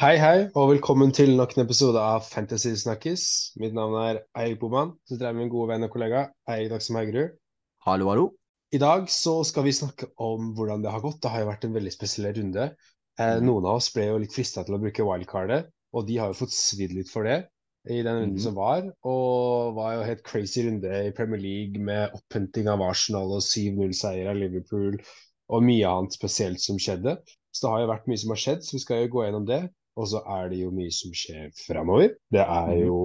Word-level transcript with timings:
Hei, 0.00 0.16
hei, 0.20 0.48
og 0.54 0.70
velkommen 0.70 1.14
til 1.16 1.32
nok 1.38 1.54
en 1.56 1.62
episode 1.64 2.00
av 2.00 2.26
Fantasy 2.28 2.74
Snakkes. 2.76 3.22
Mitt 3.60 3.72
navn 3.72 3.96
er 4.00 4.20
Eirik 4.36 4.60
Boman. 4.60 4.92
Sitter 5.08 5.30
her 5.30 5.32
med 5.36 5.46
min 5.46 5.52
gode 5.52 5.70
venn 5.72 5.86
og 5.86 5.92
kollega 5.94 6.26
Eirik 6.48 6.74
Dagsem 6.74 6.98
Haugerud. 7.00 7.32
Hallo, 7.86 8.10
hallo. 8.12 8.26
I 8.76 8.78
dag 8.84 9.08
så 9.08 9.38
skal 9.48 9.64
vi 9.64 9.72
snakke 9.72 10.10
om 10.20 10.52
hvordan 10.58 10.84
det 10.84 10.92
har 10.92 11.00
gått. 11.00 11.22
Det 11.24 11.32
har 11.32 11.40
jo 11.46 11.48
vært 11.54 11.64
en 11.64 11.72
veldig 11.78 11.94
spesiell 11.96 12.34
runde. 12.36 12.68
Eh, 13.18 13.36
Mhm. 13.40 13.46
noen 13.46 13.64
av 13.64 13.80
oss 13.80 13.88
ble 13.96 14.06
jo 14.12 14.18
litt 14.18 14.36
frista 14.36 14.62
til 14.64 14.74
å 14.76 14.80
bruke 14.84 15.08
wildcardet, 15.08 15.72
og 15.92 16.06
de 16.06 16.16
har 16.18 16.28
jo 16.28 16.44
fått 16.44 16.52
svidd 16.52 16.92
litt 16.92 17.08
for 17.08 17.24
det 17.24 17.48
i 17.88 18.02
den 18.02 18.12
runden 18.12 18.36
mm. 18.36 18.44
som 18.44 18.56
var. 18.58 18.84
Og 19.08 19.74
var 19.78 19.96
jo 19.96 20.06
helt 20.08 20.22
crazy 20.26 20.66
runde 20.66 21.02
i 21.06 21.12
Premier 21.16 21.40
League 21.40 21.82
med 21.82 22.14
opphenting 22.16 22.68
av 22.68 22.82
Arsenal 22.84 23.32
og 23.38 23.44
7-0-seier 23.46 24.30
av 24.32 24.40
Liverpool 24.40 24.98
og 25.50 25.66
mye 25.66 25.88
annet 25.88 26.14
spesielt 26.14 26.62
som 26.62 26.78
skjedde. 26.78 27.16
Så 27.50 27.64
det 27.66 27.72
har 27.72 27.84
jo 27.84 27.90
vært 27.90 28.08
mye 28.10 28.22
som 28.22 28.32
har 28.34 28.40
skjedd, 28.44 28.64
så 28.66 28.76
vi 28.76 28.82
skal 28.84 29.04
jo 29.04 29.12
gå 29.16 29.24
gjennom 29.26 29.46
det. 29.48 29.62
Og 29.98 30.06
så 30.12 30.20
er 30.38 30.50
det 30.52 30.60
jo 30.60 30.70
mye 30.74 30.92
som 30.94 31.14
skjer 31.16 31.48
framover. 31.66 32.12
Det 32.30 32.42
er 32.44 32.68
Mhm. 32.70 32.82
jo 32.86 32.98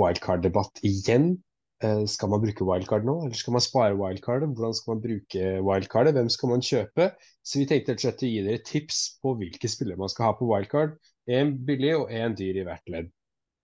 wildcard-debatt 0.00 0.80
igjen. 0.82 1.42
Eh, 1.82 2.04
skal 2.06 2.30
man 2.30 2.40
bruke 2.40 2.64
wildcard 2.64 3.04
nå, 3.04 3.24
eller 3.24 3.34
skal 3.34 3.52
man 3.52 3.60
spare 3.60 3.96
wildcardet? 3.98 4.54
Hvordan 4.54 4.74
skal 4.74 4.94
man 4.94 5.02
bruke 5.02 5.62
wildcardet? 5.66 6.14
Hvem 6.14 6.28
skal 6.30 6.48
man 6.48 6.62
kjøpe? 6.62 7.10
Så 7.44 7.58
vi 7.58 7.66
tenkte 7.66 7.92
rett 7.92 7.98
og 7.98 8.06
slett 8.06 8.22
å 8.22 8.30
gi 8.30 8.42
dere 8.46 8.62
tips 8.64 9.18
på 9.20 9.34
hvilke 9.36 9.68
spillere 9.68 9.98
man 9.98 10.08
skal 10.08 10.30
ha 10.30 10.32
på 10.38 10.46
wildcard. 10.46 10.94
En 11.28 11.58
billig 11.66 11.96
og 11.98 12.10
en 12.10 12.34
dyr 12.38 12.62
i 12.62 12.64
hvert 12.64 12.88
ledd. 12.88 13.10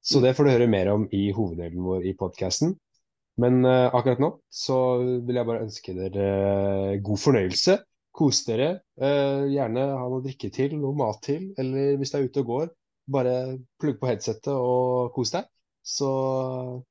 Så 0.09 0.23
det 0.25 0.31
får 0.37 0.47
du 0.47 0.55
høre 0.55 0.71
mer 0.73 0.89
om 0.89 1.03
i 1.13 1.27
hoveddelen 1.37 1.85
vår 1.85 2.07
i 2.09 2.15
podkasten. 2.17 2.73
Men 3.39 3.61
uh, 3.67 3.93
akkurat 3.93 4.23
nå 4.23 4.31
så 4.49 4.77
vil 5.05 5.37
jeg 5.37 5.49
bare 5.51 5.67
ønske 5.67 5.95
dere 5.99 6.29
uh, 6.33 6.93
god 7.05 7.21
fornøyelse. 7.21 7.77
Kos 8.17 8.41
dere. 8.47 8.71
Uh, 8.97 9.45
gjerne 9.53 9.85
ha 9.93 10.07
noe 10.09 10.23
å 10.23 10.25
drikke 10.25 10.49
til, 10.55 10.79
noe 10.81 10.97
mat 10.97 11.21
til, 11.29 11.51
eller 11.61 12.01
hvis 12.01 12.15
du 12.15 12.17
er 12.19 12.25
ute 12.25 12.41
og 12.41 12.55
går, 12.55 12.73
bare 13.13 13.35
plugg 13.79 14.01
på 14.01 14.09
headsetet 14.09 14.55
og 14.55 15.13
kos 15.13 15.35
deg. 15.37 15.45
Så 15.85 16.09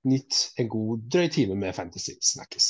nytt 0.10 0.44
en 0.62 0.70
god 0.72 1.10
drøy 1.10 1.28
time 1.34 1.58
med 1.58 1.74
Fantasy 1.76 2.16
Snakkes. 2.22 2.70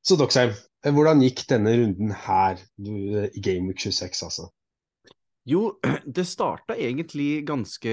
Så 0.00 0.16
Doxheim, 0.16 0.56
hvordan 0.88 1.20
gikk 1.24 1.44
denne 1.50 1.74
runden 1.76 2.14
her 2.24 2.60
du, 2.80 2.94
eh, 3.20 3.28
i 3.36 3.42
Game 3.44 3.68
Week 3.68 3.80
26, 3.82 4.22
altså? 4.24 4.48
Jo, 5.48 5.62
det 6.16 6.24
starta 6.28 6.76
egentlig 6.76 7.44
ganske, 7.48 7.92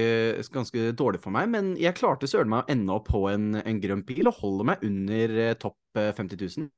ganske 0.54 0.90
dårlig 0.96 1.20
for 1.24 1.34
meg, 1.34 1.48
men 1.52 1.74
jeg 1.80 1.96
klarte 1.98 2.28
søren 2.30 2.50
meg 2.52 2.64
å 2.64 2.74
ende 2.74 2.96
opp 2.96 3.08
på 3.12 3.24
en, 3.32 3.54
en 3.60 3.80
grønn 3.82 4.04
pil 4.08 4.28
og 4.30 4.40
holde 4.42 4.68
meg 4.70 4.84
under 4.88 5.38
eh, 5.44 5.56
topp 5.60 6.00
eh, 6.00 6.12
50 6.16 6.44
000. 6.44 6.68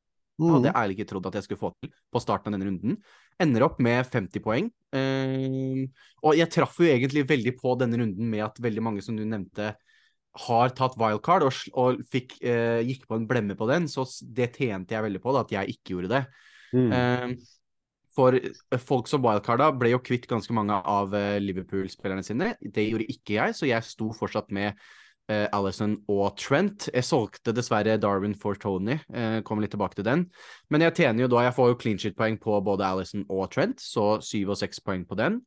Det 0.41 0.49
hadde 0.55 0.71
jeg 0.71 0.81
ærlig 0.81 0.95
ikke 0.97 1.09
trodd 1.11 1.27
at 1.29 1.35
jeg 1.37 1.45
skulle 1.45 1.61
få 1.61 1.71
til 1.77 1.91
på 1.93 2.21
starten 2.23 2.49
av 2.49 2.55
denne 2.57 2.71
runden. 2.71 2.95
Ender 3.45 3.65
opp 3.67 3.81
med 3.85 4.07
50 4.09 4.41
poeng. 4.45 4.71
Eh, 4.97 5.83
og 6.25 6.39
jeg 6.39 6.49
traff 6.55 6.79
jo 6.81 6.89
egentlig 6.89 7.27
veldig 7.29 7.53
på 7.59 7.75
denne 7.83 8.01
runden 8.01 8.31
med 8.33 8.47
at 8.47 8.63
veldig 8.63 8.85
mange 8.87 9.05
som 9.05 9.19
du 9.19 9.27
nevnte, 9.29 9.75
har 10.35 10.75
tatt 10.79 10.99
wildcard 11.01 11.43
og, 11.47 11.63
og 11.75 12.03
fikk, 12.11 12.37
eh, 12.47 12.83
gikk 12.87 13.09
på 13.11 13.19
en 13.19 13.27
blemme 13.27 13.57
på 13.59 13.67
den, 13.71 13.89
så 13.91 14.05
det 14.23 14.53
tjente 14.55 14.95
jeg 14.95 15.03
veldig 15.03 15.23
på, 15.25 15.33
da, 15.35 15.47
at 15.47 15.57
jeg 15.57 15.75
ikke 15.77 15.97
gjorde 15.97 16.13
det. 16.13 16.27
Mm. 16.71 16.93
Eh, 16.93 17.57
For 18.15 18.35
eh, 18.35 18.79
folk 18.79 19.07
som 19.07 19.23
wildcarda 19.23 19.69
ble 19.79 19.93
jo 19.93 20.01
kvitt 20.03 20.27
ganske 20.31 20.55
mange 20.55 20.75
av 20.75 21.15
eh, 21.15 21.39
Liverpool-spillerne 21.43 22.25
sine. 22.27 22.55
Det 22.61 22.89
gjorde 22.89 23.07
ikke 23.11 23.37
jeg, 23.37 23.55
så 23.55 23.69
jeg 23.71 23.87
sto 23.87 24.11
fortsatt 24.15 24.51
med 24.55 24.73
eh, 25.31 25.47
Alison 25.55 25.95
og 26.11 26.35
Trent. 26.39 26.89
Jeg 26.91 27.07
solgte 27.07 27.55
dessverre 27.55 27.95
Darwin 28.03 28.35
for 28.35 28.59
Tony, 28.59 28.99
uh, 29.15 29.39
kommer 29.47 29.63
litt 29.63 29.75
tilbake 29.75 29.95
til 29.99 30.07
den. 30.09 30.25
Men 30.71 30.83
jeg 30.87 30.97
tjener 30.99 31.23
jo 31.25 31.31
da, 31.31 31.45
jeg 31.47 31.55
får 31.55 31.71
jo 31.71 31.79
clean 31.79 32.03
shit-poeng 32.03 32.39
på 32.43 32.59
både 32.67 32.87
Alison 32.87 33.23
og 33.31 33.47
Trent, 33.55 33.79
så 33.79 34.19
syv 34.27 34.57
og 34.57 34.59
seks 34.59 34.83
poeng 34.83 35.07
på 35.07 35.19
den. 35.19 35.39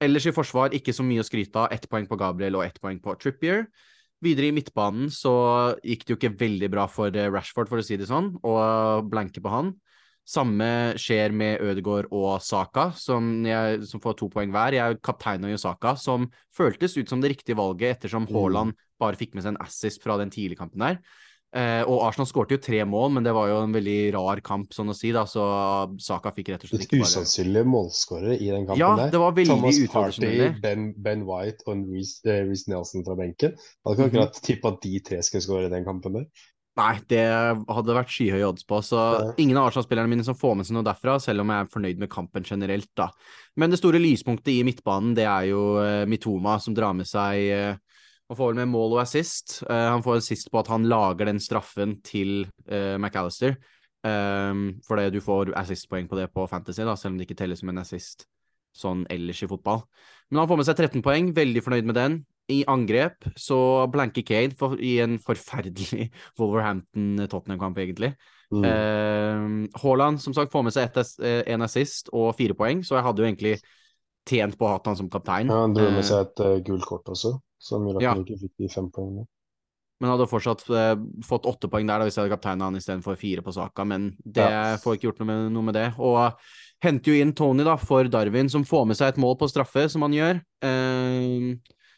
Ellers 0.00 0.28
i 0.30 0.32
forsvar 0.32 0.72
ikke 0.76 0.96
så 0.96 1.04
mye 1.04 1.20
å 1.20 1.28
skryte 1.28 1.60
av. 1.60 1.72
Ett 1.76 1.88
poeng 1.92 2.08
på 2.08 2.16
Gabriel 2.20 2.56
og 2.56 2.64
ett 2.64 2.80
poeng 2.80 3.00
på 3.04 3.16
Trippier. 3.20 3.66
Videre 4.24 4.48
i 4.50 4.54
midtbanen 4.54 5.12
så 5.14 5.32
gikk 5.86 6.04
det 6.04 6.14
jo 6.14 6.18
ikke 6.18 6.38
veldig 6.40 6.70
bra 6.72 6.88
for 6.90 7.14
eh, 7.14 7.28
Rashford, 7.30 7.70
for 7.70 7.78
å 7.78 7.86
si 7.86 7.98
det 8.00 8.08
sånn, 8.10 8.32
og 8.42 9.06
blanke 9.12 9.42
på 9.44 9.52
han. 9.52 9.76
Samme 10.28 10.98
skjer 11.00 11.32
med 11.32 11.62
Ødegaard 11.64 12.10
og 12.12 12.42
Saka, 12.44 12.90
som, 12.98 13.30
jeg, 13.48 13.78
som 13.88 14.02
får 14.04 14.18
to 14.18 14.26
poeng 14.32 14.50
hver. 14.52 14.76
Jeg 14.76 14.84
er 14.84 14.98
kaptein 15.00 15.46
og 15.48 15.54
Saka, 15.62 15.94
som 15.96 16.26
føltes 16.52 16.98
ut 16.98 17.08
som 17.08 17.22
det 17.22 17.30
riktige 17.32 17.56
valget, 17.56 17.96
ettersom 17.96 18.26
Mm. 18.28 18.34
Haaland 18.34 18.76
bare 19.00 19.16
fikk 19.16 19.32
med 19.34 19.46
seg 19.46 19.54
en 19.54 19.62
assist 19.64 20.02
fra 20.04 20.18
den 20.20 20.34
tidligkampen 20.34 20.82
der. 20.82 20.98
Eh, 21.56 21.80
og 21.88 22.02
Arsenal 22.04 22.26
skårte 22.28 22.58
jo 22.58 22.60
tre 22.60 22.82
mål, 22.84 23.12
men 23.14 23.24
det 23.24 23.32
var 23.32 23.48
jo 23.48 23.62
en 23.64 23.72
veldig 23.72 24.12
rar 24.12 24.40
kamp, 24.44 24.68
sånn 24.76 24.92
å 24.92 24.96
si, 24.96 25.14
da, 25.16 25.22
så 25.24 25.46
Saka 25.96 26.28
fikk 26.36 26.50
rett 26.52 26.66
og 26.66 26.68
slett 26.74 26.84
ikke 26.84 26.98
bare 27.00 27.08
usannsynlige 27.08 27.64
målskårere 27.72 28.34
i 28.36 28.50
den 28.52 28.66
kampen 28.68 28.82
Ja, 28.82 28.90
der. 29.00 29.14
det 29.14 29.22
var 29.22 29.32
veldig 29.32 29.54
Thomas 29.54 29.78
Party, 29.94 30.50
ben, 30.60 30.90
ben 31.00 31.24
White 31.24 31.64
og 31.66 31.86
Reece 31.88 32.20
eh, 32.28 32.42
Reece 32.44 32.68
Nelson 32.68 33.06
fra 33.06 33.16
benken. 33.16 33.56
Hadde 33.86 33.96
ikke 33.96 34.04
Mhm. 34.04 34.12
akkurat 34.12 34.42
tippa 34.44 34.74
at 34.74 34.80
de 34.84 35.00
tre 35.00 35.22
skulle 35.24 35.40
skåre 35.46 35.66
i 35.66 35.72
den 35.72 35.88
kampen 35.88 36.12
der. 36.20 36.26
Nei, 36.78 36.92
det 37.08 37.24
hadde 37.66 37.96
vært 37.96 38.12
skyhøye 38.12 38.46
odds 38.52 38.62
på, 38.68 38.78
så 38.86 39.34
ingen 39.40 39.56
av 39.56 39.66
Arsenal-spillerne 39.72 40.06
mine 40.12 40.22
som 40.28 40.36
får 40.38 40.54
med 40.60 40.66
seg 40.68 40.76
noe 40.76 40.84
derfra, 40.86 41.16
selv 41.20 41.40
om 41.42 41.48
jeg 41.50 41.64
er 41.64 41.72
fornøyd 41.72 41.98
med 41.98 42.08
kampen 42.12 42.44
generelt, 42.44 42.86
da. 42.94 43.08
Men 43.56 43.70
det 43.72 43.80
store 43.80 43.98
lyspunktet 43.98 44.52
i 44.52 44.62
midtbanen, 44.62 45.14
det 45.16 45.24
er 45.26 45.48
jo 45.48 45.78
eh, 45.82 46.04
Mitoma, 46.06 46.60
som 46.60 46.74
drar 46.76 46.92
med 46.94 47.08
seg 47.08 47.34
eh, 47.50 47.74
Han 48.28 48.36
får 48.36 48.52
vel 48.52 48.60
med 48.60 48.70
mål 48.72 48.96
og 48.98 49.02
assist. 49.02 49.62
Uh, 49.64 49.88
han 49.94 50.04
får 50.04 50.22
assist 50.22 50.50
på 50.52 50.60
at 50.60 50.70
han 50.72 50.86
lager 50.88 51.30
den 51.30 51.40
straffen 51.40 51.98
til 52.06 52.42
uh, 52.70 52.96
McAllister. 52.98 53.56
Um, 54.06 54.78
fordi 54.86 55.08
du 55.10 55.20
får 55.24 55.52
assistpoeng 55.58 56.06
på 56.08 56.18
det 56.18 56.28
på 56.30 56.46
Fantasy, 56.46 56.84
da, 56.86 56.94
selv 56.96 57.14
om 57.14 57.18
det 57.18 57.26
ikke 57.26 57.38
telles 57.40 57.64
som 57.64 57.72
en 57.72 57.80
assist 57.82 58.28
sånn 58.78 59.04
ellers 59.10 59.42
i 59.42 59.48
fotball. 59.50 59.82
Men 60.30 60.42
han 60.42 60.50
får 60.50 60.60
med 60.60 60.68
seg 60.68 60.82
13 60.84 61.04
poeng, 61.04 61.30
veldig 61.36 61.62
fornøyd 61.64 61.88
med 61.88 61.98
den. 61.98 62.18
I 62.48 62.62
angrep 62.70 63.26
så 63.36 63.58
blanker 63.92 64.24
Kane 64.24 64.56
for, 64.56 64.78
i 64.80 64.98
en 65.04 65.18
forferdelig 65.20 66.08
Wolverhampton-Tottenham-kamp, 66.40 67.80
egentlig. 67.82 68.14
Mm. 68.54 68.64
Eh, 68.64 69.80
Haaland, 69.82 70.22
som 70.22 70.36
sagt, 70.36 70.52
får 70.52 70.64
med 70.64 70.76
seg 70.76 70.88
ett 70.88 71.20
eh, 71.20 71.42
en 71.52 71.66
assist 71.66 72.08
og 72.16 72.30
fire 72.38 72.56
poeng, 72.56 72.80
så 72.86 72.96
jeg 72.96 73.04
hadde 73.08 73.24
jo 73.24 73.28
egentlig 73.28 73.58
tjent 74.28 74.56
på 74.60 74.64
å 74.64 74.72
ha 74.72 74.80
han 74.84 74.96
som 74.96 75.10
kaptein. 75.12 75.52
Ja, 75.52 75.64
han 75.66 75.76
dro 75.76 75.90
med 75.92 76.04
seg 76.04 76.26
et 76.26 76.42
uh, 76.44 76.56
gult 76.64 76.86
kort 76.88 77.08
også, 77.12 77.34
som 77.58 77.84
gjorde 77.84 78.00
at 78.00 78.02
Ja. 78.06 78.14
han 78.14 78.24
ikke 78.24 78.38
fikk 78.40 78.54
de 78.58 78.68
fem 78.72 78.90
poengene. 78.90 79.26
Men 80.00 80.12
hadde 80.12 80.28
fortsatt 80.30 80.62
eh, 80.70 80.94
fått 81.26 81.46
åtte 81.50 81.66
poeng 81.68 81.86
der 81.88 81.98
da, 81.98 82.04
hvis 82.06 82.14
jeg 82.14 82.22
hadde 82.24 82.36
kapteina 82.36 82.68
han 82.68 82.76
istedenfor 82.78 83.16
fire 83.18 83.42
på 83.42 83.52
saka, 83.52 83.84
men 83.84 84.12
det 84.24 84.44
Ja. 84.46 84.76
får 84.78 84.94
ikke 84.96 85.08
gjort 85.10 85.18
noe 85.18 85.26
med, 85.26 85.52
noe 85.52 85.62
med 85.66 85.74
det. 85.74 85.88
Og 85.98 86.32
henter 86.80 87.10
jo 87.10 87.18
inn 87.20 87.32
Tony 87.34 87.64
da, 87.66 87.74
for 87.76 88.04
Darwin, 88.06 88.48
som 88.48 88.62
får 88.64 88.86
med 88.86 88.96
seg 88.96 89.08
et 89.08 89.18
mål 89.18 89.34
på 89.40 89.48
straffe, 89.50 89.88
som 89.90 90.02
han 90.02 90.12
gjør. 90.14 90.40
Eh, 90.62 91.56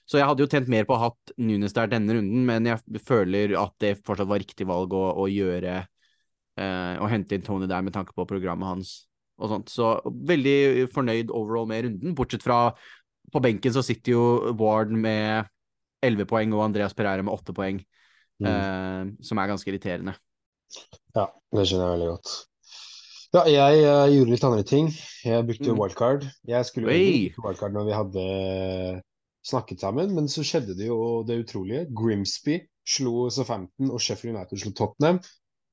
så 0.09 0.17
jeg 0.19 0.27
hadde 0.27 0.41
jo 0.43 0.47
tent 0.51 0.67
mer 0.73 0.85
på 0.89 0.97
å 0.97 0.99
ha 0.99 1.11
hatt 1.11 1.35
Nunes 1.39 1.73
der 1.77 1.87
denne 1.93 2.17
runden, 2.17 2.47
men 2.49 2.65
jeg 2.65 2.81
føler 3.05 3.53
at 3.61 3.75
det 3.79 3.99
fortsatt 4.03 4.27
var 4.27 4.41
riktig 4.41 4.67
valg 4.67 4.91
å, 4.97 5.05
å 5.21 5.29
gjøre 5.31 5.87
eh, 6.57 6.97
Å 6.99 7.07
hente 7.09 7.37
inn 7.37 7.43
Tony 7.47 7.67
der 7.71 7.83
med 7.83 7.93
tanke 7.95 8.13
på 8.17 8.27
programmet 8.27 8.67
hans 8.67 9.07
og 9.41 9.49
sånt. 9.49 9.71
Så 9.73 10.01
veldig 10.05 10.89
fornøyd 10.93 11.31
overall 11.31 11.67
med 11.71 11.85
runden, 11.87 12.15
bortsett 12.15 12.43
fra 12.45 12.75
på 13.33 13.43
benken 13.43 13.73
så 13.75 13.83
sitter 13.87 14.13
jo 14.15 14.53
Ward 14.59 14.91
med 14.93 15.49
11 16.03 16.27
poeng 16.31 16.53
og 16.57 16.65
Andreas 16.69 16.95
Pereira 16.97 17.23
med 17.23 17.33
8 17.35 17.53
poeng, 17.57 17.81
Mm. 18.41 18.47
eh, 18.49 19.23
som 19.23 19.39
er 19.39 19.51
ganske 19.51 19.69
irriterende. 19.69 20.15
Ja, 21.15 21.27
det 21.53 21.67
skjønner 21.69 21.91
jeg 21.91 21.99
veldig 21.99 22.09
godt. 22.15 22.31
Ja, 23.35 23.43
jeg 23.47 23.83
uh, 23.87 24.09
gjorde 24.11 24.31
litt 24.33 24.45
andre 24.45 24.63
ting. 24.67 24.89
Jeg 25.25 25.45
brukte 25.47 25.71
Mm. 25.71 25.79
wildcard. 25.79 26.25
Jeg 26.49 26.67
skulle 26.67 26.91
jo 26.91 26.97
bruke 27.37 27.45
wildcard 27.47 27.73
når 27.77 27.85
vi 27.87 27.93
hadde 27.99 29.03
snakket 29.47 29.81
sammen, 29.81 30.15
men 30.15 30.27
så 30.29 30.43
skjedde 30.43 30.75
det 30.77 30.89
jo 30.89 31.23
det 31.29 31.39
utrolige. 31.45 31.87
Grimsby 31.95 32.59
slo 32.87 33.29
Southampton, 33.31 33.91
og 33.91 34.01
Sheffield 34.01 34.37
United 34.37 34.59
slo 34.59 34.73
Tottenham. 34.73 35.21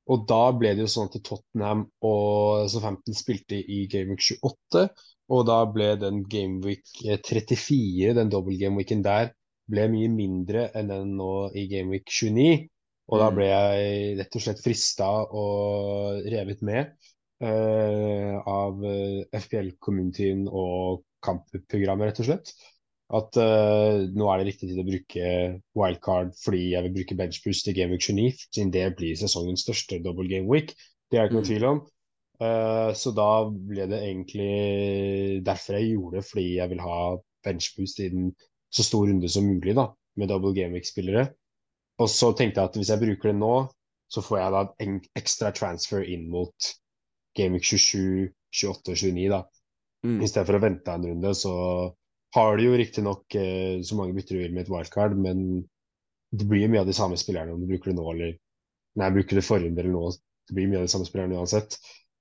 Og 0.08 0.28
da 0.30 0.52
ble 0.56 0.70
det 0.76 0.86
jo 0.86 0.92
sånn 0.92 1.10
at 1.10 1.24
Tottenham 1.24 1.88
og 2.02 2.70
Southampton 2.70 3.14
spilte 3.18 3.58
i 3.60 3.88
Game 3.92 4.14
Week 4.14 4.22
28. 4.22 4.90
Og 5.34 5.44
da 5.50 5.58
ble 5.68 5.90
den 6.00 6.22
Gameweek 6.32 6.86
34, 7.28 8.14
den 8.16 8.30
dobbelt-gameweeken 8.32 9.04
der, 9.04 9.34
ble 9.68 9.88
mye 9.92 10.08
mindre 10.14 10.70
enn 10.80 10.88
den 10.92 11.16
nå 11.20 11.32
i 11.60 11.66
Gameweek 11.72 12.08
29. 12.08 12.70
Og 13.12 13.20
da 13.22 13.28
Mm. 13.30 13.36
ble 13.36 13.46
jeg 13.48 14.16
rett 14.20 14.36
og 14.36 14.42
slett 14.44 14.64
frista 14.64 15.10
og 15.42 16.24
revet 16.32 16.62
med 16.64 16.90
uh, 17.44 18.36
av 18.48 18.82
eh, 18.88 19.22
FPL-communityen 19.40 20.48
og 20.50 21.04
kampprogrammet, 21.24 22.10
rett 22.12 22.20
og 22.24 22.28
slett. 22.30 22.52
At 23.18 23.38
uh, 23.40 24.04
nå 24.12 24.28
er 24.32 24.42
det 24.42 24.48
riktig 24.50 24.68
tid 24.72 24.80
å 24.84 24.88
bruke 24.88 25.28
wildcard 25.80 26.34
fordi 26.42 26.74
jeg 26.74 26.84
vil 26.88 26.96
bruke 26.98 27.16
benchboost 27.20 27.70
i 27.72 27.76
Gameweek 27.78 28.04
29, 28.04 28.48
siden 28.52 28.74
det 28.76 28.88
blir 29.00 29.16
sesongens 29.20 29.64
største 29.64 30.02
double 30.04 30.28
gameweek. 30.32 30.74
Det 31.08 31.20
er 31.22 31.28
det 31.28 31.30
ikke 31.32 31.38
noen 31.40 31.46
Mm. 31.48 31.52
tvil 31.54 31.68
om. 31.72 31.80
Eh, 32.44 32.92
så 32.94 33.14
da 33.18 33.30
ble 33.50 33.88
det 33.90 34.02
egentlig 34.06 35.42
derfor 35.46 35.78
jeg 35.78 35.96
gjorde 35.96 36.20
det, 36.20 36.28
fordi 36.30 36.48
jeg 36.60 36.74
vil 36.74 36.84
ha 36.86 37.00
benchboost 37.48 38.02
i 38.04 38.12
den 38.14 38.32
så 38.74 38.84
stor 38.86 39.08
runde 39.10 39.30
som 39.32 39.48
mulig, 39.48 39.76
da, 39.78 39.90
med 40.20 40.30
double 40.30 40.54
gameweek-spillere. 40.58 41.28
Og 42.04 42.10
så 42.14 42.34
tenkte 42.38 42.62
jeg 42.62 42.70
at 42.70 42.78
hvis 42.78 42.92
jeg 42.94 43.02
bruker 43.02 43.32
det 43.32 43.40
nå, 43.40 43.54
så 44.12 44.24
får 44.24 44.40
jeg 44.40 44.54
da 44.54 44.64
en 44.86 44.98
ekstra 45.20 45.52
transfer 45.56 46.04
inn 46.06 46.28
mot 46.32 46.74
gameweek 47.38 47.66
27, 47.66 48.28
28 48.54 48.94
og 48.94 49.00
29, 49.02 49.30
da. 49.34 49.42
Mm. 50.06 50.20
I 50.22 50.30
stedet 50.30 50.48
for 50.48 50.60
å 50.60 50.64
vente 50.64 50.94
en 50.94 51.08
runde, 51.10 51.34
så 51.36 51.56
har 52.38 52.58
du 52.58 52.68
jo 52.68 52.78
riktignok 52.78 53.36
eh, 53.40 53.80
så 53.84 53.98
mange 53.98 54.14
bytter 54.18 54.38
du 54.38 54.44
vil 54.44 54.54
med 54.54 54.66
et 54.66 54.72
wildcard, 54.72 55.16
men 55.18 55.64
det 56.36 56.46
blir 56.48 56.66
jo 56.66 56.74
mye 56.74 56.84
av 56.84 56.90
de 56.90 56.96
samme 56.96 57.18
spillerne 57.20 57.56
om 57.56 57.64
du 57.64 57.70
bruker 57.70 57.92
det 57.92 57.98
nå 57.98 58.12
eller 58.14 58.36
Nei, 58.98 59.12
bruker 59.14 59.38
det 59.38 59.44
forrige 59.46 59.78
eller 59.78 59.92
nå. 59.94 60.08
Det 60.50 60.56
blir 60.58 60.70
mye 60.72 60.80
av 60.80 60.88
de 60.88 60.90
samme 60.90 61.06
spillerne 61.06 61.38
uansett. 61.38 61.76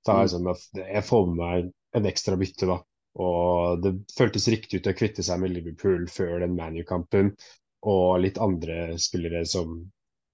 Så 0.07 0.15
er 0.15 0.29
sånn 0.31 0.47
jeg 0.79 1.03
får 1.03 1.25
med 1.27 1.41
meg 1.41 1.71
en 1.97 2.07
ekstra 2.07 2.37
bytte, 2.39 2.69
da. 2.69 2.77
Og 3.17 3.81
det 3.81 3.93
føltes 4.13 4.47
riktig 4.53 4.79
ut 4.79 4.89
å 4.91 4.95
kvitte 4.95 5.25
seg 5.25 5.41
med 5.41 5.53
Liverpool 5.55 6.05
før 6.11 6.43
den 6.43 6.55
ManU-kampen, 6.57 7.33
og 7.89 8.19
litt 8.21 8.37
andre 8.41 8.97
spillere 9.01 9.43
som 9.49 9.79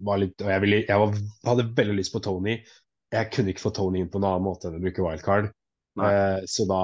var 0.03 0.19
litt 0.19 0.41
Og 0.41 0.49
jeg, 0.51 0.61
ville, 0.63 0.79
jeg 0.89 0.99
var, 0.99 1.19
hadde 1.47 1.69
veldig 1.77 1.95
lyst 1.95 2.11
på 2.11 2.19
Tony. 2.23 2.57
Jeg 3.13 3.29
kunne 3.31 3.53
ikke 3.53 3.63
få 3.63 3.71
Tony 3.77 4.01
inn 4.01 4.09
på 4.11 4.19
en 4.19 4.25
annen 4.27 4.43
måte 4.43 4.67
enn 4.67 4.79
å 4.79 4.83
bruke 4.83 5.05
wildcard. 5.05 5.51
Eh, 6.01 6.39
så 6.49 6.65
da, 6.67 6.81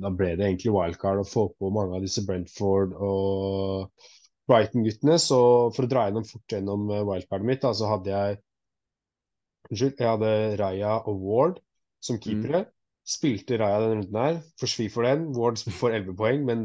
da, 0.00 0.10
ble 0.16 0.32
det 0.40 0.46
egentlig 0.46 0.72
wildcard 0.74 1.22
å 1.22 1.28
få 1.28 1.44
på 1.54 1.70
mange 1.74 1.98
av 1.98 2.02
disse 2.02 2.24
Brentford 2.26 2.96
og 2.96 4.08
Brighton-guttene. 4.50 5.20
Så 5.22 5.38
for 5.76 5.86
å 5.86 5.92
dra 5.92 6.08
gjennom 6.08 6.26
fort 6.26 6.56
gjennom 6.56 6.88
eh, 6.90 7.04
wildcardet 7.06 7.50
mitt, 7.52 7.62
da, 7.62 7.74
så 7.76 7.92
hadde 7.94 8.14
jeg 8.14 8.42
Unnskyld, 9.68 9.98
jeg 10.00 10.08
hadde 10.08 10.30
Raya 10.56 10.94
og 11.10 11.24
Ward 11.28 11.58
som 12.00 12.16
Mm. 12.16 12.22
keepere. 12.24 12.66
Spilte 13.08 13.56
Raja 13.56 13.80
den 13.80 14.02
runden 14.02 14.16
her, 14.20 14.40
forsvi 14.60 14.90
for 14.92 15.02
den. 15.08 15.30
Ward 15.32 15.56
får 15.58 15.94
11 15.96 16.16
poeng, 16.16 16.42
men 16.44 16.64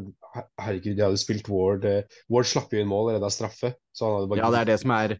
herregud, 0.60 0.98
de 0.98 1.04
hadde 1.06 1.18
spilt 1.22 1.48
Ward 1.48 1.86
eh, 1.88 2.04
Ward 2.30 2.46
slapp 2.50 2.74
jo 2.74 2.82
inn 2.84 2.90
mål 2.92 3.14
redda 3.14 3.30
straffe. 3.32 3.74
Så 3.96 4.06
han 4.06 4.18
hadde 4.18 4.30
bare 4.34 4.42
Ja, 4.44 4.50
det 4.52 4.60
er 4.60 4.72
det 4.74 4.80
som 4.82 4.92
er 4.92 5.16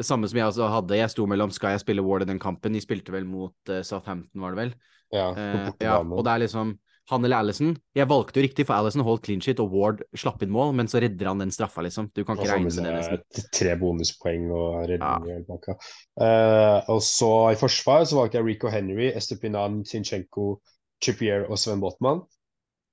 samme 0.00 0.28
som 0.28 0.38
jeg 0.38 0.46
også 0.48 0.70
hadde. 0.72 0.96
Jeg 0.96 1.10
sto 1.12 1.26
mellom 1.28 1.50
skal 1.52 1.74
jeg 1.76 1.82
spille 1.84 2.02
Ward 2.06 2.24
i 2.24 2.30
den 2.30 2.40
kampen. 2.40 2.72
De 2.72 2.80
spilte 2.80 3.12
vel 3.12 3.26
mot 3.28 3.52
uh, 3.68 3.82
Southampton, 3.84 4.40
var 4.40 4.54
det 4.56 4.62
vel? 4.62 4.74
Ja, 5.12 5.26
Eh, 5.36 5.68
ja, 5.84 5.98
og 6.00 6.24
det 6.24 6.32
er 6.32 6.40
liksom 6.46 6.78
han 7.10 7.24
eller 7.26 7.42
Alison. 7.42 7.72
Jeg 7.96 8.08
valgte 8.10 8.38
jo 8.38 8.44
riktig, 8.44 8.66
for 8.68 8.78
Alison 8.78 9.04
holdt 9.06 9.24
clean 9.26 9.42
shit, 9.42 9.60
og 9.62 9.72
Ward 9.74 10.02
slapp 10.18 10.42
inn 10.44 10.52
mål, 10.54 10.74
men 10.78 10.90
så 10.90 11.00
redder 11.02 11.30
han 11.32 11.42
den 11.42 11.50
straffa, 11.54 11.82
liksom. 11.84 12.10
Du 12.14 12.22
kan 12.22 12.38
ikke 12.38 12.52
regne 12.52 12.70
med 12.70 12.78
det, 12.78 12.92
nesten. 12.94 13.48
tre 13.58 13.74
bonuspoeng 13.80 14.46
og 14.50 14.76
redning 14.90 15.26
i 15.26 15.34
hele. 15.34 15.78
Eh, 16.26 16.92
og 16.92 17.02
så 17.06 17.32
i 17.52 17.58
forsvar 17.58 18.06
så 18.06 18.20
valgte 18.20 18.38
jeg 18.38 18.48
Rico 18.52 18.70
Henry, 18.72 19.10
Estepinan, 19.10 19.82
Sinchenko, 19.88 20.54
Chupier 21.02 21.48
og 21.48 21.58
Sven 21.58 21.82
Botman. 21.82 22.22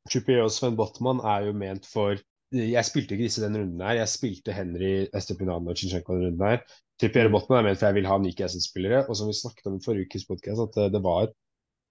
Chupier 0.10 0.42
og 0.42 0.52
Sven 0.56 0.78
Botman 0.80 1.22
er 1.22 1.50
jo 1.50 1.56
ment 1.58 1.86
for 1.86 2.18
Jeg 2.50 2.82
spilte 2.88 3.14
ikke 3.14 3.28
disse 3.28 3.44
den 3.44 3.60
runden 3.60 3.82
her. 3.86 4.00
Jeg 4.00 4.10
spilte 4.10 4.56
Henry, 4.58 5.06
Estepinan 5.14 5.68
og 5.70 5.78
Sinchenko 5.78 6.16
den 6.18 6.32
runden 6.32 6.48
her. 6.48 6.64
Trippier 7.00 7.30
og 7.30 7.36
Botman 7.36 7.62
er 7.62 7.68
ment 7.70 7.80
for 7.80 7.92
jeg 7.92 8.00
vil 8.00 8.08
ha 8.10 8.18
Newcastle-spillere. 8.18 9.04
Og 9.06 9.20
som 9.20 9.30
vi 9.30 9.36
snakket 9.38 9.70
om 9.70 9.78
i 9.78 9.84
forrige 9.84 10.10
ukes 10.10 10.26
podkast, 10.26 10.64
at 10.66 10.80
eh, 10.82 10.90
det 10.96 11.04
var 11.06 11.30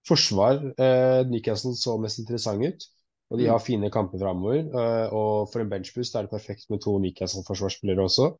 forsvar 0.07 0.61
eh, 0.79 1.23
Newcastle 1.29 1.75
så 1.77 1.97
mest 2.01 2.19
interessant 2.19 2.63
ut. 2.65 2.87
Og 3.29 3.37
de 3.37 3.45
Mm. 3.45 3.51
har 3.51 3.59
fine 3.59 3.89
kamper 3.91 4.17
framover. 4.19 4.59
eh, 4.73 5.07
og 5.13 5.49
for 5.51 5.61
en 5.61 5.69
benchboost 5.69 6.15
er 6.15 6.23
det 6.23 6.31
perfekt 6.31 6.65
med 6.69 6.81
to 6.81 6.97
Newcastle-forsvarsspillere 6.99 8.01
også. 8.03 8.31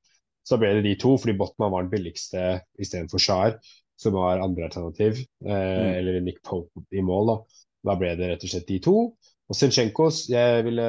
Så 0.44 0.56
da 0.56 0.58
ble 0.58 0.74
det 0.82 0.84
de 0.84 0.96
to, 0.96 1.18
fordi 1.18 1.38
Botman 1.38 1.72
var 1.72 1.82
den 1.84 1.92
billigste 1.92 2.62
istedenfor 2.80 3.20
Shar, 3.20 3.60
som 4.00 4.14
var 4.14 4.40
andre 4.42 4.64
alternativ. 4.70 5.20
Eh, 5.46 5.50
Mm. 5.52 5.94
Eller 6.00 6.22
Nick 6.22 6.42
Pope 6.44 6.72
i 6.92 7.02
mål, 7.02 7.28
da. 7.28 7.38
Da 7.86 7.96
ble 7.96 8.16
det 8.18 8.30
rett 8.32 8.44
og 8.44 8.50
slett 8.50 8.68
de 8.68 8.80
to. 8.80 9.16
Og 9.50 9.56
Zinchenko, 9.56 10.10
jeg 10.30 10.64
ville 10.64 10.82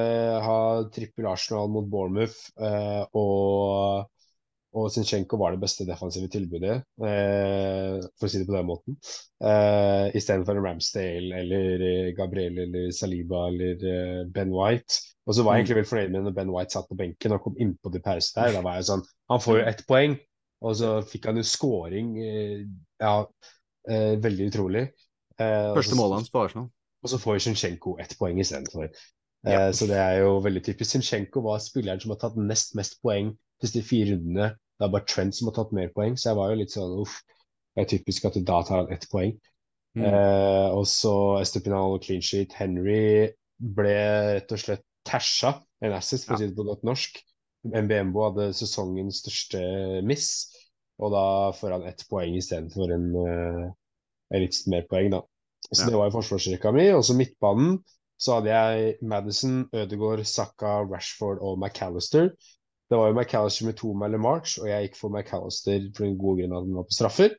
ha 0.42 0.82
trippel 0.92 1.26
Arsenal 1.26 1.68
mot 1.68 1.84
Bournemouth. 1.90 2.50
Eh, 2.60 3.04
og 3.14 4.08
og 4.72 4.90
Zinchenko 4.94 5.36
var 5.40 5.50
det 5.56 5.60
beste 5.64 5.84
defensive 5.88 6.28
tilbudet, 6.30 6.76
eh, 7.02 7.96
for 8.18 8.26
å 8.26 8.30
si 8.30 8.38
det 8.38 8.46
på 8.46 8.54
den 8.54 8.68
måten. 8.68 8.96
Eh, 9.42 10.10
Istedenfor 10.14 10.56
en 10.58 10.64
Ramsdale 10.66 11.40
eller 11.42 11.82
eh, 11.88 12.10
Gabriel 12.14 12.58
eller 12.66 12.90
Saliba 12.94 13.48
eller 13.50 13.82
eh, 13.92 14.24
Ben 14.30 14.52
White. 14.54 15.00
Og 15.26 15.34
så 15.34 15.42
var 15.44 15.56
jeg 15.56 15.60
Mm. 15.60 15.64
egentlig 15.64 15.76
veldig 15.80 15.90
fornøyd 15.90 16.10
med 16.14 16.22
når 16.28 16.34
Ben 16.38 16.52
White 16.54 16.72
satt 16.76 16.88
på 16.88 16.96
benken 16.98 17.32
og 17.36 17.42
kom 17.44 17.56
innpå 17.60 17.92
til 17.92 18.02
pause 18.02 18.32
der. 18.36 18.52
Da 18.56 18.62
var 18.62 18.78
jeg 18.78 18.84
sånn 18.92 19.02
Han 19.30 19.40
får 19.42 19.58
jo 19.60 19.66
ett 19.72 19.82
poeng, 19.88 20.16
og 20.62 20.74
så 20.76 20.88
fikk 21.06 21.26
han 21.26 21.36
jo 21.36 21.42
scoring. 21.42 22.08
Eh, 22.22 22.64
ja, 23.00 23.14
eh, 23.88 24.16
veldig 24.22 24.50
utrolig. 24.52 24.86
Eh, 25.38 25.74
Første 25.74 25.96
målet 25.98 26.18
hans 26.20 26.30
på 26.30 26.44
Arsenal. 26.44 26.70
og 27.02 27.08
så 27.10 27.18
får 27.18 27.38
Zinchenko 27.42 27.98
ett 27.98 28.14
poeng 28.18 28.38
istedenfor. 28.38 28.90
Ja. 29.46 29.70
Så 29.72 29.86
det 29.88 29.96
er 29.96 30.18
jo 30.20 30.38
veldig 30.44 30.62
typisk. 30.66 30.90
Zinchenko 30.92 31.40
var 31.42 31.58
spilleren 31.64 31.98
som 32.00 32.10
har 32.12 32.18
tatt 32.20 32.36
nest 32.36 32.74
mest 32.76 32.98
poeng 33.02 33.30
siste 33.64 33.82
fire 33.86 34.14
rundene. 34.14 34.50
Det 34.80 34.86
er 34.86 34.92
bare 34.94 35.08
Trent 35.08 35.36
som 35.36 35.50
har 35.50 35.56
tatt 35.58 35.72
mer 35.76 35.90
poeng, 35.94 36.16
så 36.16 36.30
jeg 36.30 36.38
var 36.38 36.52
jo 36.52 36.60
litt 36.60 36.74
sånn 36.74 36.98
uff. 37.02 37.18
Det 37.76 37.84
er 37.84 37.90
typisk 37.92 38.26
at 38.28 38.38
da 38.48 38.60
tar 38.66 38.84
han 38.84 38.94
ett 38.94 39.06
poeng. 39.12 39.34
Mm. 39.98 40.04
Eh, 40.06 40.68
og 40.76 40.86
så 40.88 41.14
Estepinal 41.40 41.96
og 41.96 42.04
clean 42.04 42.22
sheet. 42.24 42.54
Henry 42.56 43.28
ble 43.60 43.96
rett 44.38 44.54
og 44.54 44.62
slett 44.62 44.86
tasha, 45.06 45.56
en 45.84 45.96
assist, 45.96 46.26
for 46.26 46.36
å 46.36 46.40
si 46.40 46.48
det 46.48 46.56
på 46.56 46.66
godt 46.68 46.86
norsk. 46.86 47.20
MBMBO 47.68 48.24
hadde 48.28 48.50
sesongens 48.56 49.20
største 49.20 49.60
miss, 50.06 50.30
og 51.00 51.12
da 51.12 51.24
får 51.56 51.76
han 51.76 51.86
ett 51.88 52.06
poeng 52.08 52.36
istedenfor 52.38 52.92
en, 52.94 53.08
uh, 53.16 53.66
en 54.32 54.44
litt 54.44 54.56
mer 54.72 54.86
poeng, 54.88 55.10
da. 55.12 55.22
Så 55.68 55.84
Ja. 55.84 55.90
det 55.90 55.98
var 56.00 56.08
jo 56.08 56.16
forsvarsrekka 56.18 56.72
mi. 56.72 56.88
Og 56.96 57.04
så 57.04 57.16
midtbanen 57.16 57.82
så 58.20 58.38
hadde 58.38 58.52
jeg 58.52 58.96
Madison, 59.02 59.68
Ødegaard, 59.72 60.24
Saka, 60.24 60.80
Rashford 60.84 61.38
og 61.40 61.58
McAllister. 61.58 62.32
Det 62.90 62.98
var 62.98 63.10
jo 63.10 63.14
McAllister 63.14 63.66
med 63.68 63.76
to 63.78 63.92
eller 64.04 64.18
March, 64.18 64.58
og 64.60 64.66
jeg 64.68 64.88
gikk 64.88 64.96
for 64.98 65.14
McAllister 65.14 65.84
for 65.96 66.04
den 66.06 66.18
gode 66.18 66.42
grunn 66.42 66.56
at 66.56 66.64
han 66.66 66.78
var 66.80 66.88
på 66.88 66.96
straffer. 66.96 67.34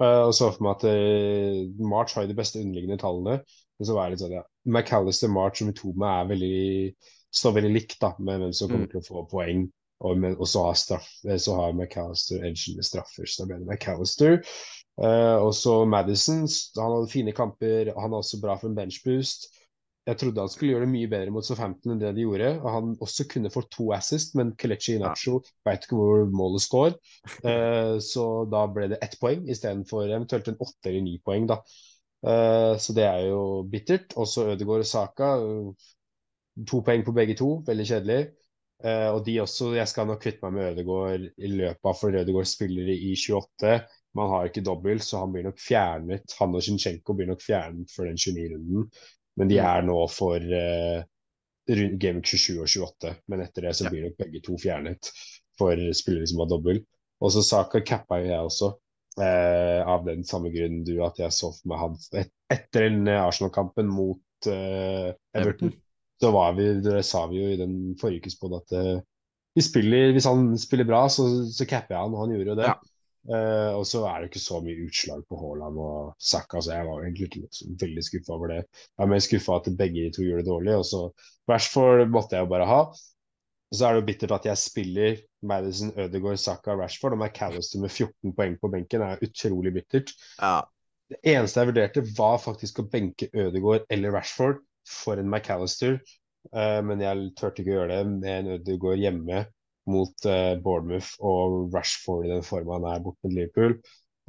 Uh, 0.00 0.26
og 0.28 0.32
så 0.36 0.50
for 0.52 0.64
meg 0.64 0.74
at 0.78 0.84
uh, 0.88 1.84
March 1.88 2.14
har 2.16 2.26
jo 2.26 2.32
de 2.32 2.36
beste 2.36 2.60
underliggende 2.60 2.98
tallene. 3.00 3.38
Men 3.78 3.88
så 3.88 3.96
var 3.96 4.06
jeg 4.06 4.14
litt 4.14 4.22
sånn, 4.24 4.36
ja. 4.36 4.42
McAllister, 4.68 5.32
March 5.32 5.62
og 5.64 5.70
Mitoma 5.70 6.10
er 6.20 6.28
veldig, 6.32 6.58
står 7.34 7.56
veldig 7.56 7.72
likt 7.72 7.96
da, 8.04 8.12
med 8.20 8.44
hvem 8.44 8.52
som 8.56 8.68
kommer 8.70 8.86
Mm. 8.86 8.90
til 8.92 9.00
å 9.00 9.06
få 9.08 9.24
poeng. 9.32 9.64
Og, 10.02 10.18
men, 10.18 10.36
og 10.36 10.48
så 10.50 10.64
har, 10.66 10.76
straff, 10.78 11.08
eh, 11.28 11.38
så 11.38 11.54
har 11.54 11.72
McAllister 11.76 12.42
edgen 12.44 12.76
med 12.76 12.84
straffer, 12.86 13.26
så 13.26 13.42
da 13.42 13.48
ble 13.52 13.60
det 13.62 13.68
McAllister. 13.70 14.40
Uh, 15.00 15.38
og 15.40 15.52
så 15.56 15.84
Madison, 15.88 16.44
han 16.76 16.96
hadde 16.98 17.10
fine 17.12 17.32
kamper, 17.32 17.92
han 17.96 18.12
er 18.12 18.18
også 18.20 18.40
bra 18.42 18.58
for 18.60 18.68
en 18.68 18.76
benchboost. 18.76 19.48
Jeg 20.08 20.18
trodde 20.18 20.42
han 20.42 20.50
skulle 20.50 20.72
gjøre 20.72 20.82
det 20.82 20.90
mye 20.90 21.08
bedre 21.10 21.30
mot 21.34 21.46
Southampton 21.46 21.92
enn 21.94 22.00
det 22.02 22.10
de 22.16 22.24
gjorde. 22.24 22.48
Og 22.58 22.68
han 22.74 22.94
også 23.06 23.26
kunne 23.30 23.52
fått 23.54 23.70
to 23.76 23.92
assist, 23.94 24.34
men 24.38 24.50
Kelechi 24.58 24.96
Inacho 24.98 25.36
veit 25.66 25.86
ikke 25.86 25.98
hvor 25.98 26.24
målet 26.34 26.64
står. 26.64 26.96
Uh, 27.44 28.00
så 28.12 28.26
da 28.50 28.64
ble 28.74 28.88
det 28.90 28.98
ett 29.06 29.14
poeng 29.22 29.46
istedenfor 29.52 30.08
eventuelt 30.08 30.50
en 30.50 30.58
åtte 30.58 30.90
eller 30.90 31.06
ni 31.06 31.16
poeng, 31.22 31.46
da. 31.52 31.60
Uh, 32.26 32.74
så 32.82 32.94
det 32.98 33.06
er 33.06 33.28
jo 33.28 33.62
bittert. 33.70 34.16
Også 34.18 34.48
Ødegaard 34.56 34.86
og 34.86 34.90
Saka. 34.90 35.32
eh, 35.38 35.90
To 36.68 36.82
poeng 36.84 37.00
på 37.06 37.14
begge 37.16 37.38
to, 37.38 37.54
veldig 37.64 37.84
kjedelig. 37.88 38.22
Og 38.82 39.20
de 39.24 39.36
også, 39.40 39.70
jeg 39.76 39.86
skal 39.88 40.08
nok 40.10 40.18
kvitte 40.20 40.42
meg 40.42 40.56
med 40.56 40.72
Ødegaard 40.72 41.22
i 41.38 41.48
løpet 41.52 41.86
av, 41.86 41.94
for 41.96 42.18
Ødegaard 42.18 42.48
spiller 42.50 42.90
i 42.90 43.12
28. 43.14 43.76
Man 44.18 44.28
har 44.32 44.48
ikke 44.50 44.64
dobbelt, 44.66 45.04
så 45.06 45.22
han 45.22 45.32
blir 45.32 45.46
nok 45.46 45.60
fjernet. 45.62 46.34
Han 46.40 46.58
og 46.58 46.64
Zinchenko 46.66 47.14
blir 47.16 47.30
nok 47.30 47.40
fjernet 47.44 47.94
for 47.94 48.10
den 48.10 48.18
29-runden. 48.18 48.88
Men 49.40 49.50
de 49.50 49.58
er 49.62 49.84
nå 49.86 49.96
for 50.12 50.42
uh, 50.42 51.02
Game 52.00 52.20
27 52.20 52.58
og 52.58 52.68
28. 52.68 53.14
Men 53.32 53.44
etter 53.44 53.68
det 53.68 53.76
så 53.78 53.90
blir 53.90 54.08
nok 54.08 54.18
begge 54.20 54.42
to 54.44 54.58
fjernet 54.60 55.12
for 55.58 55.78
spillere 55.96 56.28
som 56.28 56.42
har 56.42 56.50
dobbel. 56.50 56.82
Og 57.22 57.32
så 57.34 57.44
Saka 57.46 57.82
cappa 57.86 58.18
jo 58.20 58.30
jeg 58.32 58.48
også, 58.48 58.72
uh, 59.20 59.80
av 59.94 60.04
den 60.08 60.26
samme 60.26 60.50
grunnen 60.54 60.82
du, 60.86 60.96
at 61.06 61.20
jeg 61.22 61.34
så 61.34 61.52
for 61.54 61.72
meg 61.72 61.82
han 61.84 61.96
et, 62.20 62.34
Etter 62.52 62.88
den 62.88 63.06
eh, 63.08 63.22
Arsenal-kampen 63.22 63.88
mot 63.88 64.50
uh, 64.50 65.12
Everton, 65.38 65.72
så 66.20 66.32
var 66.34 66.52
vi, 66.58 66.66
det 66.84 67.00
sa 67.08 67.24
vi 67.30 67.40
jo 67.40 67.52
i 67.52 67.60
den 67.60 67.94
forrige 68.00 68.26
ukes 68.26 68.36
at 68.42 68.74
uh, 68.76 68.98
vi 69.56 69.64
spiller, 69.64 70.12
hvis 70.12 70.28
han 70.28 70.50
spiller 70.60 70.88
bra, 70.88 71.06
så, 71.12 71.24
så 71.52 71.64
capper 71.68 71.94
jeg 71.94 72.04
han, 72.04 72.12
og 72.12 72.24
han 72.24 72.34
gjorde 72.34 72.52
jo 72.52 72.58
det. 72.58 72.68
Ja. 72.68 72.76
Eh, 73.30 73.72
og 73.78 73.84
så 73.86 74.02
er 74.10 74.18
det 74.18 74.32
ikke 74.32 74.42
så 74.42 74.58
mye 74.64 74.88
utslag 74.88 75.22
på 75.30 75.38
Haaland 75.38 75.78
og 75.78 76.14
Saka, 76.18 76.58
så 76.58 76.74
jeg 76.74 76.88
var 76.88 77.04
egentlig 77.06 77.44
så 77.54 77.68
veldig 77.78 78.02
skuffa 78.02 78.34
over 78.34 78.50
det. 78.50 78.60
Jeg 78.64 79.04
er 79.04 79.12
mer 79.12 79.22
skuffa 79.22 79.58
at 79.60 79.70
begge 79.78 80.06
de 80.08 80.14
to 80.16 80.26
gjør 80.26 80.42
det 80.42 80.48
dårlig, 80.48 80.74
og 80.80 80.86
så 80.88 81.02
Rashford 81.50 82.08
måtte 82.10 82.36
jeg 82.36 82.46
jo 82.46 82.50
bare 82.50 82.66
ha. 82.70 82.80
Og 83.72 83.78
så 83.78 83.86
er 83.86 83.94
det 83.94 84.02
jo 84.02 84.08
bittert 84.10 84.34
at 84.36 84.48
jeg 84.50 84.60
spiller 84.60 85.22
Madison, 85.48 85.94
Ødegaard, 85.96 86.42
Saka, 86.42 86.74
Rashford 86.76 87.14
og 87.16 87.22
McAllister 87.22 87.80
med 87.80 87.94
14 87.94 88.34
poeng 88.36 88.58
på 88.60 88.70
benken. 88.74 89.04
Er 89.06 89.22
utrolig 89.24 89.72
bittert. 89.78 90.12
Ja. 90.42 90.60
Det 91.08 91.20
eneste 91.32 91.62
jeg 91.62 91.70
vurderte, 91.70 92.04
var 92.18 92.36
faktisk 92.42 92.82
å 92.82 92.88
benke 92.92 93.30
Ødegaard 93.32 93.86
eller 93.92 94.12
Rashford 94.16 94.60
for 94.88 95.20
en 95.20 95.30
McAllister, 95.30 96.00
uh, 96.52 96.80
men 96.84 97.00
jeg 97.04 97.32
turte 97.38 97.62
ikke 97.62 97.74
å 97.74 97.78
gjøre 97.78 97.96
det 97.96 98.04
med 98.10 98.30
en 98.34 98.54
Ødegaard 98.58 99.02
hjemme 99.02 99.44
mot 99.90 100.28
eh, 100.30 100.52
Bournemouth 100.62 101.16
og 101.18 101.74
Rashford 101.74 102.28
i 102.28 102.32
den 102.32 102.46
formen 102.46 102.78
han 102.78 102.88
er 102.92 103.02
borte 103.04 103.26
mot 103.26 103.34
Liverpool. 103.34 103.76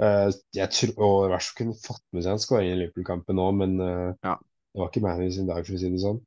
Jeg 0.01 0.69
tror, 0.73 0.95
og 1.05 1.17
Rashford 1.29 1.57
kunne 1.59 1.77
fått 1.77 2.03
med 2.15 2.25
seg 2.25 2.33
en 2.33 2.41
skåring 2.41 2.71
i 2.71 2.79
Liverpool-kampen 2.79 3.37
nå, 3.37 3.45
men 3.59 3.75
uh, 3.77 4.09
ja. 4.25 4.33
det 4.73 4.81
var 4.81 4.89
ikke 4.89 5.03
Manny 5.05 5.27
sin 5.31 5.45
dag, 5.45 5.61
for 5.67 5.77
å 5.77 5.79
si 5.79 5.91
det 5.93 6.01
sånn. 6.01 6.17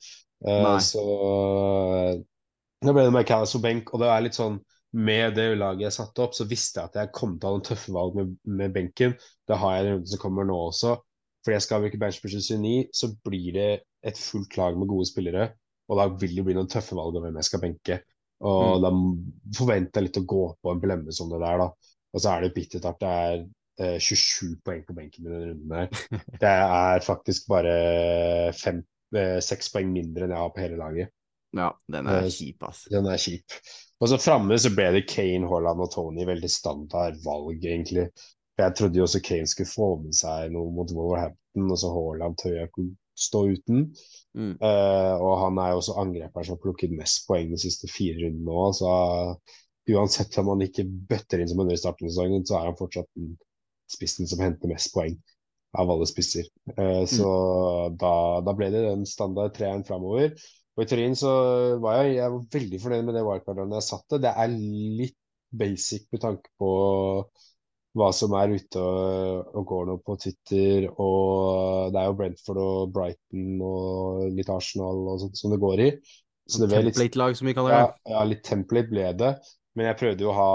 Uh, 0.46 0.76
så 0.86 1.02
da 2.86 2.94
ble 2.94 3.08
det 3.08 3.10
McAllis 3.10 3.56
og 3.58 3.64
benk, 3.64 3.90
og 3.90 4.04
det 4.04 4.12
er 4.12 4.22
litt 4.22 4.38
sånn 4.38 4.60
med 4.96 5.34
det 5.36 5.48
laget 5.58 5.88
jeg 5.88 5.96
satte 5.98 6.24
opp, 6.24 6.34
så 6.36 6.46
visste 6.48 6.80
jeg 6.80 6.90
at 6.90 6.98
jeg 7.00 7.12
kom 7.16 7.36
til 7.36 7.48
å 7.48 7.50
ha 7.50 7.56
noen 7.58 7.66
tøffe 7.66 7.92
valg 7.92 8.16
med, 8.16 8.32
med 8.48 8.72
benken. 8.72 9.16
Det 9.48 9.58
har 9.60 9.74
jeg 9.74 9.84
en 9.84 9.90
runden 9.90 10.10
som 10.12 10.22
kommer 10.22 10.46
nå 10.48 10.56
også. 10.70 10.94
Fordi 11.44 11.56
jeg 11.56 11.64
skal 11.66 11.82
bruke 11.84 12.00
benchbusher 12.00 12.42
29, 12.42 12.94
så 12.96 13.10
blir 13.26 13.48
det 13.54 13.70
et 14.06 14.18
fullt 14.18 14.56
lag 14.58 14.78
med 14.78 14.88
gode 14.90 15.08
spillere. 15.10 15.50
Og 15.90 16.00
da 16.00 16.06
vil 16.22 16.38
det 16.38 16.46
bli 16.46 16.56
noen 16.56 16.70
tøffe 16.70 16.96
valg 16.98 17.18
om 17.18 17.26
hvem 17.26 17.36
jeg 17.42 17.48
skal 17.50 17.62
benke. 17.62 17.98
Og 18.44 18.84
mm. 18.84 19.12
forventer 19.56 20.02
jeg 20.02 20.08
litt 20.10 20.20
å 20.20 20.26
gå 20.28 20.42
på 20.60 20.72
en 20.72 20.82
blemme 20.82 21.14
som 21.14 21.30
det 21.32 21.40
der, 21.40 21.62
da. 21.62 21.94
Og 22.16 22.22
så 22.22 22.32
er 22.32 22.44
det 22.44 22.54
bittert 22.56 22.88
at 22.88 23.00
det 23.00 23.12
er 23.12 23.38
eh, 23.82 23.96
27 24.00 24.58
poeng 24.64 24.82
på 24.86 24.96
benken 24.96 25.24
min 25.24 25.32
denne 25.32 25.50
runden 25.52 25.74
her. 25.76 26.20
Det 26.42 26.52
er 26.52 27.04
faktisk 27.04 27.48
bare 27.52 27.76
fem, 28.56 28.82
eh, 29.16 29.38
seks 29.44 29.72
poeng 29.72 29.90
mindre 29.92 30.26
enn 30.26 30.36
jeg 30.36 30.42
har 30.42 30.54
på 30.54 30.64
hele 30.64 30.80
laget. 30.80 31.12
Ja, 31.56 31.70
den 31.92 32.08
er 32.10 32.24
eh, 32.24 32.32
kjip, 32.32 32.64
ass. 32.68 32.84
Den 32.92 33.08
er 33.08 33.20
kjip. 33.20 33.58
Og 34.00 34.10
så 34.12 34.20
framme 34.20 34.58
så 34.60 34.72
ble 34.76 34.90
det 34.96 35.06
Kane, 35.08 35.48
Haaland 35.48 35.84
og 35.84 35.92
Tony 35.94 36.26
veldig 36.28 36.50
standard 36.52 37.20
valg, 37.24 37.64
egentlig. 37.64 38.10
Jeg 38.56 38.76
trodde 38.76 39.00
jo 39.00 39.04
også 39.04 39.22
Kane 39.24 39.48
skulle 39.48 39.72
få 39.72 39.90
med 40.02 40.16
seg 40.16 40.52
noe 40.52 40.72
mot 40.72 40.92
Wolverhampton, 40.92 41.70
og 41.70 41.80
så 41.80 41.92
Haaland 41.92 42.36
tør 42.40 42.58
jeg 42.58 42.70
ikke 42.70 42.86
stå 43.16 43.42
uten. 43.56 43.86
Mm. 44.36 44.56
Uh, 44.60 45.14
og 45.24 45.32
han 45.40 45.60
er 45.62 45.72
jo 45.72 45.80
også 45.80 45.96
angreperen 46.02 46.44
som 46.46 46.56
har 46.58 46.64
plukket 46.64 46.92
mest 46.92 47.24
poeng 47.28 47.48
de 47.52 47.60
siste 47.60 47.88
fire 47.88 48.20
rundene 48.20 48.44
nå. 48.44 48.66
Så 48.76 48.90
uansett 49.96 50.36
om 50.42 50.52
han 50.52 50.66
ikke 50.66 50.84
bøtter 50.84 51.40
inn 51.40 51.50
som 51.50 51.62
under 51.64 51.78
starten 51.80 52.08
av 52.08 52.12
sesongen, 52.12 52.44
så 52.48 52.58
er 52.58 52.68
han 52.70 52.78
fortsatt 52.78 53.08
den 53.16 53.34
spissen 53.90 54.28
som 54.28 54.42
henter 54.42 54.70
mest 54.70 54.92
poeng 54.94 55.16
av 55.76 55.90
alle 55.92 56.08
spisser. 56.08 56.48
Uh, 56.74 57.02
mm. 57.02 57.10
Så 57.16 57.32
da, 58.00 58.14
da, 58.44 58.56
ble 58.56 58.70
det 58.74 58.86
den 58.88 59.08
standard 59.08 59.56
treeren 59.56 59.86
framover. 59.88 60.36
Og 60.76 60.84
i 60.84 60.88
teorien 60.90 61.16
så 61.16 61.30
var 61.80 62.02
jeg, 62.02 62.18
jeg 62.18 62.32
var 62.34 62.48
veldig 62.52 62.80
fornøyd 62.82 63.06
med 63.06 63.16
det 63.16 63.24
wildcardet 63.24 63.78
jeg 63.78 63.88
satte. 63.88 64.20
Det 64.20 64.32
er 64.32 64.56
litt 65.00 65.16
basic 65.56 66.10
med 66.12 66.20
tanke 66.20 66.50
på 66.60 66.70
hva 67.96 68.10
som 68.14 68.34
er 68.36 68.52
ute 68.52 68.80
og, 68.82 69.52
og, 69.54 69.62
går 69.70 69.86
nå 69.88 69.96
på 70.04 70.16
Twitter. 70.20 70.86
Og 71.02 71.92
det 71.94 72.00
er 72.00 72.10
jo 72.10 72.16
Brentford 72.18 72.62
og 72.62 72.94
Brighton 72.94 73.62
og 73.64 74.24
litt 74.36 74.52
Arsenal 74.52 75.04
og 75.14 75.22
sånt 75.24 75.40
som 75.40 75.54
det 75.54 75.60
går 75.62 75.84
i. 75.86 75.90
Så 76.46 76.62
det 76.62 76.70
Template-lag, 76.74 77.36
som 77.38 77.48
vi 77.48 77.54
kaller 77.56 77.74
det. 77.74 77.78
Ja, 77.80 78.16
ja, 78.16 78.26
litt 78.28 78.44
template 78.46 78.92
ble 78.92 79.08
det. 79.18 79.32
Men 79.76 79.90
jeg 79.90 79.98
prøvde 80.00 80.24
jo 80.24 80.30
å 80.30 80.36
ha 80.36 80.52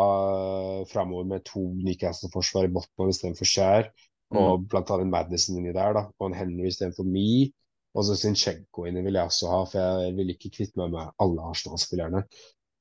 framover 0.90 1.28
med 1.30 1.44
to 1.46 1.66
Newcastle-forsvar 1.82 2.70
i 2.70 2.72
Botman 2.74 3.12
istedenfor 3.12 3.50
Skjær. 3.50 3.92
Og 4.32 4.62
mm. 4.62 4.70
blant 4.72 4.94
annet 4.96 5.12
Madison 5.12 5.60
inni 5.60 5.74
der, 5.76 5.98
da. 5.98 6.06
Og 6.18 6.30
en 6.30 6.38
Henry 6.38 6.72
istedenfor 6.72 7.06
Me. 7.06 7.52
Og 7.92 8.08
så 8.08 8.16
Zinchenko 8.16 8.88
inni 8.88 9.04
vil 9.04 9.20
jeg 9.20 9.28
også 9.34 9.52
ha, 9.52 9.62
for 9.68 10.02
jeg 10.06 10.16
vil 10.16 10.32
ikke 10.32 10.54
kvitte 10.56 10.80
meg 10.80 10.94
med 10.94 11.12
alle 11.22 11.50
Arsenal-spillerne. 11.52 12.24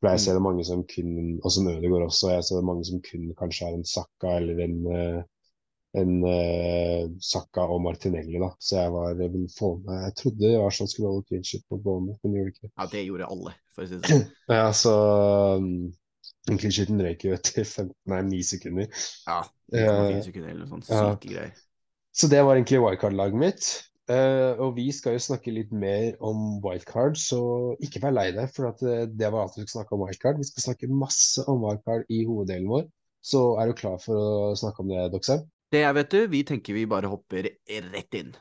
For 0.00 0.14
jeg 0.14 0.22
ser 0.22 0.32
mm. 0.32 0.38
det 0.38 0.44
mange 0.46 0.64
som 0.64 0.86
kun, 0.88 1.10
og 1.44 1.52
som 1.52 1.68
Ødegaard 1.68 2.06
også, 2.06 2.30
jeg 2.32 2.46
ser 2.46 2.56
det 2.60 2.68
mange 2.70 2.86
som 2.88 3.02
kun 3.04 3.28
kanskje 3.36 3.66
har 3.68 3.76
en 3.76 3.86
Sakka 3.88 4.32
eller 4.40 4.62
en, 4.64 4.76
eh, 4.96 5.18
en 6.00 6.12
uh, 6.24 7.02
Sakka 7.20 7.66
og 7.74 7.82
Martinelli, 7.84 8.38
da. 8.40 8.48
Så 8.64 8.78
jeg 8.78 8.94
var 8.94 9.10
jeg 9.10 9.32
ville 9.34 9.52
få 9.58 9.74
med 9.84 10.04
Jeg 10.06 10.16
trodde 10.22 10.52
Arsenal 10.64 10.92
skulle 10.92 11.12
holde 11.12 11.26
clean 11.28 11.44
shit 11.44 11.66
mot 11.68 11.82
Bournemouth, 11.84 12.20
men 12.22 12.32
de 12.32 12.40
gjorde 12.40 12.54
ikke 12.54 12.70
Ja, 12.70 12.88
det 12.94 13.04
gjorde 13.10 13.32
alle, 13.36 13.56
for 13.74 13.84
å 13.84 13.90
si 13.90 13.98
det 13.98 14.12
sånn. 14.14 14.24
ja, 14.60 14.68
så 14.80 14.94
um, 15.60 15.68
clean 16.54 16.76
shiten 16.78 17.04
røyk 17.04 17.28
jo 17.28 17.36
etter 17.36 17.60
15, 17.66 17.92
nei, 18.14 18.22
9 18.30 18.48
sekunder. 18.54 19.04
Ja, 19.28 19.42
9 19.76 20.24
sekunder 20.30 20.54
eller 20.54 20.64
noe 20.64 20.72
sånt. 20.72 20.88
Syke 20.88 21.04
ja. 21.04 21.34
greier. 21.34 21.66
Så 22.16 22.26
det 22.32 22.40
var 22.42 22.56
egentlig 22.56 22.80
wildcard-laget 22.82 23.38
mitt. 23.44 23.68
Uh, 24.10 24.58
og 24.58 24.72
vi 24.74 24.88
skal 24.90 25.14
jo 25.14 25.22
snakke 25.22 25.52
litt 25.54 25.70
mer 25.70 26.16
om 26.18 26.56
wildcard, 26.64 27.14
så 27.20 27.38
ikke 27.84 28.02
vær 28.02 28.16
lei 28.16 28.24
deg, 28.34 28.50
for 28.50 28.66
uh, 28.66 29.04
det 29.06 29.28
var 29.30 29.44
alt 29.44 29.54
vi 29.54 29.62
skulle 29.62 29.76
snakke 29.76 29.94
om 29.94 30.02
wildcard. 30.02 30.40
Vi 30.40 30.48
skal 30.48 30.64
snakke 30.64 30.90
masse 30.90 31.44
om 31.46 31.62
wildcard 31.62 32.10
i 32.10 32.24
hoveddelen 32.26 32.66
vår. 32.72 32.88
Så 33.22 33.44
er 33.60 33.70
du 33.70 33.76
klar 33.78 34.00
for 34.02 34.18
å 34.18 34.58
snakke 34.58 34.82
om 34.82 34.90
det, 34.90 35.06
Doxheim? 35.14 35.46
Det 35.70 35.84
er, 35.84 35.94
vet 35.94 36.10
du. 36.10 36.24
Vi 36.32 36.42
tenker 36.48 36.74
vi 36.74 36.88
bare 36.90 37.12
hopper 37.12 37.52
rett 37.92 38.18
inn. 38.18 38.34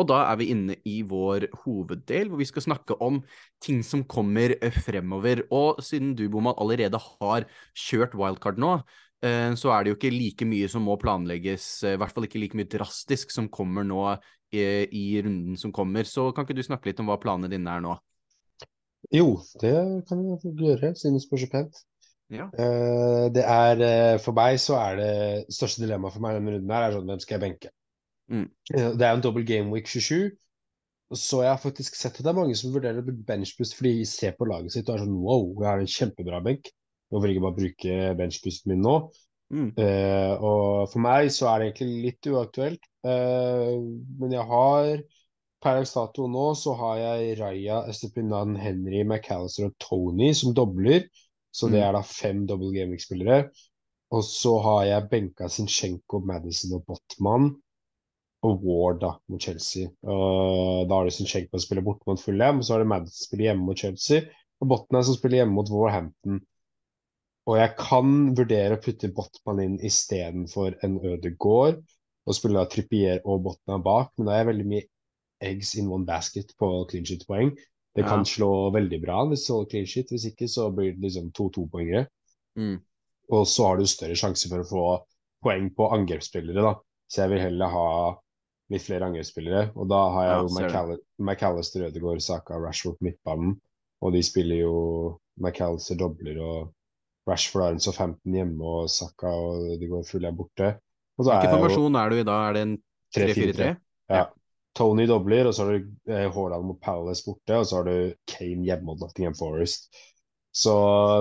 Og 0.00 0.08
da 0.10 0.24
er 0.26 0.38
vi 0.40 0.50
inne 0.50 0.76
i 0.90 0.98
vår 1.06 1.46
hoveddel, 1.62 2.30
hvor 2.30 2.40
vi 2.40 2.48
skal 2.48 2.66
snakke 2.66 2.96
om 3.04 3.20
ting 3.62 3.82
som 3.86 4.02
kommer 4.10 4.56
eh, 4.56 4.74
fremover. 4.74 5.44
Og 5.54 5.82
siden 5.84 6.14
du, 6.18 6.26
Boman, 6.32 6.56
allerede 6.58 6.98
har 6.98 7.46
kjørt 7.78 8.16
wildcard 8.18 8.58
nå, 8.62 8.74
eh, 9.24 9.52
så 9.58 9.74
er 9.74 9.84
det 9.84 9.92
jo 9.92 9.98
ikke 10.00 10.14
like 10.14 10.48
mye 10.50 10.70
som 10.70 10.86
må 10.88 10.98
planlegges, 11.00 11.68
eh, 11.86 11.94
i 11.94 12.00
hvert 12.02 12.14
fall 12.16 12.26
ikke 12.26 12.42
like 12.42 12.58
mye 12.58 12.70
drastisk 12.70 13.34
som 13.34 13.50
kommer 13.52 13.86
nå 13.86 14.16
i 14.54 15.18
runden 15.18 15.56
som 15.58 15.72
kommer. 15.74 16.06
Så 16.06 16.28
kan 16.30 16.46
ikke 16.46 16.54
du 16.54 16.62
snakke 16.62 16.86
litt 16.86 17.00
om 17.02 17.08
hva 17.10 17.16
planene 17.18 17.50
dine 17.50 17.72
er 17.74 17.80
nå? 17.82 17.96
Jo, 19.10 19.40
det 19.58 19.72
kan 20.06 20.20
jeg 20.22 20.52
gjøre, 20.54 20.92
siden 20.94 21.18
du 21.18 21.22
spør 21.24 21.42
så 21.42 21.48
pent. 21.50 21.80
Ja. 22.30 22.46
Det 23.34 23.42
er, 23.42 23.82
for 24.22 24.36
meg 24.38 24.60
så 24.62 24.78
er 24.78 25.00
det 25.00 25.16
største 25.56 25.82
dilemmaet 25.82 26.14
for 26.14 26.22
meg 26.22 26.38
denne 26.38 26.54
runden 26.54 26.70
her 26.70 26.86
er 26.86 26.94
sånn, 26.94 27.10
hvem 27.10 27.24
skal 27.24 27.36
jeg 27.36 27.44
benke? 27.48 27.72
Mm. 28.32 28.48
Det 28.70 29.04
er 29.04 29.10
jo 29.12 29.18
en 29.18 29.24
dobbel 29.24 29.46
game 29.48 29.72
week 29.72 29.90
27. 29.90 30.32
Så 31.14 31.42
jeg 31.44 31.52
har 31.52 31.60
faktisk 31.60 31.96
sett 31.98 32.16
at 32.16 32.24
det 32.24 32.30
er 32.32 32.38
mange 32.38 32.56
som 32.58 32.72
vurderer 32.74 33.02
å 33.02 33.06
bruke 33.06 33.26
benchbust 33.28 33.76
fordi 33.76 33.98
de 34.00 34.06
ser 34.08 34.32
på 34.38 34.48
laget 34.48 34.74
sitt 34.74 34.88
og 34.88 34.96
er 34.96 35.04
sånn 35.04 35.20
wow, 35.20 35.44
jeg 35.60 35.68
har 35.68 35.82
en 35.82 35.92
kjempebra 35.94 36.40
benk. 36.44 36.70
Nå 37.12 37.20
velger 37.20 37.38
jeg 37.38 37.44
bare 37.44 37.58
bruke 37.58 37.98
benchbusten 38.18 38.72
min 38.72 38.82
nå? 38.84 38.94
Mm. 39.54 39.68
Uh, 39.76 40.32
og 40.40 40.62
for 40.90 41.02
meg 41.04 41.28
så 41.30 41.50
er 41.50 41.60
det 41.60 41.68
egentlig 41.68 42.06
litt 42.08 42.30
uaktuelt. 42.32 42.88
Uh, 43.06 43.76
men 44.22 44.32
jeg 44.34 44.48
har 44.48 44.88
per 45.64 45.84
dato 45.88 46.26
nå 46.28 46.48
så 46.60 46.74
har 46.80 46.96
jeg 47.00 47.36
Raja, 47.38 47.82
Estepinan, 47.88 48.56
Henry, 48.60 49.04
McAllister 49.04 49.68
og 49.68 49.76
Tony 49.80 50.32
som 50.36 50.56
dobler. 50.56 51.06
Så 51.54 51.70
det 51.70 51.78
mm. 51.78 51.86
er 51.86 51.94
da 51.94 52.02
fem 52.08 52.42
double 52.48 52.72
gaming-spillere. 52.74 53.44
Og 54.14 54.24
så 54.26 54.56
har 54.64 54.82
jeg 54.88 55.08
benka 55.12 55.46
Zinchenko, 55.50 56.20
Madison 56.26 56.74
og 56.78 56.88
Botman 56.88 57.52
og 58.44 58.64
Ward 58.64 59.00
da, 59.00 59.12
mot 59.32 59.42
Chelsea. 59.42 59.88
Uh, 60.04 60.84
da 60.84 60.98
har 60.98 61.08
du 61.08 61.14
Zinchenko 61.14 61.56
som 61.56 61.64
spiller 61.64 61.84
borte 61.86 62.04
mot 62.08 62.20
Fulham, 62.20 62.60
og 62.60 62.66
så 62.66 62.74
har 62.74 62.84
det 62.84 62.90
Madison 62.90 63.16
som 63.16 63.28
spiller 63.28 63.48
hjemme 63.48 63.68
mot 63.68 63.80
Chelsea, 63.80 64.24
og 64.60 64.70
Botman 64.70 65.06
som 65.06 65.16
spiller 65.16 65.42
hjemme 65.42 65.56
mot 65.56 65.70
Warhampton. 65.72 66.40
Og 67.44 67.58
jeg 67.60 67.74
kan 67.76 68.14
vurdere 68.36 68.76
å 68.76 68.82
putte 68.84 69.12
Botman 69.16 69.62
inn 69.64 69.76
istedenfor 69.84 70.78
en 70.84 70.98
Ødegård, 71.04 71.80
og 72.24 72.36
spille 72.36 72.60
da 72.60 72.68
Trippier 72.72 73.24
og 73.24 73.42
Botman 73.44 73.84
bak, 73.84 74.12
men 74.16 74.28
da 74.28 74.34
er 74.34 74.44
jeg 74.44 74.50
veldig 74.52 74.68
mye 74.70 74.88
eggs 75.44 75.74
in 75.80 75.90
one 75.92 76.08
basket 76.08 76.54
på 76.60 76.70
clean 76.88 77.04
shit-poeng. 77.08 77.52
Det 77.94 78.02
ja. 78.02 78.08
kan 78.10 78.24
slå 78.26 78.70
veldig 78.74 78.98
bra 79.02 79.20
hvis 79.30 79.44
du 79.46 79.52
holder 79.54 79.70
clean 79.70 79.88
shit, 79.88 80.10
hvis 80.10 80.26
ikke 80.30 80.48
så 80.50 80.70
blir 80.74 80.94
det 80.96 81.04
liksom 81.04 81.28
2-2-poengere. 81.36 82.06
Mm. 82.58 82.78
Og 83.34 83.44
så 83.48 83.68
har 83.68 83.78
du 83.78 83.88
større 83.88 84.16
sjanse 84.18 84.50
for 84.50 84.64
å 84.64 84.68
få 84.68 84.86
poeng 85.44 85.68
på 85.76 85.88
angrepsspillere, 85.94 86.64
da. 86.64 86.74
Så 87.08 87.22
jeg 87.22 87.34
vil 87.34 87.44
heller 87.44 87.70
ha 87.70 87.88
litt 88.72 88.84
flere 88.84 89.08
angrepsspillere. 89.08 89.68
Og 89.76 89.88
da 89.90 90.00
har 90.14 90.28
jeg 90.28 90.36
ja, 90.36 90.84
jo 90.84 90.96
McAllister, 91.24 91.88
Ødegaard, 91.88 92.22
Saka, 92.24 92.58
Rashford 92.60 92.98
på 93.00 93.08
midtbanen. 93.08 93.58
Og 94.04 94.14
de 94.14 94.22
spiller 94.24 94.64
jo 94.64 94.78
McAllister 95.40 95.98
dobler, 96.00 96.40
og 96.44 97.28
Rashford 97.28 97.64
har 97.64 97.76
en 97.76 97.82
så 97.82 97.92
15 97.92 98.36
hjemme, 98.36 98.60
og 98.64 98.90
Saka 98.92 99.32
og 99.32 99.68
Ødegaard 99.74 100.08
fulle 100.08 100.30
er 100.30 100.38
borte. 100.38 100.72
Hvilken 101.20 101.52
formasjon 101.54 102.00
er 102.00 102.10
du 102.10 102.18
i 102.18 102.26
da? 102.26 102.40
Er 102.48 102.56
det 102.56 102.64
en 102.66 102.74
3-4-3? 103.16 103.68
Ja. 104.10 104.24
Tony 104.74 105.06
dobler, 105.06 105.46
og 105.46 105.54
så 105.54 105.64
har 105.64 105.76
du 105.76 106.10
eh, 106.10 106.26
Haaland 106.34 106.66
mot 106.66 106.80
Palace 106.82 107.22
borte, 107.26 107.60
og 107.60 107.68
så 107.68 107.78
har 107.78 107.86
du 107.86 108.14
Kane 108.26 108.66
hjemme 108.66 108.88
mot 108.88 108.98
Nottingham 109.00 109.36
Forest. 109.38 109.86
Så 110.54 110.74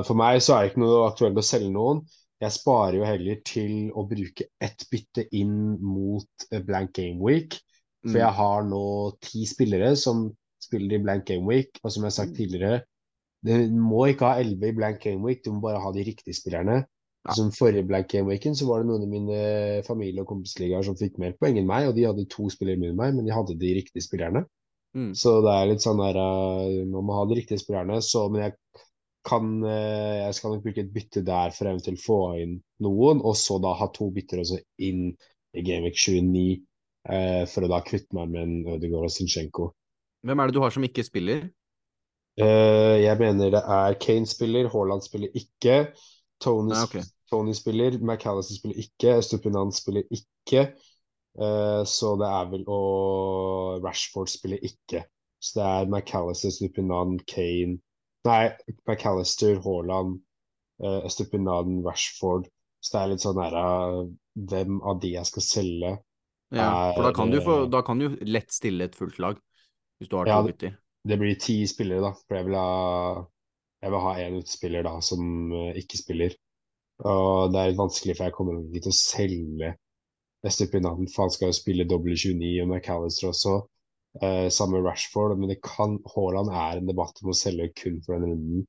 for 0.07 0.17
meg 0.17 0.41
så 0.45 0.55
er 0.55 0.63
det 0.63 0.73
ikke 0.73 0.83
noe 0.83 1.05
aktuelt 1.07 1.37
å 1.37 1.45
selge 1.45 1.69
noen. 1.73 2.01
Jeg 2.43 2.55
sparer 2.57 2.97
jo 2.99 3.07
heller 3.07 3.39
til 3.47 3.91
å 3.95 4.05
bruke 4.09 4.49
ett 4.63 4.85
bytte 4.91 5.27
inn 5.35 5.77
mot 5.79 6.47
blank 6.67 6.93
game 6.97 7.21
week. 7.23 7.57
For 8.03 8.17
mm. 8.17 8.21
jeg 8.21 8.37
har 8.39 8.65
nå 8.67 8.85
ti 9.23 9.45
spillere 9.47 9.93
som 9.99 10.25
spiller 10.63 10.97
i 10.97 11.03
blank 11.03 11.27
game 11.29 11.47
week, 11.47 11.79
og 11.83 11.93
som 11.93 12.03
jeg 12.03 12.11
har 12.11 12.17
sagt 12.17 12.33
mm. 12.33 12.39
tidligere 12.39 12.81
Du 13.43 13.53
må 13.75 14.05
ikke 14.11 14.27
ha 14.27 14.41
elleve 14.41 14.71
i 14.71 14.75
blank 14.75 15.01
game 15.03 15.23
week, 15.23 15.43
du 15.43 15.51
må 15.55 15.63
bare 15.63 15.81
ha 15.83 15.91
de 15.95 16.03
riktige 16.07 16.35
spillerne. 16.35 16.83
Ja. 17.23 17.35
Som 17.37 17.53
forrige 17.55 17.87
blank 17.87 18.09
game 18.11 18.27
weeken 18.27 18.55
så 18.55 18.67
var 18.67 18.81
det 18.81 18.89
noen 18.89 19.05
av 19.05 19.11
mine 19.11 19.37
familie- 19.87 20.23
og 20.23 20.29
kompisligaer 20.31 20.83
som 20.83 20.97
fikk 20.99 21.19
mer 21.23 21.35
poeng 21.39 21.59
enn 21.59 21.67
meg, 21.67 21.87
og 21.87 21.95
de 21.95 22.07
hadde 22.07 22.27
to 22.31 22.49
spillere 22.51 22.79
med 22.79 22.97
meg, 22.99 23.15
men 23.15 23.27
de 23.27 23.35
hadde 23.35 23.55
de 23.59 23.71
riktige 23.77 24.03
spillerne. 24.03 24.43
Mm. 24.93 25.13
Så 25.17 25.37
det 25.43 25.53
er 25.53 25.69
litt 25.71 25.83
sånn 25.83 26.01
der 26.03 26.19
uh, 26.19 26.83
Man 26.85 27.07
må 27.07 27.15
ha 27.17 27.23
de 27.25 27.39
riktige 27.39 27.61
spillerne. 27.61 27.97
Så, 28.05 28.27
men 28.31 28.43
jeg 28.43 28.55
kan 29.23 29.63
eh, 29.63 30.25
Jeg 30.25 30.35
skal 30.37 30.53
nok 30.53 30.65
bruke 30.65 30.83
et 30.83 30.91
bytte 30.93 31.23
der 31.25 31.53
for 31.55 31.69
eventuelt 31.71 32.01
få 32.03 32.19
inn 32.43 32.57
noen, 32.83 33.23
og 33.23 33.35
så 33.39 33.57
da 33.63 33.73
ha 33.79 33.87
to 33.95 34.09
bytter 34.13 34.43
også 34.43 34.59
inn 34.83 35.09
i 35.53 35.63
Gameweek 35.63 35.97
29 35.99 36.43
eh, 37.09 37.43
for 37.49 37.65
å 37.65 37.71
da 37.71 37.79
kvitte 37.85 38.17
meg 38.17 38.33
med 38.33 38.41
en 38.43 38.75
Ødegaard 38.75 39.07
og 39.07 39.13
Zinchenko. 39.13 39.69
Hvem 40.23 40.39
er 40.39 40.49
det 40.49 40.55
du 40.55 40.63
har 40.63 40.73
som 40.75 40.87
ikke 40.87 41.05
spiller? 41.07 41.45
Eh, 42.41 42.97
jeg 43.03 43.19
mener 43.19 43.53
det 43.53 43.61
er 43.61 43.99
Kane 44.01 44.27
spiller, 44.29 44.71
Haaland 44.73 45.05
spiller 45.05 45.31
ikke. 45.37 45.93
Tony, 46.43 46.73
Nei, 46.73 46.83
okay. 46.87 47.05
Tony 47.31 47.55
spiller, 47.55 47.99
McAllister 48.01 48.57
spiller 48.57 48.81
ikke, 48.83 49.21
Stupinan 49.23 49.71
spiller 49.75 50.03
ikke. 50.11 50.67
Eh, 51.39 51.81
så 51.89 52.13
det 52.21 52.27
er 52.29 52.49
vel 52.51 52.63
Og 52.69 53.83
Rashford 53.85 54.29
spiller 54.29 54.59
ikke. 54.61 55.05
Så 55.39 55.59
det 55.59 55.69
er 55.69 55.89
McAllister, 55.91 56.51
Stupinan, 56.51 57.19
Kane 57.29 57.79
Nei, 58.27 58.53
McAllister, 58.87 59.57
Haaland, 59.65 60.21
uh, 60.83 61.01
Estupinaden, 61.07 61.81
Rashford. 61.85 62.47
Så 62.83 62.95
det 62.95 63.01
er 63.01 63.11
litt 63.13 63.23
sånn 63.23 63.39
her 63.39 63.55
uh, 63.55 64.01
Hvem 64.49 64.79
av 64.83 64.99
de 65.03 65.13
jeg 65.13 65.29
skal 65.29 65.45
selge? 65.45 65.91
Ja, 66.53 66.93
for 66.93 67.07
da 67.07 67.11
kan 67.15 67.31
du, 67.31 67.39
få, 67.41 67.63
eh, 67.63 67.69
da 67.69 67.81
kan 67.85 67.99
du 68.01 68.07
lett 68.29 68.51
stille 68.53 68.85
et 68.85 68.95
fullt 68.95 69.19
lag, 69.21 69.37
hvis 69.97 70.09
du 70.09 70.17
har 70.19 70.29
Ja, 70.29 70.39
to 70.41 70.51
bytter. 70.51 70.75
Det 71.03 71.17
blir 71.19 71.37
ti 71.41 71.55
spillere, 71.67 72.01
da. 72.05 72.11
For 72.27 72.37
jeg 72.37 72.49
vil 72.49 72.57
ha 72.59 73.23
Jeg 73.83 73.91
vil 73.91 73.99
ha 73.99 74.11
én 74.23 74.35
utespiller 74.39 74.83
da 74.85 74.93
som 75.03 75.51
eh, 75.51 75.79
ikke 75.81 75.97
spiller. 75.99 76.35
Og 77.03 77.51
det 77.51 77.59
er 77.59 77.71
litt 77.71 77.81
vanskelig, 77.81 78.13
for 78.15 78.29
jeg 78.29 78.35
kommer 78.37 78.61
ikke 78.61 78.85
til 78.85 78.93
å 78.93 78.99
selge 78.99 79.71
Estupinaden, 80.47 81.09
for 81.11 81.25
han 81.25 81.33
skal 81.33 81.49
jo 81.51 81.57
spille 81.57 81.87
doble 81.87 82.15
29, 82.15 82.61
og 82.63 82.69
McAllister 82.69 83.31
også. 83.33 83.57
Eh, 84.21 84.49
sammen 84.53 84.77
med 84.81 84.89
Rashford. 84.89 85.37
Men 85.39 85.49
det 85.49 85.61
kan 85.65 85.97
Haaland 86.15 86.51
er 86.53 86.79
en 86.79 86.89
debatt 86.89 87.17
om 87.23 87.31
å 87.33 87.37
selge 87.37 87.71
kun 87.79 87.99
for 88.05 88.17
den 88.19 88.29
runden. 88.33 88.65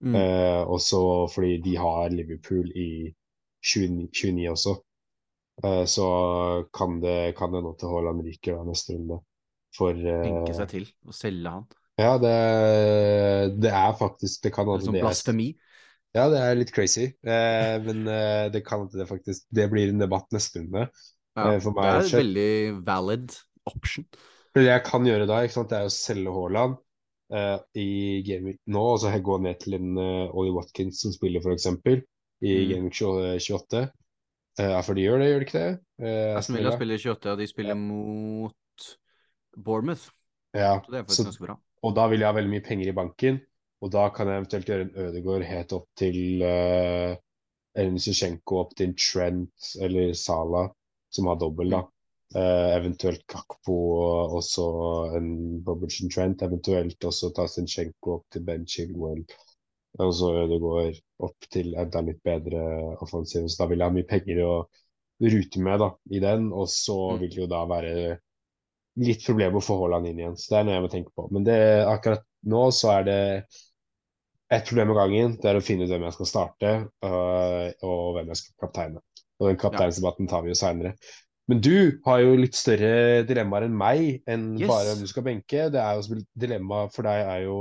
Mm. 0.00 0.14
Eh, 0.16 0.62
også 0.64 1.00
fordi 1.30 1.58
de 1.62 1.76
har 1.78 2.10
Liverpool 2.10 2.70
i 2.74 2.90
29, 3.62 4.08
29 4.10 4.48
også. 4.50 4.76
Eh, 5.62 5.84
så 5.84 6.06
kan 6.74 7.00
det 7.02 7.36
kan 7.38 7.52
det 7.52 7.62
nå 7.62 7.74
til 7.78 7.92
Haaland 7.92 8.24
ryker 8.26 8.56
da 8.56 8.64
neste 8.66 8.96
runde. 8.96 9.20
For 9.76 9.94
Tenke 9.94 10.50
eh, 10.50 10.56
seg 10.56 10.72
til 10.72 10.88
å 11.06 11.14
selge 11.14 11.52
han. 11.54 11.68
ja, 12.00 12.14
det, 12.18 12.34
det 13.62 13.70
er 13.70 13.92
faktisk 13.98 14.42
Det 14.42 14.50
kan 14.54 14.66
hende 14.66 14.90
det 14.90 14.98
er 14.98 15.06
blasfemi. 15.06 15.52
Ja, 16.16 16.24
det 16.32 16.40
er 16.42 16.56
litt 16.58 16.72
crazy. 16.74 17.06
Eh, 17.22 17.76
men 17.84 18.02
eh, 18.10 18.48
det 18.50 18.64
kan 18.66 18.88
det 18.90 19.06
faktisk 19.06 19.46
Det 19.54 19.68
blir 19.70 19.92
en 19.92 20.02
debatt 20.02 20.26
neste 20.34 20.64
runde. 20.64 20.88
Ja, 21.36 21.52
Eh, 21.54 21.60
det 21.62 21.86
er 21.86 22.02
slett. 22.02 22.18
veldig 22.24 22.84
valid 22.86 23.36
option. 23.70 24.04
For 24.50 24.62
det 24.62 24.70
jeg 24.70 24.86
kan 24.86 25.06
gjøre 25.06 25.28
da, 25.30 25.42
ikke 25.44 25.56
sant, 25.60 25.70
det 25.70 25.78
er 25.78 25.88
å 25.88 25.94
selge 25.94 26.32
Haaland 26.34 26.78
uh, 27.34 27.58
i 27.78 27.90
Gameweek 28.26 28.58
nå, 28.66 28.82
og 28.94 28.98
så 29.02 29.12
gå 29.22 29.38
ned 29.44 29.60
til 29.62 29.78
en 29.78 29.92
uh, 29.98 30.34
Ollie 30.34 30.54
Watkins 30.54 31.04
som 31.04 31.14
spiller, 31.14 31.44
eksempel, 31.54 32.02
i 32.40 32.54
Mm. 32.64 32.68
Gameweek 32.70 32.96
28. 32.96 33.84
Eh, 34.58 34.70
ja, 34.72 34.80
for 34.82 34.96
de 34.98 35.04
gjør 35.04 35.20
det, 35.22 35.28
gjør 35.30 35.42
de 35.42 35.46
ikke 35.46 35.60
det? 35.60 35.74
Uh, 36.02 36.38
Aston 36.38 36.56
Villa 36.56 36.72
spiller 36.74 36.98
28, 36.98 37.30
og 37.32 37.38
de 37.38 37.46
spiller 37.46 37.78
mot 37.78 38.88
Bournemouth. 39.56 40.10
Ja, 40.56 40.80
Så 40.82 40.90
det 40.90 40.98
er 40.98 41.14
så, 41.14 41.24
ganske 41.28 41.46
bra. 41.46 41.56
og 41.86 41.94
da 41.94 42.08
vil 42.10 42.24
jeg 42.24 42.26
ha 42.28 42.34
veldig 42.34 42.50
mye 42.50 42.66
penger 42.66 42.90
i 42.90 42.96
banken, 42.96 43.40
og 43.80 43.92
da 43.94 44.08
kan 44.12 44.28
jeg 44.28 44.42
eventuelt 44.42 44.72
gjøre 44.72 44.86
en 44.88 44.96
Ødegård 45.04 45.46
helt 45.46 45.72
opp 45.76 45.86
til 45.96 46.42
uh, 46.42 47.14
Ellen 47.78 48.00
Zizjenko, 48.02 48.64
opp 48.64 48.74
til 48.76 48.96
Trent 48.98 49.70
eller 49.80 50.12
Salah, 50.18 50.72
som 51.12 51.30
har 51.30 51.38
dobbel, 51.40 51.70
da. 51.76 51.84
Eh, 52.30 52.68
eventuelt 52.76 53.24
Kakpo 53.26 53.76
og 53.98 54.34
også 54.38 54.64
en 55.18 55.30
Robertson 55.66 56.10
Trent, 56.14 56.44
eventuelt 56.46 57.02
også 57.08 57.32
ta 57.34 57.48
Zinchenko 57.50 58.12
opp 58.20 58.26
til 58.30 58.44
Ben 58.46 58.62
Chilwell, 58.70 59.24
og 59.98 60.12
så 60.14 60.28
Ødegaard 60.44 61.00
opp 61.26 61.48
til 61.50 61.72
enda 61.74 62.04
litt 62.06 62.20
bedre 62.22 62.60
offensiv. 63.02 63.48
Så 63.50 63.64
da 63.64 63.66
vil 63.72 63.82
jeg 63.82 63.90
ha 63.90 63.94
mye 63.96 64.06
penger 64.12 64.42
å 64.46 64.52
rute 65.26 65.62
med 65.66 65.82
da, 65.82 65.88
i 66.14 66.20
den, 66.22 66.52
og 66.54 66.68
så 66.70 66.98
Mm. 67.16 67.20
vil 67.20 67.30
det 67.30 67.40
jo 67.42 67.46
da 67.50 67.64
være 67.66 67.94
litt 69.00 69.24
problem 69.26 69.58
å 69.58 69.62
få 69.64 69.78
Haaland 69.80 70.06
inn 70.06 70.20
igjen. 70.22 70.36
Så 70.38 70.52
det 70.54 70.58
er 70.60 70.64
noe 70.68 70.74
jeg 70.76 70.84
må 70.86 70.92
tenke 70.94 71.12
på. 71.16 71.26
Men 71.34 71.44
det, 71.44 71.58
akkurat 71.86 72.22
nå 72.46 72.62
så 72.70 72.92
er 73.00 73.04
det 73.04 73.18
ett 74.50 74.66
problem 74.68 74.90
av 74.94 74.96
gangen. 75.02 75.36
Det 75.40 75.50
er 75.50 75.58
å 75.58 75.64
finne 75.64 75.84
ut 75.86 75.90
hvem 75.90 76.06
jeg 76.06 76.16
skal 76.16 76.30
starte, 76.30 76.70
uh, 77.06 77.66
og 77.86 78.14
hvem 78.16 78.30
jeg 78.32 78.40
skal 78.40 78.66
kapteine. 78.66 79.02
Og 79.40 79.48
den 79.50 79.60
kapteinsdebatten 79.60 80.28
tar 80.30 80.42
vi 80.42 80.52
jo 80.52 80.58
seinere. 80.58 80.94
Men 81.50 81.62
du 81.64 81.98
har 82.04 82.20
jo 82.22 82.36
litt 82.38 82.54
større 82.54 83.24
dilemmaer 83.26 83.66
enn 83.66 83.74
meg, 83.74 84.20
enn 84.30 84.52
Yes. 84.54 84.68
bare 84.70 84.86
hvem 84.86 85.00
du 85.02 85.10
skal 85.10 85.24
benke. 85.26 85.64
Det 85.74 85.80
er 85.82 85.98
jo 85.98 86.20
Dilemma 86.38 86.84
for 86.94 87.08
deg 87.08 87.26
er 87.26 87.40
jo 87.48 87.56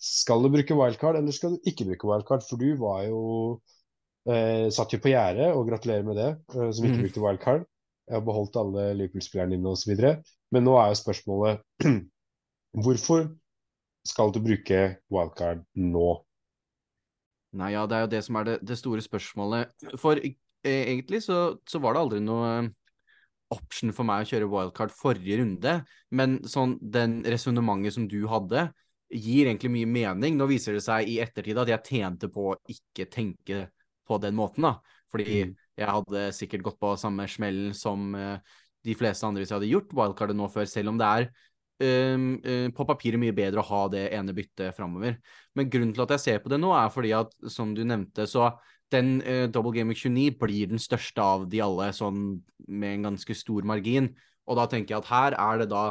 skal 0.00 0.44
du 0.44 0.48
bruke 0.52 0.76
wildcard, 0.76 1.16
eller 1.16 1.32
skal 1.32 1.56
du 1.56 1.68
ikke 1.68 1.86
bruke 1.88 2.08
wildcard? 2.08 2.44
For 2.44 2.60
du 2.60 2.72
var 2.80 3.04
jo 3.04 3.20
eh, 4.28 4.68
satt 4.72 4.92
jo 4.92 5.00
på 5.00 5.12
gjerdet, 5.12 5.50
og 5.52 5.68
gratulerer 5.68 6.04
med 6.04 6.16
det, 6.16 6.30
eh, 6.56 6.70
som 6.72 6.84
ikke 6.84 6.96
mm. 6.96 7.02
brukte 7.04 7.24
wildcard. 7.24 7.66
Jeg 8.08 8.16
har 8.16 8.24
beholdt 8.26 8.56
alle 8.60 8.86
Liverpool-spillerne 8.98 9.56
dine 9.56 9.72
osv. 9.72 9.92
Men 10.50 10.66
nå 10.66 10.76
er 10.80 10.90
jo 10.90 10.98
spørsmålet 11.00 11.60
hvorfor 12.84 13.28
skal 14.08 14.32
du 14.34 14.40
bruke 14.42 14.82
wildcard 15.12 15.62
nå? 15.76 16.08
Nei, 17.60 17.72
ja, 17.74 17.84
det 17.88 17.96
er 17.96 18.04
jo 18.04 18.12
det 18.16 18.24
som 18.24 18.40
er 18.40 18.48
det, 18.48 18.58
det 18.66 18.78
store 18.80 19.04
spørsmålet. 19.04 19.72
For 20.00 20.20
eh, 20.20 20.34
egentlig 20.64 21.22
så, 21.24 21.58
så 21.68 21.80
var 21.82 21.96
det 21.96 22.04
aldri 22.04 22.20
noe 22.24 22.52
option 23.50 23.92
for 23.94 24.06
meg 24.08 24.24
å 24.24 24.30
kjøre 24.30 24.48
wildcard 24.50 24.94
forrige 24.94 25.40
runde, 25.40 25.74
men 26.14 26.38
sånn 26.48 26.76
den 26.80 27.20
resonnementet 27.26 27.96
som 27.96 28.06
du 28.10 28.22
hadde, 28.30 28.68
gir 29.10 29.48
egentlig 29.48 29.72
mye 29.74 29.90
mening. 29.90 30.38
Nå 30.38 30.46
viser 30.50 30.76
det 30.76 30.84
seg 30.84 31.08
i 31.10 31.18
ettertid 31.22 31.58
at 31.58 31.70
jeg 31.72 31.86
tjente 31.88 32.30
på 32.30 32.52
å 32.52 32.58
ikke 32.70 33.08
tenke 33.10 33.64
på 34.06 34.18
den 34.22 34.36
måten, 34.38 34.66
da. 34.68 34.76
Fordi 35.10 35.44
Mm. 35.44 35.54
jeg 35.76 35.88
hadde 35.90 36.32
sikkert 36.32 36.62
gått 36.62 36.78
på 36.78 36.96
samme 36.96 37.26
smellen 37.26 37.74
som 37.74 38.14
uh, 38.14 38.38
de 38.84 38.94
fleste 38.94 39.26
andre 39.26 39.42
hvis 39.42 39.50
jeg 39.50 39.58
hadde 39.58 39.72
gjort 39.72 39.92
wildcardet 39.92 40.36
nå 40.36 40.48
før, 40.48 40.68
selv 40.70 40.92
om 40.92 40.98
det 40.98 41.06
er 41.06 41.26
um, 42.14 42.40
eh, 42.44 42.68
på 42.70 42.86
papiret 42.86 43.20
mye 43.20 43.34
bedre 43.34 43.60
å 43.60 43.66
ha 43.66 43.88
det 43.88 44.06
ene 44.14 44.34
byttet 44.36 44.76
framover. 44.76 45.18
Men 45.56 45.70
grunnen 45.72 45.92
til 45.96 46.04
at 46.04 46.14
jeg 46.16 46.20
ser 46.20 46.38
på 46.44 46.52
det 46.52 46.60
nå, 46.60 46.70
er 46.76 46.92
fordi 46.92 47.12
at, 47.16 47.34
som 47.48 47.74
du 47.74 47.82
nevnte, 47.84 48.26
så 48.30 48.52
den 48.92 49.20
uh, 49.22 49.46
Double 49.52 49.72
Game 49.74 49.92
Week 49.92 49.98
29 49.98 50.36
blir 50.40 50.70
den 50.70 50.80
største 50.82 51.22
av 51.22 51.48
de 51.50 51.60
alle, 51.64 51.90
sånn 51.96 52.40
med 52.68 52.96
en 52.96 53.10
ganske 53.10 53.34
stor 53.38 53.66
margin. 53.68 54.10
Og 54.50 54.58
da 54.58 54.66
tenker 54.70 54.94
jeg 54.96 55.04
at 55.04 55.10
her 55.10 55.36
er 55.38 55.64
det 55.64 55.70
da 55.72 55.90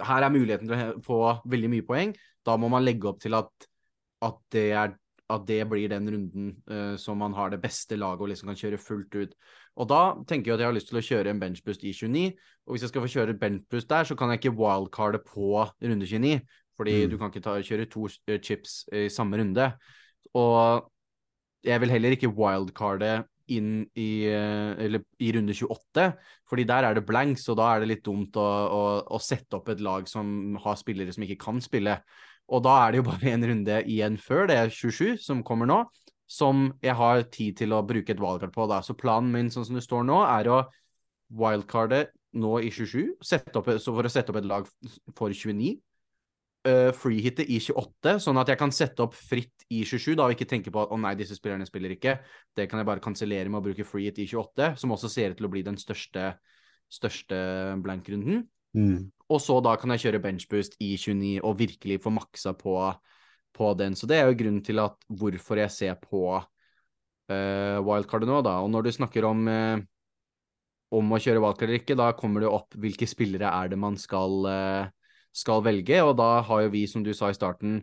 Her 0.00 0.24
er 0.24 0.32
muligheten 0.32 0.70
til 0.70 0.78
å 0.78 1.00
få 1.04 1.16
veldig 1.52 1.68
mye 1.68 1.84
poeng. 1.84 2.14
Da 2.48 2.54
må 2.56 2.70
man 2.72 2.80
legge 2.84 3.10
opp 3.10 3.18
til 3.20 3.34
at, 3.36 3.50
at, 4.24 4.38
det, 4.54 4.62
er, 4.72 4.94
at 5.28 5.42
det 5.46 5.58
blir 5.68 5.90
den 5.92 6.08
runden 6.08 6.46
uh, 6.70 6.96
som 6.96 7.18
man 7.20 7.34
har 7.36 7.50
det 7.52 7.58
beste 7.60 7.98
laget 8.00 8.24
og 8.24 8.30
liksom 8.32 8.48
kan 8.48 8.56
kjøre 8.56 8.78
fullt 8.80 9.18
ut. 9.20 9.34
Og 9.76 9.88
da 9.90 10.00
tenker 10.24 10.48
jeg 10.48 10.56
at 10.56 10.64
jeg 10.64 10.70
har 10.70 10.78
lyst 10.78 10.88
til 10.88 11.00
å 11.00 11.04
kjøre 11.04 11.34
en 11.34 11.42
benchboost 11.42 11.84
i 11.84 11.92
29. 11.92 12.24
Og 12.64 12.72
hvis 12.72 12.86
jeg 12.86 12.92
skal 12.94 13.04
få 13.04 13.12
kjøre 13.12 13.36
benchboost 13.40 13.90
der, 13.92 14.08
så 14.08 14.16
kan 14.16 14.32
jeg 14.32 14.40
ikke 14.40 14.56
wildcarde 14.56 15.20
på 15.28 15.60
runde 15.60 16.08
29. 16.08 16.40
Fordi 16.80 16.96
Mm. 17.04 17.10
du 17.10 17.18
kan 17.20 17.28
ikke 17.30 17.44
ta, 17.44 17.58
kjøre 17.60 17.88
to 17.92 18.08
eh, 18.28 18.40
chips 18.40 18.86
i 18.92 19.08
samme 19.12 19.36
runde. 19.36 19.68
Og 20.32 20.88
jeg 21.62 21.82
vil 21.82 21.92
heller 21.94 22.16
ikke 22.16 22.32
wildcarde 22.34 23.22
inn 23.52 23.82
i, 23.98 24.24
eh, 24.30 24.72
eller, 24.84 25.02
i 25.22 25.32
runde 25.36 25.54
28, 25.54 26.06
fordi 26.48 26.66
der 26.68 26.86
er 26.86 26.96
det 26.96 27.06
blanks, 27.06 27.48
og 27.50 27.58
da 27.60 27.72
er 27.72 27.82
det 27.82 27.90
litt 27.90 28.04
dumt 28.06 28.36
å, 28.38 28.44
å, 28.44 28.82
å 29.16 29.20
sette 29.22 29.58
opp 29.58 29.72
et 29.72 29.82
lag 29.82 30.06
som 30.10 30.56
har 30.62 30.78
spillere 30.80 31.14
som 31.14 31.26
ikke 31.26 31.40
kan 31.42 31.60
spille. 31.64 31.98
Og 32.52 32.62
da 32.64 32.76
er 32.84 32.92
det 32.92 33.02
jo 33.02 33.08
bare 33.12 33.34
en 33.34 33.48
runde 33.50 33.82
igjen 33.90 34.18
før, 34.20 34.46
det 34.50 34.58
er 34.58 34.72
27 34.72 35.20
som 35.22 35.44
kommer 35.46 35.70
nå, 35.70 35.82
som 36.30 36.70
jeg 36.80 36.96
har 36.96 37.26
tid 37.34 37.58
til 37.60 37.74
å 37.76 37.82
bruke 37.84 38.14
et 38.14 38.22
wildcard 38.22 38.54
på. 38.54 38.66
da. 38.70 38.80
Så 38.84 38.96
planen 38.98 39.32
min 39.34 39.52
sånn 39.52 39.66
som 39.68 39.76
det 39.76 39.84
står 39.84 40.06
nå, 40.08 40.22
er 40.24 40.48
å 40.48 40.62
wildcarde 41.32 42.06
nå 42.40 42.58
i 42.64 42.70
27, 42.72 43.18
sette 43.24 43.58
opp, 43.60 43.68
for 43.84 44.08
å 44.08 44.12
sette 44.12 44.32
opp 44.32 44.40
et 44.40 44.48
lag 44.48 44.68
for 45.18 45.34
29 45.34 45.74
uh, 46.68 46.90
freehitte 46.96 47.44
i 47.44 47.58
28, 47.62 48.16
sånn 48.22 48.40
at 48.40 48.52
jeg 48.52 48.60
kan 48.60 48.74
sette 48.74 49.04
opp 49.04 49.16
fritt 49.16 49.66
i 49.72 49.82
27, 49.88 50.14
da, 50.18 50.26
og 50.26 50.36
ikke 50.36 50.48
tenke 50.50 50.72
på 50.74 50.82
at 50.84 50.92
å 50.94 50.98
nei, 51.00 51.14
disse 51.18 51.36
spillerne 51.38 51.66
spiller 51.68 51.94
ikke. 51.96 52.16
Det 52.56 52.68
kan 52.70 52.82
jeg 52.82 52.88
bare 52.88 53.04
kansellere 53.04 53.52
med 53.52 53.62
å 53.62 53.66
bruke 53.66 53.86
freehit 53.88 54.20
i 54.22 54.28
28, 54.30 54.74
som 54.80 54.94
også 54.94 55.10
ser 55.12 55.34
ut 55.34 55.40
til 55.40 55.48
å 55.48 55.52
bli 55.52 55.64
den 55.66 55.78
største, 55.80 56.34
største 56.92 57.38
blankrunden. 57.82 58.46
Og 59.32 59.40
så 59.40 59.58
da 59.64 59.76
kan 59.80 59.94
jeg 59.94 60.06
kjøre 60.06 60.22
benchboost 60.24 60.78
i 60.84 60.94
29 61.00 61.38
og 61.44 61.58
virkelig 61.60 62.00
få 62.04 62.12
maksa 62.12 62.54
på, 62.58 62.76
på 63.56 63.72
den. 63.80 63.96
Så 63.96 64.08
det 64.08 64.18
er 64.18 64.28
jo 64.28 64.38
grunnen 64.42 64.64
til 64.64 64.82
at 64.82 64.96
hvorfor 65.08 65.60
jeg 65.62 65.72
ser 65.72 65.96
på 66.00 66.24
uh, 66.36 67.78
wildcardet 67.84 68.28
nå, 68.28 68.42
da. 68.44 68.58
Og 68.64 68.72
når 68.72 68.88
du 68.88 68.92
snakker 68.98 69.28
om 69.28 69.48
uh, 69.48 69.80
om 70.92 71.14
å 71.14 71.20
kjøre 71.20 71.40
wildcard 71.40 71.70
eller 71.70 71.80
ikke, 71.80 71.96
da 71.96 72.10
kommer 72.16 72.44
det 72.44 72.50
opp 72.52 72.76
hvilke 72.80 73.08
spillere 73.08 73.48
er 73.48 73.72
det 73.72 73.78
man 73.80 73.96
skal 74.00 74.44
uh, 74.44 74.90
skal 75.32 75.62
velge, 75.64 76.02
og 76.04 76.16
da 76.20 76.42
har 76.42 76.62
jo 76.66 76.72
vi, 76.74 76.86
som 76.86 77.02
du 77.02 77.12
sa 77.16 77.30
i 77.32 77.36
starten, 77.36 77.80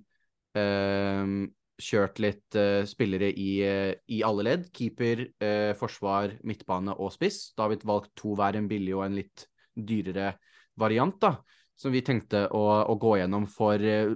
eh, 0.56 1.48
kjørt 1.80 2.20
litt 2.20 2.56
eh, 2.60 2.84
spillere 2.90 3.30
i, 3.32 3.52
eh, 3.64 3.94
i, 4.12 4.22
alle 4.28 4.44
ledd. 4.44 4.66
Keeper, 4.76 5.26
eh, 5.42 5.72
forsvar, 5.80 6.34
midtbane 6.44 6.92
og 7.00 7.14
spiss. 7.16 7.54
Da 7.56 7.64
har 7.66 7.70
vi 7.74 7.80
valgt 7.88 8.12
to 8.20 8.36
hver, 8.36 8.58
en 8.60 8.68
billig 8.68 8.96
og 8.98 9.06
en 9.08 9.16
litt 9.22 9.46
dyrere 9.80 10.34
variant, 10.80 11.16
da. 11.22 11.38
Som 11.80 11.94
vi 11.96 12.02
tenkte 12.04 12.42
å, 12.52 12.64
å 12.92 12.98
gå 13.00 13.14
gjennom 13.22 13.46
for, 13.48 13.80
eh, 13.80 14.12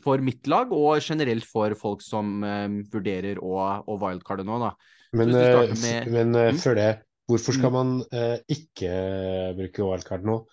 for 0.00 0.18
mitt 0.24 0.48
lag, 0.48 0.72
og 0.72 1.02
generelt 1.04 1.44
for 1.44 1.74
folk 1.76 2.00
som 2.00 2.40
vurderer 2.88 3.36
å, 3.44 3.84
å 3.84 3.98
wildcarde 4.00 4.46
nå, 4.48 4.56
da. 4.64 4.72
Men, 5.12 5.30
med- 5.32 6.08
men 6.12 6.32
Mm. 6.32 6.56
før 6.60 6.74
det, 6.74 7.02
hvorfor 7.28 7.52
skal 7.52 7.70
Mm. 7.70 7.76
man 7.76 8.40
ikke 8.48 9.54
bruke 9.56 9.84
wildcard 9.84 10.24
nå? 10.24 10.46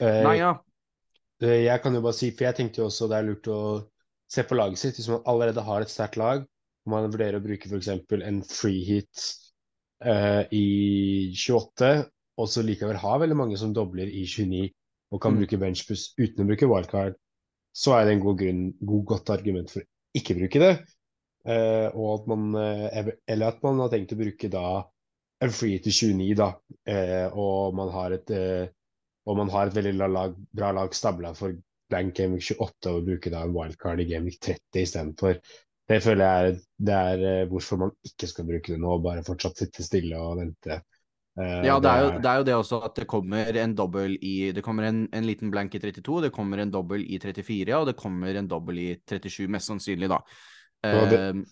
Eh, 0.00 0.22
Nei, 0.22 0.38
ja. 0.38 0.54
Eh, 1.44 1.64
Jeg 1.66 1.82
kan 1.82 1.94
jo 1.96 2.02
bare 2.04 2.16
si, 2.16 2.30
for 2.32 2.46
jeg 2.48 2.56
tenkte 2.58 2.80
jo 2.82 2.88
også 2.88 3.08
det 3.10 3.18
er 3.18 3.26
lurt 3.28 3.48
å 3.52 3.60
se 4.34 4.44
på 4.48 4.56
laget 4.58 4.80
sitt. 4.80 4.98
Hvis 4.98 5.10
man 5.12 5.24
allerede 5.30 5.64
har 5.66 5.84
et 5.84 5.92
sterkt 5.92 6.18
lag, 6.20 6.44
og 6.84 6.92
man 6.92 7.08
vurderer 7.12 7.38
å 7.40 7.44
bruke 7.44 7.68
f.eks. 7.70 7.90
en 8.28 8.40
free 8.48 8.84
hit 8.88 9.24
eh, 10.04 10.42
i 10.52 10.64
28, 11.36 11.92
og 12.40 12.48
så 12.50 12.64
likevel 12.66 12.98
har 12.98 13.20
veldig 13.22 13.36
mange 13.38 13.58
som 13.60 13.74
dobler 13.76 14.10
i 14.10 14.24
29 14.26 14.70
og 15.14 15.20
kan 15.22 15.34
Mm. 15.34 15.38
bruke 15.44 15.58
benchbus 15.62 16.08
uten 16.18 16.42
å 16.42 16.48
bruke 16.48 16.66
wildcard, 16.66 17.14
så 17.76 17.92
er 17.94 18.04
det 18.08 18.14
en 18.16 18.22
god 18.24 18.38
grunn, 18.40 18.62
god 18.82 19.04
godt 19.12 19.30
argument 19.30 19.70
for 19.70 19.84
å 19.84 20.18
ikke 20.18 20.34
bruke 20.40 20.58
det. 20.62 20.72
Uh, 21.46 21.92
og 21.92 22.08
at 22.16 22.26
man, 22.32 22.44
uh, 22.56 23.10
eller 23.28 23.46
at 23.52 23.60
man 23.62 23.78
har 23.82 23.90
tenkt 23.92 24.14
å 24.16 24.18
bruke 24.18 24.48
da 24.50 24.64
en 25.44 25.52
free 25.54 25.76
hit 25.76 25.86
i 25.86 25.92
29, 25.92 26.34
da, 26.40 26.48
og 27.36 27.74
man 27.76 27.90
har 27.92 28.14
et 28.16 28.30
og 29.26 29.36
man 29.40 29.50
har 29.52 29.68
et 29.70 29.76
veldig 29.76 29.94
lag, 30.12 30.34
bra 30.52 30.70
lag 30.76 30.94
stabla 30.94 31.32
for 31.36 31.54
blank 31.90 32.16
Gaming 32.16 32.40
28 32.40 32.90
og 32.92 33.04
bruke 33.06 33.30
da 33.32 33.44
en 33.44 33.54
wildcard 33.56 34.00
i 34.00 34.08
Gaming 34.08 34.34
30 34.40 34.82
istedenfor. 34.82 35.38
Det 35.88 36.00
føler 36.00 36.24
jeg 36.24 36.48
er, 36.50 36.58
det 36.88 36.94
er 37.12 37.24
eh, 37.30 37.46
hvorfor 37.50 37.80
man 37.82 37.90
ikke 38.08 38.28
skal 38.30 38.46
bruke 38.48 38.72
det 38.72 38.80
nå, 38.80 38.98
bare 39.04 39.24
fortsatt 39.26 39.60
sitte 39.60 39.84
stille 39.84 40.16
og 40.20 40.38
vente. 40.40 40.80
Uh, 41.34 41.64
Ja, 41.66 41.80
det 41.82 41.90
er, 41.90 42.00
jo, 42.04 42.10
det 42.22 42.30
er 42.30 42.38
jo 42.38 42.46
det 42.46 42.54
også 42.54 42.78
at 42.86 42.94
det 42.94 43.08
kommer 43.10 43.56
en 43.58 43.72
dobbel 43.74 44.12
i 44.22 44.52
Det 44.54 44.62
kommer 44.62 44.86
en, 44.86 45.00
en 45.12 45.26
liten 45.26 45.50
blank 45.50 45.74
i 45.74 45.80
32, 45.82 46.20
det 46.28 46.32
kommer 46.32 46.62
en 46.62 46.70
dobbel 46.70 47.02
i 47.02 47.18
34, 47.18 47.74
og 47.74 47.88
det 47.90 47.96
kommer 47.98 48.38
en 48.38 48.48
dobbel 48.48 48.78
i 48.78 48.88
37, 49.02 49.48
mest 49.50 49.72
sannsynlig, 49.72 50.08
da. 50.14 50.20
Og 50.88 51.10
det- 51.10 51.20
Eh, 51.20 51.44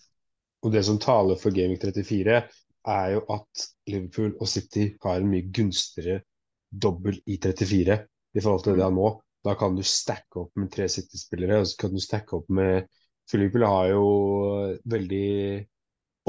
Og 0.63 0.71
det 0.71 0.85
som 0.87 0.95
taler 0.97 1.35
for 1.35 1.51
Gaming 1.51 1.75
34, 1.81 2.37
er 2.87 3.07
jo 3.11 3.25
at 3.35 3.65
Liverpool 3.91 4.31
og 4.39 4.47
City 4.47 4.93
har 5.03 5.19
en 5.19 5.27
mye 5.27 5.49
gunstigere 5.51 6.21
dobbel 6.73 7.19
i 7.29 7.37
34 7.37 7.99
i 8.33 8.41
forhold 8.41 8.65
til 8.65 8.77
det 8.79 8.85
han 8.85 8.97
må. 8.97 9.13
Da 9.43 9.55
kan 9.59 9.75
du 9.75 9.83
stacke 9.85 10.45
opp 10.45 10.53
med 10.59 10.71
tre 10.73 10.87
City-spillere, 10.89 11.61
og 11.61 11.69
så 11.69 11.79
kan 11.83 11.93
du 11.93 12.01
stacke 12.01 12.37
opp 12.39 12.49
med 12.53 12.87
Liverpool 13.33 13.63
har 13.65 13.87
jo 13.91 14.03
veldig 14.91 15.63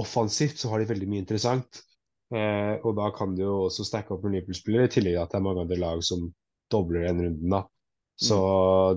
offensivt, 0.01 0.59
så 0.59 0.71
har 0.71 0.81
de 0.81 0.89
veldig 0.89 1.09
mye 1.11 1.23
interessant. 1.23 1.83
Eh, 2.35 2.75
og 2.81 2.97
da 2.99 3.11
kan 3.15 3.35
du 3.37 3.45
jo 3.45 3.55
også 3.67 3.87
stacke 3.87 4.15
opp 4.15 4.25
med 4.25 4.39
Liverpool-spillere, 4.39 4.89
i 4.89 4.95
tillegg 4.95 5.17
til 5.17 5.23
at 5.23 5.35
det 5.35 5.39
er 5.39 5.47
mange 5.47 5.65
andre 5.65 5.81
lag 5.81 6.03
som 6.07 6.29
dobler 6.73 7.07
den 7.09 7.23
runden, 7.27 7.57
da. 7.57 7.63
Så 8.15 8.39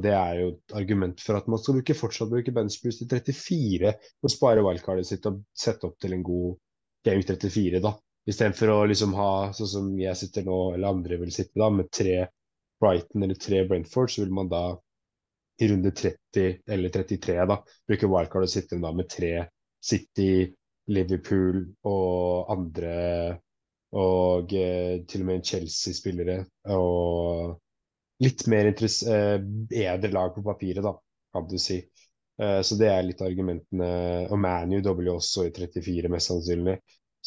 det 0.02 0.14
er 0.14 0.40
jo 0.44 0.50
et 0.54 0.76
argument 0.78 1.22
for 1.26 1.40
at 1.40 1.48
man 1.50 1.62
skal 1.62 1.80
bruke, 1.80 1.98
fortsatt 1.98 2.30
bruke 2.30 2.54
benchboost 2.54 3.02
til 3.02 3.10
34 3.10 3.94
og 4.22 4.34
spare 4.34 4.66
wildcardet 4.66 5.10
sitt 5.10 5.26
og 5.30 5.42
sette 5.58 5.90
opp 5.90 5.98
til 6.02 6.14
en 6.14 6.26
god 6.26 6.60
game 7.08 7.26
34, 7.26 7.82
da. 7.82 7.96
Istedenfor 8.28 8.74
å 8.74 8.80
liksom 8.90 9.14
ha, 9.16 9.32
sånn 9.56 9.72
som 9.72 9.92
jeg 10.00 10.20
sitter 10.20 10.48
nå, 10.48 10.58
eller 10.76 10.92
andre 10.92 11.20
vil 11.22 11.32
sitte, 11.32 11.56
da, 11.60 11.70
med 11.72 11.90
tre 11.94 12.26
Brighton 12.82 13.24
eller 13.24 13.40
tre 13.40 13.64
Brentford, 13.68 14.12
så 14.12 14.24
vil 14.26 14.36
man 14.36 14.52
da 14.52 14.64
i 15.58 15.68
runde 15.72 15.92
30 15.92 16.60
eller 16.70 16.94
33 16.94 17.38
da, 17.50 17.58
bruke 17.90 18.10
wildcard 18.12 18.46
og 18.46 18.52
sitte 18.52 18.78
da 18.82 18.92
med 18.94 19.10
tre 19.10 19.32
City, 19.82 20.46
Liverpool 20.94 21.64
og 21.88 22.52
andre 22.54 22.98
og 23.98 24.52
eh, 24.56 25.00
til 25.08 25.24
og 25.24 25.30
med 25.30 25.46
Chelsea-spillere 25.48 26.42
og 26.76 27.56
litt 28.24 28.44
mer 28.52 28.70
eh, 28.70 29.38
bedre 29.72 30.12
lag 30.12 30.34
på 30.36 30.44
papiret, 30.46 30.84
da, 30.84 30.94
kan 31.34 31.48
du 31.48 31.58
si. 31.62 31.80
Eh, 32.42 32.60
så 32.62 32.78
det 32.80 32.90
er 32.92 33.06
litt 33.06 33.24
argumentene. 33.24 33.90
Og 34.28 34.40
ManU 34.42 34.82
dobler 34.84 35.12
jo 35.12 35.18
også 35.22 35.48
i 35.48 35.54
34, 35.56 36.12
mest 36.12 36.34
sannsynlig. 36.34 36.78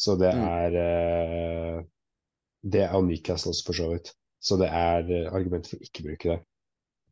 Så 0.01 0.15
det 0.17 0.31
Mm. 0.33 0.45
er 0.47 0.77
eh, 0.81 1.83
Det 2.63 2.81
er 2.85 3.01
Newcastle 3.01 3.49
også, 3.51 3.65
for 3.65 3.73
så 3.73 3.89
vidt. 3.91 4.11
Så 4.41 4.57
det 4.57 4.67
er 4.69 5.01
argumenter 5.01 5.35
argument 5.35 5.67
for 5.69 5.77
å 5.77 5.85
ikke 5.85 6.03
bruke 6.05 6.29
det. 6.29 6.39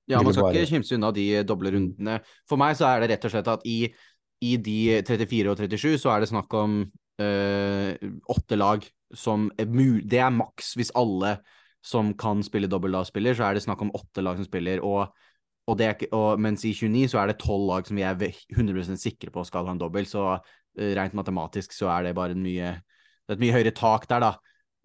Ja, 0.09 0.21
man 0.21 0.33
skal 0.33 0.43
bare- 0.43 0.53
ikke 0.63 0.69
kimse 0.75 0.95
unna 0.97 1.11
de 1.13 1.43
doble 1.43 1.71
rundene. 1.73 2.19
For 2.47 2.57
meg 2.57 2.75
så 2.77 2.85
er 2.89 2.99
det 3.01 3.09
rett 3.11 3.25
og 3.25 3.31
slett 3.31 3.47
at 3.47 3.61
i, 3.65 3.93
i 4.41 4.57
de 4.57 5.01
34 5.05 5.49
og 5.51 5.57
37 5.57 5.97
så 6.01 6.09
er 6.15 6.19
det 6.21 6.29
snakk 6.29 6.53
om 6.53 6.91
eh, 7.19 7.97
åtte 8.29 8.57
lag 8.57 8.85
som 9.13 9.51
er 9.59 9.65
Det 9.65 10.19
er 10.19 10.29
maks 10.31 10.75
hvis 10.77 10.91
alle 10.95 11.39
som 11.83 12.13
kan 12.13 12.41
spille 12.43 12.67
dobbel 12.69 12.91
da 12.91 13.03
spiller, 13.03 13.33
så 13.33 13.43
er 13.49 13.53
det 13.55 13.63
snakk 13.63 13.81
om 13.81 13.91
åtte 13.91 14.21
lag 14.23 14.37
som 14.37 14.45
spiller. 14.45 14.79
Og, 14.83 15.09
og 15.67 15.77
det 15.77 16.07
og, 16.11 16.39
mens 16.39 16.63
i 16.65 16.73
29 16.73 17.07
så 17.09 17.19
er 17.23 17.27
det 17.27 17.39
tolv 17.39 17.67
lag 17.69 17.85
som 17.87 17.95
vi 17.97 18.03
er 18.03 18.15
ve- 18.15 18.33
100 18.55 18.97
sikre 18.97 19.31
på 19.31 19.45
skal 19.45 19.65
ha 19.65 19.71
en 19.71 19.79
dobbel. 19.81 20.05
Så 20.05 20.23
eh, 20.33 20.39
rent 20.97 21.15
matematisk 21.17 21.73
så 21.75 21.89
er 21.93 22.07
det 22.07 22.15
bare 22.17 22.35
en 22.37 22.43
mye 22.43 22.75
Det 22.79 23.35
er 23.35 23.37
et 23.37 23.43
mye 23.43 23.53
høyere 23.53 23.75
tak 23.75 24.07
der, 24.09 24.23
da. 24.23 24.31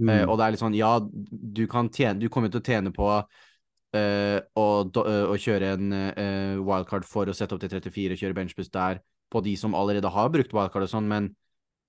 Mm. 0.03 0.11
Uh, 0.11 0.25
og 0.27 0.39
det 0.39 0.45
er 0.45 0.55
litt 0.55 0.63
sånn, 0.63 0.75
ja, 0.77 0.93
du 1.01 1.65
kan 1.71 1.89
tjene 1.95 2.19
Du 2.19 2.27
kommer 2.33 2.51
til 2.51 2.59
å 2.59 2.67
tjene 2.67 2.91
på 2.95 3.07
uh, 3.15 4.39
å, 4.59 4.67
eh, 4.83 5.27
å 5.31 5.37
kjøre 5.39 5.75
en 5.77 5.95
uh, 5.95 6.63
wildcard 6.67 7.07
for 7.07 7.31
å 7.31 7.37
sette 7.37 7.55
opp 7.55 7.63
til 7.63 7.71
34 7.71 8.17
og 8.17 8.23
kjøre 8.25 8.39
benchbus 8.41 8.73
der 8.75 8.99
på 9.31 9.43
de 9.45 9.55
som 9.59 9.77
allerede 9.79 10.11
har 10.11 10.33
brukt 10.35 10.55
wildcard 10.55 10.87
og 10.87 10.91
sånn, 10.91 11.07
men 11.11 11.31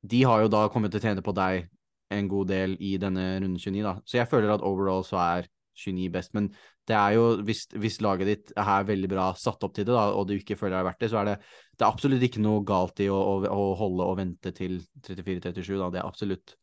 de 0.06 0.22
har 0.26 0.44
jo 0.44 0.52
da 0.54 0.68
kommet 0.70 0.94
til 0.94 1.02
å 1.02 1.06
tjene 1.08 1.26
på 1.26 1.34
deg 1.36 1.66
en 2.14 2.30
god 2.30 2.52
del 2.54 2.76
i 2.78 2.96
denne 3.02 3.26
runden 3.42 3.58
29, 3.58 3.82
da. 3.86 3.96
Så 4.06 4.20
jeg 4.20 4.30
føler 4.30 4.54
at 4.54 4.64
overall 4.66 5.04
så 5.06 5.18
er 5.22 5.50
29 5.82 6.12
best, 6.14 6.34
men 6.38 6.52
det 6.90 6.96
er 6.96 7.16
jo, 7.18 7.24
hvis, 7.46 7.64
hvis 7.82 8.00
laget 8.06 8.30
ditt 8.30 8.52
er 8.62 8.88
veldig 8.88 9.10
bra 9.10 9.30
satt 9.40 9.64
opp 9.66 9.74
til 9.76 9.88
det, 9.88 9.94
da, 9.96 10.10
og 10.14 10.28
du 10.30 10.36
ikke 10.36 10.58
føler 10.60 10.76
det 10.78 10.82
er 10.82 10.90
verdt 10.90 11.06
det, 11.06 11.10
så 11.14 11.22
er 11.22 11.30
det, 11.32 11.38
det 11.76 11.86
er 11.86 11.90
absolutt 11.90 12.26
ikke 12.28 12.44
noe 12.44 12.66
galt 12.68 13.02
i 13.02 13.08
å, 13.12 13.16
å, 13.18 13.40
å 13.56 13.64
holde 13.80 14.10
og 14.10 14.20
vente 14.20 14.54
til 14.56 14.78
34-37, 15.08 15.74
da. 15.82 15.90
Det 15.94 16.02
er 16.02 16.06
absolutt 16.06 16.56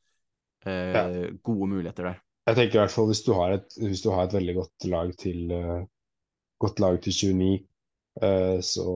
eh, 0.66 0.94
Ja. 0.94 1.02
gode 1.42 1.70
muligheter 1.74 2.12
der. 2.12 2.22
Jeg 2.50 2.58
tenker 2.58 2.78
i 2.78 2.82
hvert 2.82 2.94
fall 2.94 3.10
hvis 3.10 3.24
du 3.26 3.32
har 3.38 3.56
et, 3.58 3.76
hvis 3.78 4.02
du 4.02 4.08
har 4.14 4.26
et 4.26 4.38
veldig 4.38 4.54
godt 4.58 4.86
lag 4.90 5.12
til 5.18 5.52
uh, 5.54 5.82
godt 6.62 6.80
lag 6.82 6.96
til 7.04 7.14
29, 7.14 7.50
uh, 8.22 8.56
så 8.66 8.86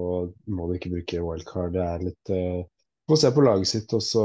må 0.51 0.67
du 0.67 0.79
ikke 0.79 0.95
bruke 0.97 1.23
wildcard. 1.23 1.77
Det 1.77 1.85
er 1.85 2.09
litt 2.09 2.35
uh, 2.35 2.65
Få 3.07 3.15
se 3.15 3.31
på 3.31 3.43
laget 3.47 3.71
sitt 3.71 3.93
også, 3.95 4.23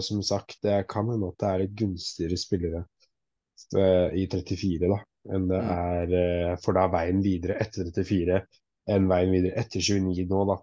som 0.00 0.22
sagt. 0.24 0.56
Det 0.64 0.86
kan 0.88 1.10
hende 1.12 1.28
at 1.28 1.40
det 1.42 1.48
er 1.48 1.58
litt 1.66 1.74
gunstigere 1.76 2.38
spillere 2.40 2.78
eh, 3.76 4.14
i 4.22 4.24
34 4.24 4.88
da, 4.88 4.96
enn 5.30 5.48
det 5.50 5.60
Mm. 5.62 5.70
er 5.70 6.12
eh, 6.18 6.56
For 6.62 6.74
da 6.74 6.86
er 6.88 6.94
veien 6.96 7.22
videre 7.22 7.58
etter 7.62 7.86
34 7.90 8.40
enn 8.90 9.08
veien 9.10 9.30
videre 9.34 9.54
etter 9.62 9.80
29 9.80 10.26
nå, 10.30 10.44
da. 10.50 10.56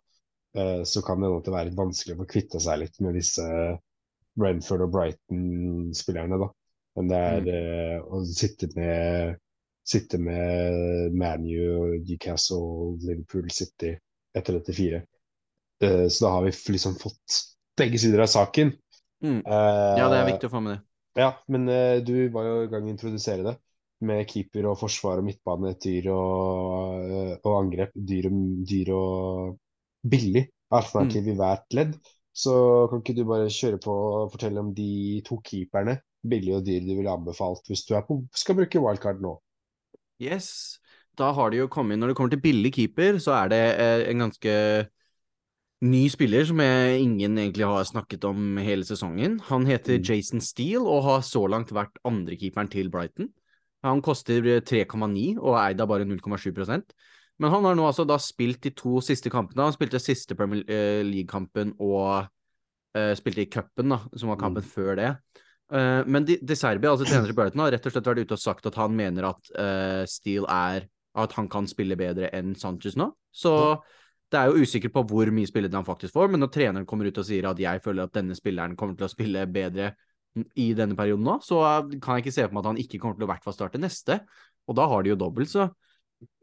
Eh, 0.60 0.82
så 0.84 1.02
kan 1.06 1.22
det 1.22 1.30
hende 1.32 1.54
være 1.54 1.70
litt 1.70 1.78
vanskelig 1.80 2.16
å 2.16 2.22
få 2.24 2.28
kvitte 2.34 2.60
seg 2.60 2.82
litt 2.82 2.98
med 3.06 3.16
disse 3.16 3.46
Renford 4.40 4.82
og 4.86 4.92
Brighton-spillerne, 4.94 6.40
da. 6.42 6.50
Men 6.98 7.12
det 7.12 7.20
er 7.30 7.48
eh, 7.54 8.02
å 8.04 8.24
sitte 8.26 8.70
med 8.76 9.38
sitte 9.90 10.20
med 10.22 11.16
ManU, 11.18 11.96
Newcastle, 12.06 12.98
Liverpool 13.02 13.48
City 13.50 13.96
etter 14.38 14.60
34. 14.60 15.00
Eh, 15.82 16.06
så 16.12 16.26
da 16.26 16.34
har 16.36 16.44
vi 16.46 16.52
liksom 16.76 17.00
fått 17.00 17.40
begge 17.80 17.98
sider 17.98 18.22
av 18.22 18.30
saken. 18.30 18.76
Mm. 19.24 19.40
Ja, 19.48 20.10
det 20.12 20.20
er 20.20 20.28
viktig 20.30 20.50
å 20.50 20.54
få 20.54 20.62
med 20.62 20.76
det. 20.76 20.84
Ja, 21.18 21.32
men 21.48 21.66
du 22.06 22.14
var 22.32 22.46
jo 22.46 22.60
i 22.64 22.70
gang 22.72 22.86
å 22.86 22.92
introdusere 22.92 23.44
det. 23.48 23.56
Med 24.02 24.24
keeper 24.32 24.70
og 24.72 24.78
forsvar 24.80 25.20
og 25.20 25.28
midtbane, 25.28 25.74
dyr 25.84 26.08
og, 26.14 27.10
eh, 27.10 27.34
og 27.44 27.58
angrep. 27.58 27.92
Dyr 27.96 28.30
dyr 28.70 28.94
og 28.96 29.58
billig 30.08 30.46
alternativ 30.72 31.28
i 31.28 31.36
hvert 31.36 31.76
ledd. 31.76 31.98
Så 32.32 32.54
kan 32.90 33.02
ikke 33.02 33.18
du 33.18 33.26
bare 33.28 33.50
kjøre 33.52 33.82
på 33.84 33.92
og 33.92 34.32
fortelle 34.32 34.62
om 34.62 34.72
de 34.76 35.20
to 35.28 35.42
keeperne, 35.44 35.98
billig 36.30 36.56
og 36.56 36.66
dyr, 36.68 36.86
du 36.86 36.94
ville 36.96 37.12
anbefalt 37.12 37.68
hvis 37.68 37.84
du 37.88 37.96
på, 38.08 38.22
skal 38.36 38.56
bruke 38.56 38.80
wildcard 38.84 39.20
nå? 39.24 39.34
Yes. 40.22 40.80
Da 41.20 41.34
har 41.36 41.52
det 41.52 41.60
jo 41.60 41.68
kommet 41.68 42.00
Når 42.00 42.12
det 42.12 42.16
kommer 42.16 42.32
til 42.32 42.42
billig 42.44 42.72
keeper, 42.76 43.20
så 43.20 43.36
er 43.42 43.52
det 43.52 43.64
eh, 43.80 44.06
en 44.12 44.24
ganske 44.24 44.54
ny 45.80 46.02
spiller 46.12 46.44
som 46.48 46.60
jeg, 46.60 47.00
ingen 47.00 47.38
egentlig 47.40 47.68
har 47.68 47.84
snakket 47.88 48.26
om 48.28 48.58
hele 48.60 48.84
sesongen. 48.88 49.40
Han 49.48 49.66
heter 49.66 49.98
Mm. 49.98 50.04
Jason 50.04 50.42
Steele 50.42 50.84
og 50.88 51.04
har 51.04 51.22
så 51.22 51.48
langt 51.48 51.72
vært 51.72 52.00
andrekeeperen 52.04 52.68
til 52.68 52.92
Brighton. 52.92 53.30
Han 53.86 54.02
koster 54.04 54.44
3,9 54.68 55.38
og 55.40 55.54
er 55.56 55.70
eid 55.70 55.82
av 55.82 55.88
bare 55.88 56.08
0,7% 56.08 56.92
Men 57.40 57.54
han 57.54 57.64
har 57.64 57.78
nå 57.80 57.86
altså 57.88 58.04
da 58.08 58.18
spilt 58.20 58.62
de 58.66 58.74
to 58.76 59.00
siste 59.06 59.32
kampene. 59.32 59.64
Han 59.70 59.76
spilte 59.76 60.02
siste 60.04 60.36
Premier 60.36 60.66
eh, 60.68 61.00
League-kampen 61.08 61.72
og 61.80 62.28
uh, 62.28 63.14
spilte 63.16 63.46
i 63.46 63.48
cupen, 63.48 63.94
da, 63.94 64.02
som 64.20 64.34
var 64.34 64.42
kampen 64.42 64.66
Mm. 64.66 64.68
før 64.68 64.96
det. 65.00 65.14
Uh, 65.72 66.04
men 66.10 66.26
de, 66.26 66.36
De 66.44 66.58
Serbia, 66.58 66.92
altså 66.92 67.06
treneren 67.08 67.32
i 67.32 67.38
Burton, 67.38 67.62
har 67.64 67.72
rett 67.72 67.86
og 67.88 67.94
slett 67.94 68.10
vært 68.12 68.26
ute 68.26 68.36
og 68.36 68.42
sagt 68.44 68.68
at 68.68 68.76
han 68.76 68.92
mener 68.98 69.30
at 69.30 69.52
uh, 69.56 70.04
Steele 70.10 70.50
er 70.50 70.90
At 71.16 71.32
han 71.34 71.48
kan 71.50 71.66
spille 71.68 71.96
bedre 71.98 72.30
enn 72.36 72.52
Sanchez 72.56 72.96
nå. 73.00 73.08
Så 73.34 73.52
det 74.30 74.38
er 74.38 74.52
jo 74.52 74.62
usikkert 74.62 74.94
på 74.94 75.02
hvor 75.10 75.32
mye 75.34 75.48
spilletid 75.50 75.74
han 75.74 75.88
faktisk 75.88 76.14
får, 76.14 76.28
men 76.30 76.40
når 76.44 76.52
treneren 76.54 76.86
kommer 76.86 77.08
ut 77.10 77.18
og 77.18 77.26
sier 77.26 77.48
at 77.50 77.60
jeg 77.60 77.82
føler 77.82 78.06
at 78.06 78.14
denne 78.14 78.36
spilleren 78.38 78.76
kommer 78.78 78.96
til 78.96 79.08
å 79.08 79.10
spille 79.12 79.48
bedre 79.50 79.96
i 80.56 80.74
denne 80.78 80.96
perioden 80.96 81.26
nå, 81.26 81.40
så 81.44 81.62
kan 82.00 82.18
jeg 82.18 82.26
ikke 82.28 82.36
se 82.36 82.46
for 82.48 82.54
meg 82.56 82.64
at 82.66 82.70
han 82.72 82.82
ikke 82.84 83.00
kommer 83.02 83.18
til 83.18 83.26
å 83.26 83.30
i 83.30 83.32
hvert 83.34 83.44
fall 83.48 83.56
starte 83.56 83.82
neste. 83.82 84.20
Og 84.70 84.78
da 84.78 84.86
har 84.88 85.04
de 85.04 85.10
jo 85.14 85.18
dobbelt, 85.20 85.50
så 85.50 85.70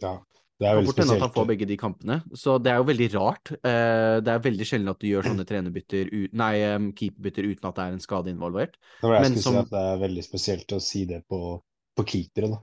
Ja, 0.03 0.17
det 0.59 0.67
er 0.67 0.79
veldig 0.81 0.93
spesielt. 0.93 1.17
at 1.21 1.25
han 1.27 1.35
får 1.37 1.47
begge 1.53 1.67
de 1.69 1.77
kampene. 1.77 2.17
Så 2.35 2.57
det 2.63 2.73
er 2.73 2.81
jo 2.81 2.89
veldig 2.89 3.09
rart. 3.15 3.53
Eh, 3.61 4.19
det 4.25 4.33
er 4.33 4.43
veldig 4.43 4.67
sjelden 4.67 4.89
at 4.91 4.99
du 4.99 5.07
gjør 5.07 5.29
sånne 5.31 5.47
trenerbytter 5.47 6.11
Nei, 6.33 6.53
keeperbytter 6.97 7.45
uten 7.53 7.69
at 7.71 7.75
det 7.77 7.85
er 7.85 7.93
en 7.97 8.01
skade 8.03 8.33
involvert. 8.33 8.75
Nå 9.03 9.09
var 9.11 9.21
jeg 9.21 9.31
men 9.31 9.39
som- 9.43 9.55
si 9.55 9.59
at 9.61 9.71
det 9.71 9.85
er 9.93 9.99
veldig 10.09 10.25
spesielt 10.25 10.67
å 10.77 10.81
si 10.83 11.05
det 11.05 11.23
på, 11.29 11.63
på 11.97 12.05
keepere, 12.07 12.51
da. 12.57 12.63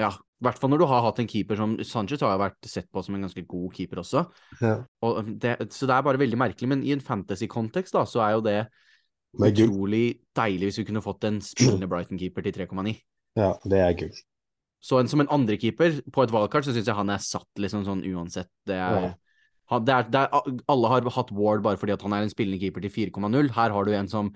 Ja, 0.00 0.10
hvert 0.42 0.58
fall 0.58 0.70
når 0.72 0.78
du 0.82 0.86
har 0.90 1.04
hatt 1.06 1.20
en 1.22 1.28
keeper 1.30 1.56
som 1.56 1.76
Sanchez 1.86 2.20
har 2.20 2.36
vært 2.40 2.66
sett 2.66 2.90
på 2.90 3.02
som 3.04 3.14
en 3.14 3.22
ganske 3.22 3.46
god 3.46 3.72
keeper 3.76 4.00
også. 4.02 4.24
Ja. 4.60 4.82
Og 5.06 5.38
det, 5.38 5.70
så 5.70 5.86
det 5.86 5.94
er 5.94 6.02
bare 6.02 6.18
veldig 6.18 6.36
merkelig. 6.40 6.68
Men 6.68 6.82
i 6.82 6.90
en 6.96 7.00
fantasy-kontekst 7.04 7.92
da, 7.94 8.02
så 8.04 8.24
er 8.26 8.32
jo 8.34 8.40
det. 8.42 8.58
Utrolig 9.38 10.04
deilig 10.36 10.70
hvis 10.70 10.78
vi 10.82 10.86
kunne 10.88 11.02
fått 11.04 11.24
en 11.28 11.40
spillende 11.44 11.88
Brighton-keeper 11.90 12.44
til 12.46 12.52
3,9. 12.52 12.94
Ja, 13.38 13.52
det 13.64 13.80
er 13.82 13.92
gull. 13.98 14.14
Så 14.84 14.98
en, 15.00 15.08
som 15.08 15.22
en 15.24 15.30
andrekeeper 15.32 16.02
på 16.12 16.22
et 16.22 16.32
valgkart, 16.32 16.66
så 16.66 16.74
syns 16.76 16.86
jeg 16.90 16.96
han 16.98 17.10
er 17.10 17.22
satt 17.24 17.48
liksom 17.58 17.86
sånn 17.86 18.02
uansett. 18.04 18.50
Det 18.68 18.76
er, 18.76 18.98
Ja. 19.00 19.12
han, 19.72 19.84
det 19.88 19.94
er, 19.94 20.08
det 20.12 20.20
er, 20.20 20.58
alle 20.68 20.90
har 20.92 21.08
hatt 21.16 21.32
Ward 21.32 21.62
bare 21.64 21.80
fordi 21.80 21.94
at 21.96 22.02
han 22.04 22.12
er 22.12 22.26
en 22.26 22.32
spillende 22.32 22.60
keeper 22.60 22.84
til 22.84 22.92
4,0. 22.92 23.48
Her 23.56 23.70
har 23.72 23.84
du 23.84 23.94
en 23.96 24.08
som 24.12 24.28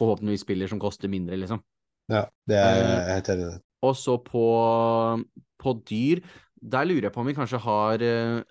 forhåpentligvis 0.00 0.42
spiller 0.42 0.66
som 0.68 0.80
koster 0.82 1.08
mindre, 1.08 1.36
liksom. 1.38 1.62
Ja, 2.10 2.24
det 2.48 2.56
er 2.58 2.72
Eh, 2.72 2.88
jeg 2.88 3.02
er 3.08 3.14
helt 3.14 3.28
enig 3.30 3.44
i. 3.52 3.60
Og 3.82 3.94
så 3.96 4.16
på, 4.22 4.42
på 5.62 5.72
dyr, 5.88 6.20
der 6.62 6.84
lurer 6.86 7.08
jeg 7.08 7.14
på 7.14 7.20
om 7.22 7.26
vi 7.26 7.34
kanskje 7.34 7.58
har 7.58 8.02
eh, 8.02 8.42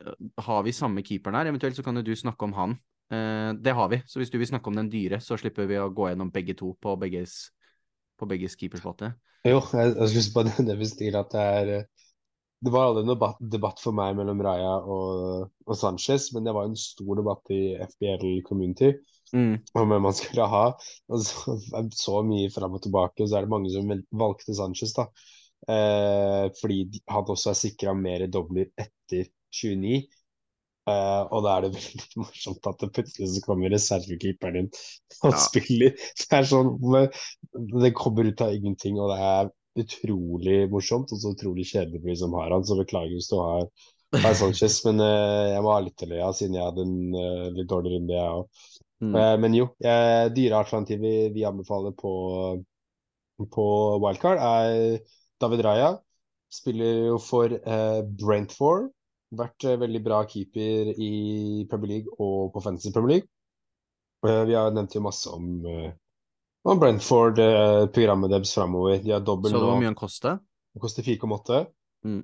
Har 0.43 0.63
vi 0.63 0.71
samme 0.75 1.03
keeperen 1.03 1.35
her? 1.39 1.47
Eventuelt 1.51 1.75
så 1.77 1.83
kan 1.83 1.95
jo 1.95 2.03
du 2.03 2.15
snakke 2.15 2.43
om 2.47 2.53
han. 2.57 2.77
Eh, 3.11 3.49
det 3.59 3.73
har 3.75 3.89
vi, 3.91 4.01
så 4.07 4.21
hvis 4.21 4.31
du 4.31 4.37
vil 4.39 4.49
snakke 4.49 4.71
om 4.71 4.77
den 4.79 4.91
dyre, 4.91 5.21
så 5.23 5.37
slipper 5.39 5.67
vi 5.69 5.79
å 5.81 5.89
gå 5.93 6.09
gjennom 6.11 6.31
begge 6.33 6.55
to 6.59 6.73
på 6.81 6.95
begges, 7.01 7.51
på 8.19 8.27
begges 8.29 8.57
keeperspalte. 8.59 9.13
Jo, 9.47 9.59
jeg, 9.73 9.95
jeg 9.97 10.23
skulle 10.25 10.45
bare 10.45 10.67
det 10.69 11.15
at 11.17 11.33
det 11.33 11.41
er 11.41 11.73
eh, 11.79 11.87
Det 12.61 12.69
var 12.69 12.91
aldri 12.91 13.01
en 13.07 13.09
debatt, 13.15 13.39
debatt 13.41 13.79
for 13.81 13.97
meg 13.97 14.13
mellom 14.19 14.41
Raja 14.45 14.75
og, 14.85 15.47
og 15.65 15.77
Sanchez, 15.77 16.29
men 16.35 16.45
det 16.45 16.53
var 16.53 16.69
en 16.69 16.77
stor 16.77 17.17
debatt 17.17 17.49
i 17.49 17.63
FBL 17.87 18.43
Community 18.45 18.93
Mm. 19.31 19.61
om 19.79 19.87
hvem 19.87 20.01
man 20.03 20.15
skulle 20.15 20.47
ha. 20.51 20.63
Og 21.11 21.21
så, 21.23 21.55
så 21.95 22.21
mye 22.27 22.51
fram 22.51 22.75
og 22.75 22.83
tilbake, 22.83 23.23
og 23.23 23.29
så 23.29 23.37
er 23.39 23.45
det 23.45 23.53
mange 23.53 23.71
som 23.73 23.91
valgte 24.19 24.55
Sanchez, 24.57 24.93
da. 24.97 25.07
Eh, 25.69 26.47
fordi 26.57 27.01
han 27.07 27.29
også 27.29 27.51
er 27.51 27.59
sikra 27.59 27.93
mer 27.97 28.25
dobler 28.33 28.71
etter 28.81 29.29
29. 29.53 30.01
Eh, 30.89 31.23
og 31.29 31.43
da 31.45 31.55
er 31.55 31.67
det 31.67 31.73
veldig 31.77 32.23
morsomt 32.23 32.69
at 32.71 32.81
det 32.81 32.91
plutselig 32.95 33.29
så 33.35 33.43
kommer 33.45 33.73
reservekeeperen 33.73 34.57
din 34.57 34.69
og 35.21 35.33
Ja. 35.35 35.39
spiller. 35.43 35.95
Det 36.17 36.37
er 36.39 36.47
sånn 36.49 36.71
Det 37.83 37.93
kommer 37.93 38.25
ut 38.25 38.41
av 38.41 38.53
ingenting, 38.55 38.97
og 38.99 39.11
det 39.13 39.19
er 39.21 39.51
utrolig 39.81 40.69
morsomt 40.71 41.11
og 41.13 41.21
så 41.21 41.31
utrolig 41.35 41.67
kjedelig 41.69 42.01
for 42.01 42.09
de 42.11 42.17
som 42.19 42.33
har 42.39 42.51
han. 42.51 42.65
Så 42.65 42.77
beklager 42.79 43.13
hvis 43.15 43.29
du 43.31 43.37
har, 43.39 43.67
har 44.25 44.33
Sanchez, 44.35 44.81
men 44.87 44.99
uh, 44.99 45.47
jeg 45.53 45.63
må 45.63 45.71
ha 45.71 45.81
litt 45.85 45.97
til 45.99 46.11
le 46.11 46.31
siden 46.35 46.57
jeg 46.57 46.65
hadde 46.65 46.83
en 46.87 46.97
uh, 47.15 47.47
litt 47.55 47.69
dårlig 47.69 47.93
runde, 47.95 48.17
jeg 48.17 48.39
òg. 48.41 48.65
Mm. 49.01 49.15
Men 49.41 49.55
jo, 49.57 49.65
uh, 49.81 50.27
dyre 50.29 50.59
alternativer 50.59 51.31
vi 51.33 51.45
anbefaler 51.47 51.93
på, 51.97 52.11
på 53.49 53.65
wildcard 54.03 54.37
er 54.37 54.99
David 55.41 55.63
Raja. 55.65 55.93
Spiller 56.51 57.07
jo 57.07 57.15
for 57.17 57.55
Brentford. 58.19 58.91
Vært 59.31 59.63
eh, 59.63 59.79
veldig 59.79 60.01
bra 60.03 60.19
keeper 60.27 60.91
i 60.91 61.11
Premier 61.71 61.93
League 61.93 62.15
og 62.19 62.51
på 62.51 62.63
Fantasy 62.63 62.91
Premier 62.91 63.15
League. 63.15 63.29
Eh, 64.27 64.43
vi 64.49 64.57
har 64.57 64.73
nevnt 64.75 64.97
jo 64.97 65.03
masse 65.05 65.31
om, 65.31 65.45
eh, 65.65 65.93
om 66.67 66.81
Brentford, 66.81 67.39
programmet 67.95 68.33
deres 68.33 68.51
framover. 68.53 68.99
De 69.01 69.15
har 69.15 69.23
dobbel 69.23 69.53
Så 69.53 69.57
nå. 69.57 69.69
hvor 69.69 69.79
mye 69.79 69.89
han 69.89 69.97
koster? 69.97 70.41
Han 70.75 70.83
koster 70.83 71.07
4,8. 71.07 71.63
Mm. 72.05 72.21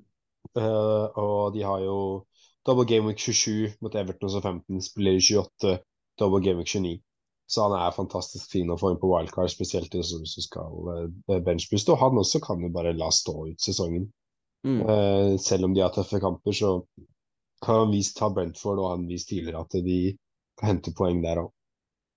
Uh, 0.56 1.08
og 1.20 1.54
de 1.54 1.64
har 1.66 1.82
jo 1.84 1.98
double 2.66 2.86
game 2.88 3.10
week 3.10 3.20
27 3.20 3.80
mot 3.84 3.96
Everton 3.96 4.30
og 4.30 4.44
15. 4.44 4.84
Spiller 4.86 5.18
i 5.18 5.24
28, 5.24 5.74
double 6.20 6.44
game 6.44 6.62
week 6.62 6.70
29. 6.70 7.00
Så 7.48 7.66
han 7.66 7.76
er 7.80 7.96
fantastisk 7.96 8.52
fin 8.52 8.72
å 8.72 8.78
få 8.80 8.92
inn 8.92 9.02
på 9.02 9.10
wildcard, 9.10 9.50
spesielt 9.52 9.94
hvis 9.96 10.12
du 10.12 10.44
skal 10.44 11.12
benchbooste. 11.28 11.96
Og 11.96 12.02
han 12.04 12.20
også 12.20 12.42
kan 12.44 12.64
jo 12.64 12.72
bare 12.76 12.96
la 12.96 13.08
stå 13.16 13.36
ut 13.48 13.64
sesongen. 13.64 14.10
Mm. 14.66 14.82
Eh, 14.82 15.38
selv 15.42 15.68
om 15.68 15.76
de 15.76 15.84
har 15.84 15.94
tøffe 15.96 16.20
kamper, 16.22 16.56
så 16.56 16.72
har 17.66 17.84
han 17.84 17.94
vist 17.94 18.20
har 18.22 18.34
Brentford 18.34 18.82
og 18.82 18.92
han 18.92 19.06
vist 19.10 19.30
tidligere 19.30 19.64
at 19.66 19.78
de 19.86 20.00
kan 20.58 20.74
hente 20.74 20.94
poeng 20.98 21.22
der 21.24 21.44
òg. 21.46 21.52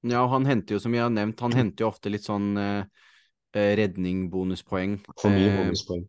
Ja, 0.08 0.22
og 0.24 0.32
han 0.32 0.48
henter 0.48 0.76
jo, 0.76 0.80
som 0.80 0.94
jeg 0.96 1.04
har 1.04 1.12
nevnt, 1.12 1.42
han 1.44 1.56
henter 1.56 1.84
jo 1.84 1.90
ofte 1.90 2.12
litt 2.12 2.24
sånn 2.24 2.54
eh, 2.56 3.04
eh, 3.52 3.74
redning, 3.80 4.28
bonuspoeng. 4.32 4.96
For 5.20 5.32
mye 5.32 5.52
bonuspoeng. 5.58 6.06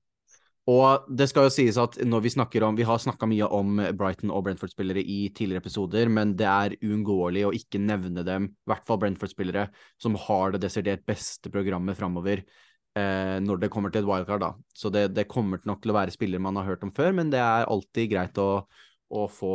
Og 0.71 1.07
det 1.17 1.25
skal 1.27 1.47
jo 1.47 1.51
sies 1.51 1.77
at 1.81 1.95
når 2.05 2.21
vi 2.21 2.31
snakker 2.35 2.63
om 2.63 2.75
Vi 2.77 2.85
har 2.85 2.99
snakka 3.01 3.25
mye 3.27 3.47
om 3.57 3.79
Brighton 3.97 4.29
og 4.31 4.43
Brentford-spillere 4.45 5.01
i 5.01 5.31
tidligere 5.33 5.63
episoder, 5.63 6.07
men 6.13 6.35
det 6.37 6.47
er 6.47 6.75
uunngåelig 6.85 7.47
å 7.47 7.53
ikke 7.57 7.81
nevne 7.81 8.23
dem, 8.23 8.45
i 8.53 8.71
hvert 8.71 8.85
fall 8.87 9.01
Brentford-spillere, 9.01 9.65
som 9.99 10.15
har 10.27 10.53
det 10.53 10.61
desidert 10.67 11.03
beste 11.09 11.51
programmet 11.51 11.97
framover 11.97 12.45
eh, 12.95 13.37
når 13.43 13.61
det 13.61 13.69
kommer 13.71 13.91
til 13.93 14.03
et 14.03 14.07
wildcard, 14.09 14.41
da. 14.43 14.51
Så 14.75 14.89
det, 14.93 15.07
det 15.15 15.27
kommer 15.31 15.61
nok 15.65 15.81
til 15.83 15.91
å 15.93 15.97
være 15.97 16.11
spillere 16.15 16.41
man 16.43 16.55
har 16.59 16.65
hørt 16.71 16.83
om 16.83 16.91
før, 16.91 17.11
men 17.17 17.29
det 17.33 17.39
er 17.39 17.69
alltid 17.71 18.09
greit 18.11 18.37
å, 18.41 18.65
å 19.11 19.27
få, 19.31 19.53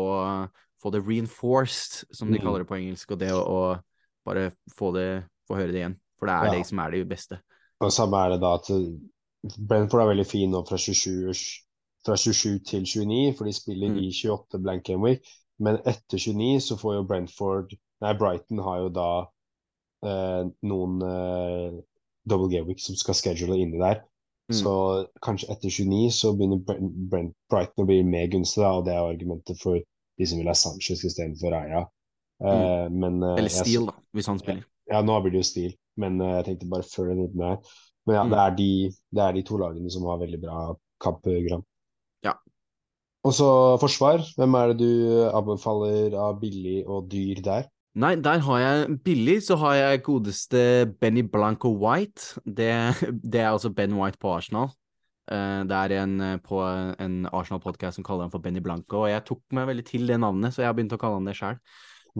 få 0.82 0.92
det 0.94 1.02
reinforced, 1.06 2.06
som 2.14 2.30
de 2.32 2.38
Mm. 2.38 2.44
kaller 2.44 2.64
det 2.64 2.68
på 2.70 2.78
engelsk, 2.78 3.10
og 3.12 3.18
det 3.20 3.32
å, 3.32 3.42
å 3.42 3.60
bare 4.26 4.50
få 4.76 4.92
det 4.96 5.08
få 5.46 5.54
høre 5.60 5.72
det 5.72 5.82
igjen. 5.84 5.98
For 6.18 6.26
det 6.26 6.34
er 6.34 6.46
Ja. 6.48 6.52
det 6.58 6.66
som 6.66 6.78
er 6.82 6.90
det 6.90 7.04
beste. 7.08 7.38
Og 7.80 7.92
samme 7.92 8.16
er 8.24 8.30
det 8.34 8.40
da 8.40 8.54
at 8.56 8.70
eh, 8.70 8.86
Brentford 9.68 10.02
er 10.02 10.08
veldig 10.14 10.26
fin 10.26 10.50
nå 10.50 10.62
fra 10.66 10.76
27, 10.80 11.34
fra 12.06 12.16
27 12.16 12.58
til 12.66 12.82
29, 12.88 13.34
for 13.36 13.44
de 13.44 13.52
spiller 13.52 13.90
Mm. 13.92 13.98
i 14.00 14.10
28 14.12 14.58
blank 14.62 14.84
game 14.84 15.02
week. 15.04 15.22
Men 15.58 15.78
etter 15.86 16.18
29 16.18 16.60
så 16.60 16.76
får 16.76 16.94
jo 16.96 17.02
Brentford 17.08 17.76
Nei, 18.02 18.12
Brighton 18.12 18.58
har 18.60 18.78
jo 18.82 18.88
da 18.92 19.10
eh, 20.04 20.42
noen 20.68 20.96
eh, 21.02 21.78
double 22.28 22.48
game 22.52 22.66
week 22.68 22.80
som 22.82 22.96
skal 22.98 23.14
schedule 23.18 23.58
inni 23.62 23.78
der. 23.80 24.02
Mm. 24.50 24.56
Så 24.60 24.72
kanskje 25.24 25.48
etter 25.50 25.70
29 25.72 26.10
så 26.14 26.32
begynner 26.36 26.60
Brent, 27.10 27.34
Brighton 27.50 27.82
å 27.82 27.88
bli 27.88 28.00
mer 28.06 28.28
gunstig, 28.30 28.62
da, 28.62 28.72
og 28.78 28.84
det 28.86 28.94
er 28.94 29.02
argumentet 29.02 29.58
for 29.62 29.80
de 30.16 30.26
som 30.30 30.38
vil 30.38 30.50
ha 30.50 30.54
Sanchez 30.58 31.02
istedenfor 31.04 31.50
Raja. 31.54 31.82
Eh, 32.44 32.86
men 32.92 33.22
eh, 33.24 33.38
Eller 33.40 33.52
Steele, 33.52 33.90
da, 33.90 33.96
hvis 34.14 34.28
han 34.30 34.38
spiller. 34.42 34.62
ja, 34.92 35.00
nå 35.02 35.16
blir 35.24 35.34
det 35.34 35.42
jo 35.42 35.48
stil, 35.50 35.72
men 35.98 36.20
eh, 36.22 36.36
jeg 36.38 36.46
tenkte 36.50 36.68
bare 36.70 36.86
før 36.86 37.10
den 37.10 37.24
runden 37.24 37.46
her. 37.48 37.58
Men 38.06 38.14
ja, 38.20 38.22
Mm. 38.22 38.30
det, 38.30 38.38
er 38.38 38.52
de, 38.60 38.70
det 39.18 39.22
er 39.24 39.32
de 39.34 39.42
to 39.48 39.56
lagene 39.58 39.90
som 39.90 40.04
har 40.06 40.20
veldig 40.22 40.38
bra 40.44 40.58
kampprogram. 41.02 41.64
Ja. 42.22 42.36
Og 43.26 43.32
så 43.34 43.48
forsvar. 43.82 44.22
Hvem 44.38 44.54
er 44.54 44.70
det 44.70 44.76
du 44.78 45.24
anbefaler 45.34 46.14
av 46.14 46.36
billig 46.38 46.84
og 46.86 47.08
dyr 47.10 47.40
der? 47.42 47.66
Nei, 47.96 48.12
der 48.20 48.42
har 48.44 48.58
jeg 48.60 48.98
billig, 49.06 49.38
så 49.46 49.56
har 49.56 49.74
jeg 49.78 50.02
godeste 50.04 50.58
Benny 51.00 51.22
Blanco 51.32 51.70
White. 51.80 52.36
Det, 52.44 52.68
det 53.24 53.40
er 53.40 53.54
altså 53.54 53.70
Ben 53.72 53.94
White 53.96 54.20
på 54.20 54.34
Arsenal. 54.36 54.68
Eh, 55.32 55.62
det 55.66 55.78
er 55.78 55.94
en 56.02 56.20
eh, 56.20 56.36
på 56.44 56.60
en 56.62 57.22
Arsenal-podkast 57.32 57.98
som 57.98 58.04
kaller 58.06 58.28
han 58.28 58.34
for 58.34 58.44
Benny 58.44 58.60
Blanco, 58.60 59.06
og 59.06 59.10
jeg 59.10 59.24
tok 59.26 59.40
meg 59.56 59.70
veldig 59.72 59.86
til 59.88 60.04
det 60.12 60.20
navnet, 60.20 60.52
så 60.52 60.62
jeg 60.62 60.68
har 60.70 60.76
begynt 60.76 60.92
å 60.92 61.00
kalle 61.00 61.22
han 61.22 61.30
det 61.30 61.38
sjøl. 61.38 61.56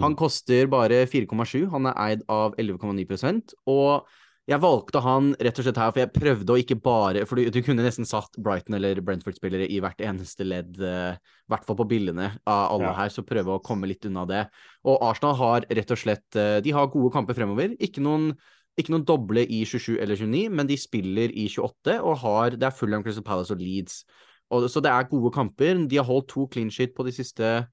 Han 0.01 0.13
Mm. 0.13 0.17
koster 0.17 0.67
bare 0.69 1.07
4,7, 1.09 1.69
han 1.73 1.87
er 1.87 1.95
eid 2.07 2.25
av 2.29 2.57
11,9% 2.61 3.55
og 3.73 4.09
jeg 4.47 4.63
valgte 4.63 5.01
han 5.03 5.33
rett 5.43 5.59
og 5.59 5.67
slett 5.67 5.79
her, 5.81 5.91
for 5.91 6.01
jeg 6.05 6.13
prøvde 6.15 6.55
å 6.55 6.59
ikke 6.61 6.77
bare 6.79 7.25
For 7.27 7.39
du, 7.41 7.49
du 7.51 7.59
kunne 7.67 7.83
nesten 7.83 8.07
satt 8.07 8.37
Brighton 8.39 8.77
eller 8.79 9.01
Brentford-spillere 9.03 9.67
i 9.67 9.81
hvert 9.83 9.99
eneste 10.07 10.47
ledd, 10.47 10.77
i 10.79 10.91
i 11.17 11.51
hvert 11.51 11.67
fall 11.67 11.79
på 11.79 11.87
bildene 11.91 12.29
av 12.47 12.73
alle 12.75 12.91
Ja. 12.91 12.95
her, 12.95 13.11
så 13.11 13.23
prøve 13.27 13.55
å 13.55 13.63
komme 13.63 13.87
litt 13.91 14.07
unna 14.07 14.25
det. 14.27 14.45
Og 14.87 15.03
Arsenal 15.03 15.35
har 15.39 15.67
rett 15.71 15.91
og 15.95 15.99
slett 15.99 16.39
uh, 16.39 16.61
De 16.63 16.71
har 16.75 16.87
gode 16.91 17.13
kamper 17.15 17.35
fremover. 17.39 17.75
Ikke 17.83 18.03
noen, 18.03 18.33
ikke 18.79 18.95
noen 18.95 19.07
doble 19.07 19.43
i 19.47 19.65
27 19.67 19.99
eller 20.03 20.17
29, 20.19 20.51
men 20.51 20.67
de 20.71 20.77
spiller 20.79 21.31
i 21.35 21.49
28 21.51 21.99
og 22.03 22.17
har 22.23 22.57
Det 22.59 22.67
er 22.67 22.75
Fulham, 22.75 23.03
Crystal 23.03 23.27
Palace 23.27 23.55
og 23.55 23.63
Leeds. 23.63 24.05
Og, 24.51 24.69
så 24.71 24.83
det 24.83 24.91
er 24.95 25.11
gode 25.11 25.33
kamper. 25.35 25.87
De 25.91 25.99
har 25.99 26.07
holdt 26.07 26.29
to 26.31 26.47
clean 26.53 26.71
shit 26.71 26.95
på 26.95 27.07
de 27.07 27.15
siste 27.15 27.43
eh, 27.43 27.65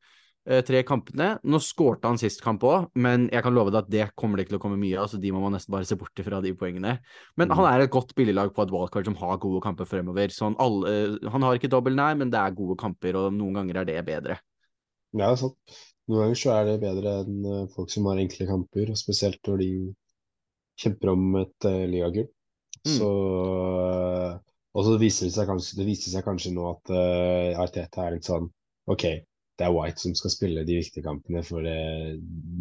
tre 0.67 0.81
kampene. 0.83 1.37
Nå 1.47 1.59
skårte 1.63 2.09
han 2.09 2.17
sist 2.19 2.41
kamp 2.43 2.63
òg, 2.67 2.89
men 2.99 3.29
jeg 3.31 3.43
kan 3.45 3.53
love 3.55 3.71
deg 3.71 3.85
at 3.85 3.91
det 3.93 4.07
kommer 4.19 4.37
det 4.37 4.45
ikke 4.45 4.55
til 4.55 4.59
å 4.59 4.63
komme 4.65 4.79
mye 4.81 4.97
av, 4.99 5.07
så 5.07 5.19
de 5.21 5.31
må 5.31 5.39
man 5.39 5.55
nesten 5.55 5.71
bare 5.71 5.87
se 5.87 5.95
bort 5.95 6.19
fra 6.25 6.41
de 6.43 6.51
poengene. 6.59 6.97
Men 7.39 7.47
Mm. 7.47 7.55
han 7.55 7.67
er 7.69 7.83
et 7.85 7.91
godt 7.91 8.13
billiglag 8.15 8.53
på 8.53 8.63
et 8.65 8.73
wildcard 8.73 9.05
som 9.05 9.15
har 9.15 9.37
gode 9.39 9.61
kamper 9.63 9.85
fremover. 9.87 10.27
Sånn 10.35 10.55
alle, 10.59 11.17
han 11.31 11.41
har 11.47 11.55
ikke 11.55 11.71
dobbel, 11.71 11.95
nei, 11.95 12.13
men 12.19 12.29
det 12.29 12.39
er 12.39 12.51
gode 12.59 12.75
kamper, 12.77 13.15
og 13.15 13.33
noen 13.33 13.53
ganger 13.61 13.81
er 13.81 13.85
det 13.85 14.05
bedre. 14.05 14.39
Ja, 15.13 15.35
sant. 15.35 15.55
Noen 16.09 16.25
ganger 16.25 16.35
så 16.35 16.51
er 16.57 16.65
det 16.65 16.79
bedre 16.81 17.11
enn 17.23 17.45
eh, 17.45 17.67
folk 17.71 17.89
som 17.89 18.05
har 18.11 18.19
enkle 18.19 18.47
kamper, 18.49 18.89
og 18.91 18.97
spesielt 18.99 19.39
når 19.47 19.57
de 19.63 19.71
kjemper 20.83 21.11
om 21.13 21.35
et 21.39 21.67
uh, 21.69 21.83
ligagull. 21.87 22.27
Mm. 22.83 22.95
Så 22.97 23.09
eh, 23.87 24.39
Og 24.73 24.87
så 24.87 24.95
viser 24.97 25.27
det 25.29 25.35
seg 25.35 25.47
kanskje, 25.47 25.77
det 25.77 25.85
viser 25.85 26.09
seg 26.11 26.25
kanskje 26.25 26.51
nå 26.55 26.65
at 26.71 26.89
uh, 26.91 27.61
Arteta 27.61 28.07
er 28.07 28.15
litt 28.17 28.25
sånn 28.25 28.49
OK, 28.89 29.05
det 29.59 29.65
er 29.67 29.73
White 29.75 30.01
som 30.01 30.15
skal 30.17 30.31
spille 30.33 30.63
de 30.65 30.75
viktige 30.79 31.03
kampene, 31.05 31.43
for 31.45 31.61
det, 31.61 31.75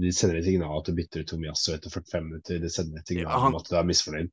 de 0.02 0.11
sender 0.12 0.38
et 0.40 0.44
signal 0.44 0.78
at 0.78 0.87
du 0.90 0.92
bytter 0.98 1.22
ut 1.24 1.31
Tomiasso 1.33 1.72
etter 1.74 1.90
45 1.90 2.24
minutter. 2.26 2.59
Det 2.61 2.70
sender 2.74 3.00
et 3.00 3.09
signal 3.09 3.31
Ja, 3.31 3.38
han- 3.38 3.55
om 3.55 3.61
at 3.62 3.70
du 3.70 3.76
er 3.76 3.87
misfornøyd. 3.88 4.31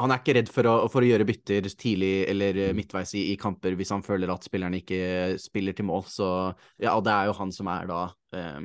Han 0.00 0.10
er 0.10 0.18
ikke 0.22 0.34
redd 0.34 0.48
for 0.48 0.62
å, 0.66 0.88
for 0.90 1.04
å 1.04 1.06
gjøre 1.06 1.26
bytter 1.28 1.68
tidlig 1.78 2.28
eller 2.32 2.56
eh, 2.56 2.70
Mm. 2.72 2.76
midtveis 2.80 3.12
i, 3.14 3.32
i 3.32 3.36
kamper 3.36 3.76
hvis 3.76 3.90
han 3.92 4.02
føler 4.02 4.32
at 4.32 4.42
spillerne 4.42 4.80
ikke 4.80 5.38
spiller 5.38 5.72
til 5.76 5.84
mål. 5.84 6.02
Så 6.08 6.54
ja, 6.80 6.96
det 7.00 7.12
er 7.12 7.26
jo 7.28 7.32
han 7.38 7.52
som 7.52 7.68
er 7.68 7.86
da 7.86 8.00
eh, 8.34 8.60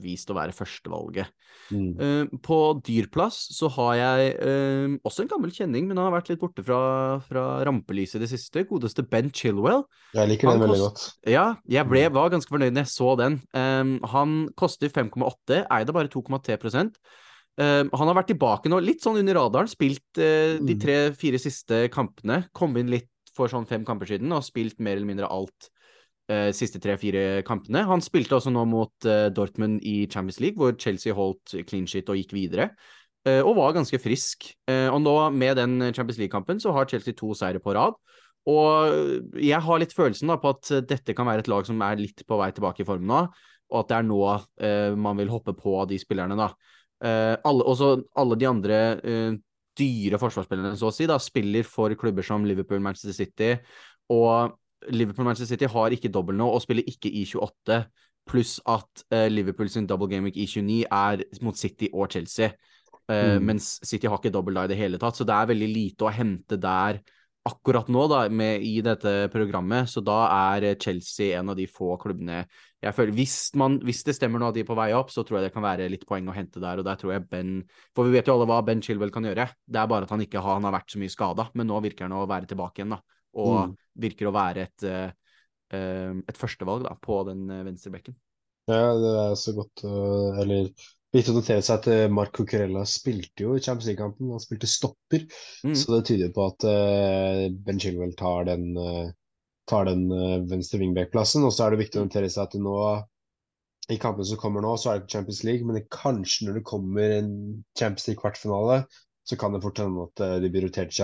vist 0.00 0.30
å 0.32 0.36
være 0.36 0.54
førstevalget. 0.56 1.28
Mm. 1.72 1.88
Uh, 1.98 2.38
på 2.44 2.58
dyrplass 2.84 3.38
så 3.56 3.68
har 3.76 3.94
jeg 3.98 4.34
uh, 4.40 4.94
også 5.04 5.24
en 5.24 5.30
gammel 5.32 5.52
kjenning, 5.54 5.88
men 5.88 5.98
han 6.00 6.08
har 6.08 6.14
vært 6.16 6.30
litt 6.32 6.40
borte 6.40 6.64
fra, 6.64 6.78
fra 7.26 7.44
rampelyset 7.68 8.16
i 8.20 8.22
det 8.24 8.30
siste. 8.32 8.64
Godeste 8.68 9.04
Ben 9.08 9.28
Chilwell. 9.34 9.84
Jeg 10.16 10.30
liker 10.30 10.52
den 10.52 10.64
veldig 10.64 10.80
godt. 10.84 11.04
Ja, 11.28 11.46
jeg 11.68 11.88
ble, 11.90 12.06
Mm. 12.08 12.14
var 12.16 12.32
ganske 12.32 12.50
fornøyd 12.52 12.72
når 12.72 12.86
jeg 12.86 12.92
så 12.94 13.10
den. 13.20 13.40
Um, 13.52 13.92
han 14.14 14.38
koster 14.58 14.88
5,8, 14.92 15.62
eide 15.70 15.92
bare 15.96 16.08
2,3 16.12 16.88
um, 17.60 17.90
Han 17.92 18.08
har 18.08 18.16
vært 18.16 18.32
tilbake 18.32 18.72
nå, 18.72 18.80
litt 18.82 19.04
sånn 19.04 19.20
under 19.20 19.40
radaren. 19.40 19.70
Spilt 19.70 20.04
uh, 20.18 20.58
de 20.62 20.76
Mm. 20.76 20.80
tre-fire 20.80 21.40
siste 21.40 21.88
kampene. 21.92 22.46
Kom 22.52 22.76
inn 22.76 22.90
litt 22.92 23.08
for 23.36 23.48
sånn 23.48 23.68
fem 23.68 23.84
kamper 23.84 24.06
siden 24.10 24.32
og 24.36 24.44
spilt 24.44 24.76
mer 24.80 24.96
eller 24.98 25.08
mindre 25.08 25.30
alt 25.32 25.70
siste 26.54 26.80
tre-fire 26.82 27.42
kampene. 27.46 27.84
Han 27.88 28.02
spilte 28.04 28.36
også 28.38 28.52
nå 28.54 28.64
mot 28.70 29.06
eh, 29.08 29.28
Dortmund 29.34 29.80
i 29.86 30.06
Champions 30.10 30.40
League, 30.42 30.58
hvor 30.60 30.74
Chelsea 30.78 31.14
holdt 31.16 31.54
clean 31.68 31.86
shit 31.90 32.10
og 32.12 32.18
gikk 32.20 32.34
videre. 32.36 32.70
eh, 33.26 33.40
og 33.42 33.56
var 33.58 33.76
ganske 33.76 34.00
frisk. 34.02 34.48
Eh, 34.70 34.88
og 34.90 35.02
nå, 35.04 35.14
med 35.30 35.56
den 35.60 35.78
Champions 35.94 36.18
League-kampen, 36.18 36.60
så 36.62 36.72
har 36.74 36.88
Chelsea 36.90 37.14
to 37.14 37.32
seire 37.38 37.62
på 37.62 37.74
rad. 37.76 37.94
Og 38.50 39.38
jeg 39.38 39.60
har 39.62 39.78
litt 39.78 39.94
følelsen 39.94 40.32
da 40.32 40.38
på 40.42 40.50
at 40.56 40.70
eh, 40.74 40.82
dette 40.82 41.14
kan 41.14 41.28
være 41.28 41.44
et 41.44 41.50
lag 41.52 41.66
som 41.68 41.82
er 41.86 42.00
litt 42.00 42.24
på 42.26 42.38
vei 42.40 42.50
tilbake 42.54 42.82
i 42.82 42.88
form 42.88 43.06
nå, 43.06 43.20
og 43.72 43.78
at 43.78 43.92
det 43.92 43.98
er 44.00 44.08
nå 44.08 44.20
eh, 44.32 44.96
man 44.98 45.20
vil 45.20 45.30
hoppe 45.30 45.54
på 45.54 45.76
de 45.90 46.00
spillerne, 46.02 46.34
da. 46.38 46.48
Eh, 47.02 47.36
alle, 47.46 47.66
også 47.66 47.94
alle 48.18 48.38
de 48.38 48.48
andre 48.50 48.80
eh, 48.98 49.36
dyre 49.78 50.18
forsvarsspillerne, 50.20 50.74
så 50.76 50.90
å 50.90 50.94
si, 50.94 51.06
da, 51.08 51.20
spiller 51.22 51.64
for 51.66 51.94
klubber 51.98 52.26
som 52.26 52.44
Liverpool, 52.44 52.82
Manchester 52.84 53.14
City, 53.16 53.52
og 54.12 54.58
Liverpool 54.90 55.28
Manchester 55.28 55.54
City 55.54 55.70
har 55.70 55.94
ikke 55.94 56.10
dobbel 56.12 56.38
nå, 56.38 56.48
og 56.48 56.62
spiller 56.64 56.86
ikke 56.88 57.10
i 57.12 57.24
28, 57.28 57.80
pluss 58.28 58.58
at 58.70 59.06
uh, 59.14 59.26
Liverpool 59.30 59.70
sin 59.70 59.86
double 59.86 60.10
game 60.10 60.28
week 60.28 60.38
i 60.38 60.46
29 60.46 60.84
er 60.86 61.24
mot 61.42 61.58
City 61.58 61.90
og 61.92 62.10
Chelsea. 62.12 62.52
Uh, 63.10 63.38
Mm. 63.38 63.48
Mens 63.50 63.74
City 63.84 64.06
har 64.06 64.20
ikke 64.20 64.32
dobbel 64.32 64.54
da 64.54 64.64
i 64.64 64.70
det 64.70 64.78
hele 64.78 65.00
tatt, 65.00 65.18
så 65.18 65.26
det 65.26 65.34
er 65.34 65.50
veldig 65.50 65.68
lite 65.72 66.06
å 66.06 66.14
hente 66.14 66.56
der 66.60 67.02
akkurat 67.48 67.88
nå 67.90 68.04
da, 68.10 68.20
med, 68.30 68.62
i 68.62 68.76
dette 68.84 69.12
programmet. 69.32 69.90
Så 69.90 70.02
da 70.04 70.18
er 70.30 70.68
eh, 70.68 70.76
Chelsea 70.80 71.38
en 71.38 71.50
av 71.52 71.58
de 71.58 71.66
få 71.70 71.96
klubbene 72.00 72.44
jeg 72.82 72.94
føler 72.96 73.14
hvis, 73.14 73.36
man, 73.58 73.76
hvis 73.86 74.02
det 74.06 74.16
stemmer 74.16 74.42
nå 74.42 74.48
at 74.50 74.56
de 74.56 74.64
er 74.64 74.66
på 74.66 74.76
vei 74.78 74.88
opp, 74.96 75.10
så 75.14 75.22
tror 75.26 75.38
jeg 75.38 75.46
det 75.48 75.54
kan 75.54 75.62
være 75.62 75.86
litt 75.90 76.06
poeng 76.06 76.26
å 76.30 76.34
hente 76.34 76.62
der. 76.62 76.80
Og 76.82 76.86
der 76.86 76.98
tror 76.98 77.14
jeg 77.14 77.26
Ben 77.30 77.60
For 77.94 78.08
vi 78.08 78.16
vet 78.16 78.26
jo 78.26 78.34
alle 78.34 78.48
hva 78.50 78.58
Ben 78.66 78.82
Chilwell 78.82 79.12
kan 79.14 79.26
gjøre. 79.26 79.46
Det 79.62 79.78
er 79.78 79.90
bare 79.90 80.08
at 80.08 80.14
han 80.14 80.24
ikke 80.24 80.42
har, 80.42 80.58
han 80.58 80.66
har 80.66 80.74
vært 80.74 80.94
så 80.94 81.02
mye 81.02 81.14
skada, 81.14 81.46
men 81.58 81.70
nå 81.70 81.78
virker 81.84 82.08
han 82.08 82.16
å 82.18 82.26
være 82.30 82.50
tilbake 82.50 82.82
igjen, 82.82 82.96
da. 82.96 83.20
Og 83.34 83.68
Mm. 83.68 83.76
virker 83.98 84.28
å 84.28 84.34
være 84.34 84.66
et, 84.68 84.84
eh, 84.84 85.12
eh, 85.72 86.14
et 86.28 86.38
førstevalg 86.38 86.84
da, 86.84 86.94
på 87.00 87.22
den 87.28 87.48
eh, 87.50 87.64
venstre 87.64 87.92
bekken. 87.94 88.16
Ja, 88.70 88.92
det 88.94 89.12
er 89.18 89.34
så 89.34 89.52
godt 89.56 89.82
Eller 89.84 90.68
viktig 91.12 91.32
å 91.32 91.38
notere 91.40 91.62
seg 91.66 91.80
at 91.80 92.10
Marco 92.14 92.44
Curella 92.48 92.84
spilte 92.88 93.44
jo 93.44 93.56
i 93.56 93.60
Champions 93.60 93.88
League-kampen. 93.90 94.30
Han 94.30 94.40
spilte 94.40 94.70
stopper, 94.70 95.26
Mm. 95.64 95.74
så 95.74 95.96
det 95.96 96.06
tyder 96.08 96.30
på 96.32 96.46
at 96.46 96.66
Ben 97.66 97.78
Chilwell 97.82 98.14
tar 98.16 98.44
den, 98.48 98.70
tar 99.68 99.84
den 99.90 100.06
venstre 100.48 100.78
wingback-plassen. 100.80 101.44
Og 101.44 101.52
så 101.52 101.66
er 101.66 101.74
det 101.74 101.82
viktig 101.82 102.00
å 102.00 102.06
notere 102.06 102.30
seg 102.32 102.46
at 102.46 102.54
nå 102.60 102.76
i 103.90 103.98
kampene 103.98 104.24
som 104.24 104.38
kommer 104.40 104.62
nå, 104.64 104.76
så 104.78 104.92
er 104.92 104.98
det 104.98 105.04
ikke 105.04 105.16
Champions 105.18 105.42
League, 105.44 105.66
men 105.66 105.82
kanskje 105.92 106.46
når 106.46 106.60
det 106.60 106.64
kommer 106.70 107.16
en 107.18 107.32
Champions 107.76 108.06
League-kvartfinale, 108.08 108.84
så 109.26 109.36
kan 109.38 109.52
det 109.52 109.62
fort 109.62 109.78
hende 109.82 110.06
at 110.06 110.22
de 110.42 110.48
blir 110.54 110.64
rotert 110.68 110.94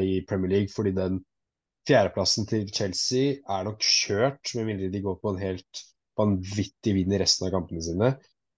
i 0.00 0.22
Premier 0.28 0.50
League, 0.54 0.72
fordi 0.72 0.94
den 0.96 1.20
fjerdeplassen 1.88 2.48
til 2.48 2.66
Chelsea 2.74 3.38
er 3.40 3.64
nok 3.66 3.84
kjørt, 3.84 4.52
med 4.58 4.68
mindre 4.68 4.90
de 4.92 5.04
går 5.04 5.16
på 5.22 5.32
en 5.32 5.40
helt 5.42 5.86
vanvittig 6.18 6.94
vinn 6.96 7.14
i 7.14 7.20
resten 7.22 7.48
av 7.48 7.54
kampene 7.54 7.84
sine. 7.84 8.12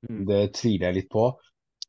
Mm. 0.08 0.24
Det 0.28 0.42
tviler 0.56 0.90
jeg 0.90 0.98
litt 1.00 1.10
på. 1.12 1.28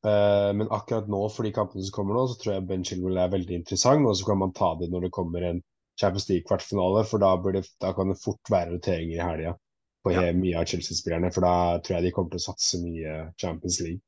Uh, 0.02 0.50
men 0.58 0.70
akkurat 0.74 1.10
nå, 1.12 1.22
for 1.30 1.46
de 1.46 1.54
kampene 1.56 1.86
som 1.86 1.96
kommer 1.96 2.18
nå, 2.18 2.26
så 2.30 2.38
tror 2.42 2.56
jeg 2.56 2.68
Ben 2.70 2.86
Chilwell 2.88 3.20
er 3.22 3.34
veldig 3.34 3.60
interessant. 3.62 4.08
Og 4.08 4.18
så 4.20 4.28
kan 4.32 4.42
man 4.42 4.56
ta 4.58 4.74
det 4.80 4.90
når 4.92 5.08
det 5.08 5.16
kommer 5.18 5.48
en 5.48 5.62
Champions 6.00 6.28
League-kvartfinale, 6.32 7.04
for 7.08 7.22
da, 7.22 7.36
det, 7.54 7.66
da 7.84 7.92
kan 7.98 8.10
det 8.10 8.22
fort 8.22 8.52
være 8.52 8.76
roteringer 8.76 9.18
i 9.18 9.22
helga 9.22 9.58
på 10.02 10.16
Ja. 10.16 10.32
mye 10.34 10.58
av 10.58 10.66
Chelsea-spillerne. 10.66 11.30
For 11.34 11.46
da 11.46 11.82
tror 11.86 12.00
jeg 12.00 12.08
de 12.08 12.14
kommer 12.16 12.34
til 12.34 12.42
å 12.42 12.48
satse 12.48 12.82
mye 12.82 13.20
Champions 13.38 13.82
League. 13.86 14.02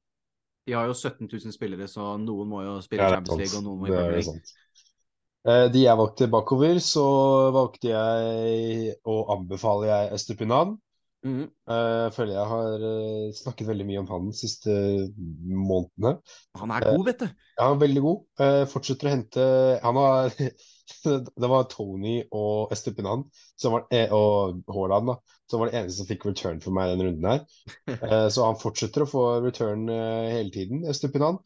De 0.65 0.73
har 0.73 0.87
jo 0.87 0.95
17 0.95 1.27
000 1.27 1.53
spillere, 1.53 1.87
så 1.91 2.13
noen 2.17 2.49
må 2.49 2.63
jo 2.63 2.77
spille 2.81 3.09
Champions 3.13 3.41
League, 3.41 3.59
og 3.59 3.65
noen 3.67 3.81
må 3.81 3.89
i 3.89 3.91
Premier 3.91 4.15
er 4.15 4.21
League. 4.23 4.59
Eh, 5.43 5.67
De 5.73 5.83
jeg 5.83 5.99
valgte 5.99 6.29
bakover, 6.31 6.79
så 6.79 7.03
valgte 7.51 7.91
jeg 7.91 8.95
og 9.03 9.31
anbefaler 9.37 9.89
jeg 9.91 10.17
Estupinan. 10.17 10.77
Mm. 11.23 11.47
Uh, 11.71 12.09
føler 12.11 12.33
jeg 12.35 12.47
har 12.51 12.81
eh, 12.83 13.27
snakket 13.31 13.69
veldig 13.69 13.85
mye 13.87 13.99
om 14.01 14.09
han 14.09 14.25
de 14.27 14.35
siste 14.35 14.73
månedene. 15.47 16.17
Han 16.59 16.73
er 16.75 16.83
god, 16.89 17.05
vet 17.07 17.21
du. 17.21 17.29
Ja, 17.55 17.69
er 17.69 17.79
veldig 17.79 18.03
god. 18.03 18.43
Fortsetter 18.73 19.07
å 19.07 19.13
hente 19.13 19.45
Han 19.85 19.99
har 20.01 20.35
Det 21.43 21.49
var 21.53 21.69
Tony 21.71 22.17
og 22.35 22.73
Estupinan 22.75 23.23
som 23.59 23.77
var, 23.77 23.87
og 24.15 24.59
Haaland 24.75 25.13
da, 25.13 25.15
som 25.47 25.63
var 25.63 25.71
det 25.71 25.79
eneste 25.79 26.01
som 26.01 26.09
fikk 26.11 26.27
return 26.27 26.59
for 26.63 26.75
meg 26.75 26.91
denne 26.91 27.07
runden 27.07 27.29
her. 27.29 28.27
Så 28.35 28.43
han 28.43 28.59
fortsetter 28.59 29.05
å 29.05 29.09
få 29.09 29.23
return 29.43 29.87
hele 29.87 30.51
tiden. 30.51 30.83
Estupinan 30.91 31.39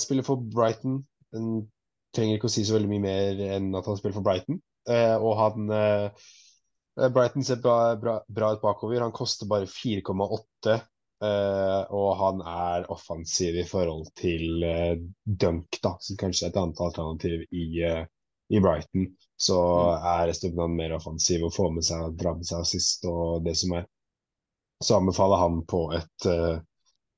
spiller 0.00 0.28
for 0.28 0.44
Brighton. 0.44 1.00
Den 1.32 1.64
trenger 2.16 2.38
ikke 2.38 2.48
å 2.50 2.52
si 2.52 2.64
så 2.66 2.76
veldig 2.76 2.90
mye 2.90 3.04
mer 3.04 3.40
enn 3.56 3.70
at 3.78 3.88
han 3.88 3.98
spiller 3.98 4.16
for 4.18 4.26
Brighton. 4.26 4.60
Eh, 4.90 5.16
og 5.16 5.34
han 5.38 5.72
eh, 5.76 6.30
Brighton 7.14 7.44
ser 7.46 7.60
bra, 7.62 7.96
bra, 8.00 8.16
bra 8.28 8.52
ut 8.56 8.62
bakover. 8.64 9.02
Han 9.04 9.14
koster 9.16 9.48
bare 9.50 9.68
4,8. 9.70 10.78
eh, 11.24 11.82
og 11.96 12.08
han 12.20 12.40
er 12.48 12.88
offensiv 12.92 13.58
i 13.60 13.66
forhold 13.68 14.08
til 14.18 14.64
eh, 14.66 14.96
Dunk, 15.24 15.80
da, 15.84 15.94
som 16.00 16.18
kanskje 16.20 16.48
er 16.48 16.54
et 16.54 16.60
annet 16.60 16.80
alternativ 16.86 17.44
i, 17.50 17.66
eh, 17.86 18.02
i 18.50 18.62
Brighton. 18.64 19.10
Så 19.40 19.60
er 19.96 20.32
Stubnan 20.36 20.74
mer 20.76 20.96
offensiv 20.98 21.46
og 21.46 21.54
får 21.56 21.70
med 21.76 21.86
seg, 21.86 22.10
drar 22.20 22.36
med 22.40 22.48
seg 22.48 22.64
assist 22.64 23.06
og 23.08 23.44
det 23.46 23.54
som 23.60 23.76
er. 23.78 23.86
Så 24.80 24.96
anbefaler 24.96 25.40
han 25.44 25.62
på 25.68 25.86
et 25.92 26.28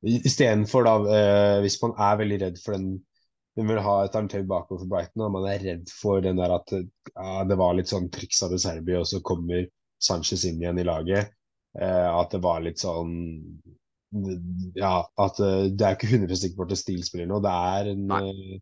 Istedenfor, 0.02 0.82
da, 0.82 0.92
eh, 1.14 1.60
hvis 1.62 1.78
man 1.82 1.92
er 1.94 2.16
veldig 2.18 2.38
redd 2.42 2.56
for 2.58 2.74
den 2.74 2.86
man 3.56 3.68
vil 3.68 3.82
ha 3.84 3.94
et 4.00 4.14
alternativ 4.16 4.46
bakover 4.48 4.82
for 4.82 4.90
Brighton, 4.90 5.26
og 5.26 5.34
man 5.34 5.46
er 5.50 5.62
redd 5.66 5.92
for 5.92 6.24
den 6.24 6.40
der 6.40 6.54
at 6.56 6.72
ja, 6.72 7.44
det 7.48 7.58
var 7.60 7.76
litt 7.76 7.90
sånn 7.92 8.08
triks 8.12 8.42
av 8.44 8.54
det 8.54 8.62
Serbia, 8.64 9.02
og 9.02 9.08
så 9.10 9.20
kommer 9.24 9.66
Sanchez 10.02 10.46
inn 10.48 10.62
igjen 10.62 10.80
i 10.80 10.88
laget. 10.88 11.32
Eh, 11.78 12.08
at 12.08 12.32
det 12.34 12.42
var 12.44 12.64
litt 12.64 12.80
sånn 12.82 13.14
Ja, 14.76 14.98
at 15.24 15.38
eh, 15.40 15.70
det 15.72 15.86
er 15.86 15.96
ikke 15.96 16.10
100 16.10 16.36
sikkert 16.36 16.58
på 16.58 16.66
at 16.68 16.80
Steele 16.80 17.06
spiller 17.06 17.28
nå. 17.30 17.38
Det 17.44 17.52
er 17.76 17.92
en, 17.94 18.02
eh, 18.18 18.58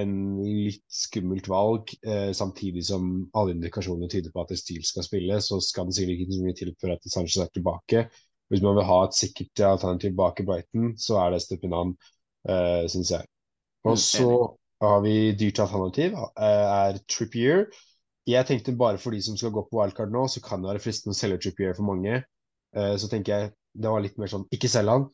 en 0.00 0.14
litt 0.44 0.84
skummelt 0.92 1.48
valg, 1.52 1.92
eh, 2.04 2.30
samtidig 2.36 2.84
som 2.88 3.10
alle 3.36 3.56
indikasjoner 3.56 4.08
tyder 4.12 4.32
på 4.32 4.44
at 4.44 4.54
Steele 4.58 4.88
skal 4.88 5.04
spille. 5.06 5.40
Så 5.44 5.60
skal 5.64 5.88
det 5.88 5.98
sikkert 5.98 6.24
ikke 6.24 6.38
så 6.38 6.46
mye 6.46 6.58
til 6.60 6.72
for 6.80 6.96
at 6.96 7.12
Sanchez 7.12 7.42
er 7.44 7.52
tilbake. 7.52 8.06
Hvis 8.52 8.64
man 8.64 8.76
vil 8.78 8.88
ha 8.88 8.98
et 9.04 9.16
sikkert 9.16 9.64
alternativ 9.68 10.16
bak 10.16 10.40
i 10.40 10.48
Brighton, 10.48 10.92
så 11.00 11.20
er 11.24 11.34
det 11.34 11.44
Stupinan, 11.44 11.96
eh, 12.48 12.84
syns 12.92 13.12
jeg. 13.16 13.28
Og 13.84 13.96
Mm, 13.96 14.00
så 14.00 14.28
har 14.82 15.00
vi 15.04 15.32
dyrt 15.32 15.58
alternativ, 15.60 16.14
eh, 16.14 16.66
er 16.88 16.98
Trippier. 17.08 17.66
Jeg 18.26 18.46
tenkte 18.48 18.72
bare 18.76 18.98
for 18.98 19.10
de 19.12 19.20
som 19.22 19.36
skal 19.36 19.50
gå 19.52 19.62
på 19.68 19.76
wildcard 19.80 20.12
nå, 20.12 20.26
så 20.28 20.40
kan 20.42 20.62
det 20.62 20.70
være 20.72 20.80
fristende 20.84 21.12
å 21.14 21.18
selge 21.18 21.38
Trippier 21.44 21.74
for 21.76 21.84
mange. 21.84 22.22
Eh, 22.76 22.96
Så 22.96 23.08
tenker 23.10 23.32
jeg 23.38 23.52
det 23.76 23.90
var 23.90 24.00
litt 24.00 24.16
mer 24.18 24.26
sånn, 24.30 24.46
ikke 24.54 24.68
selg 24.70 24.88
han, 24.88 25.08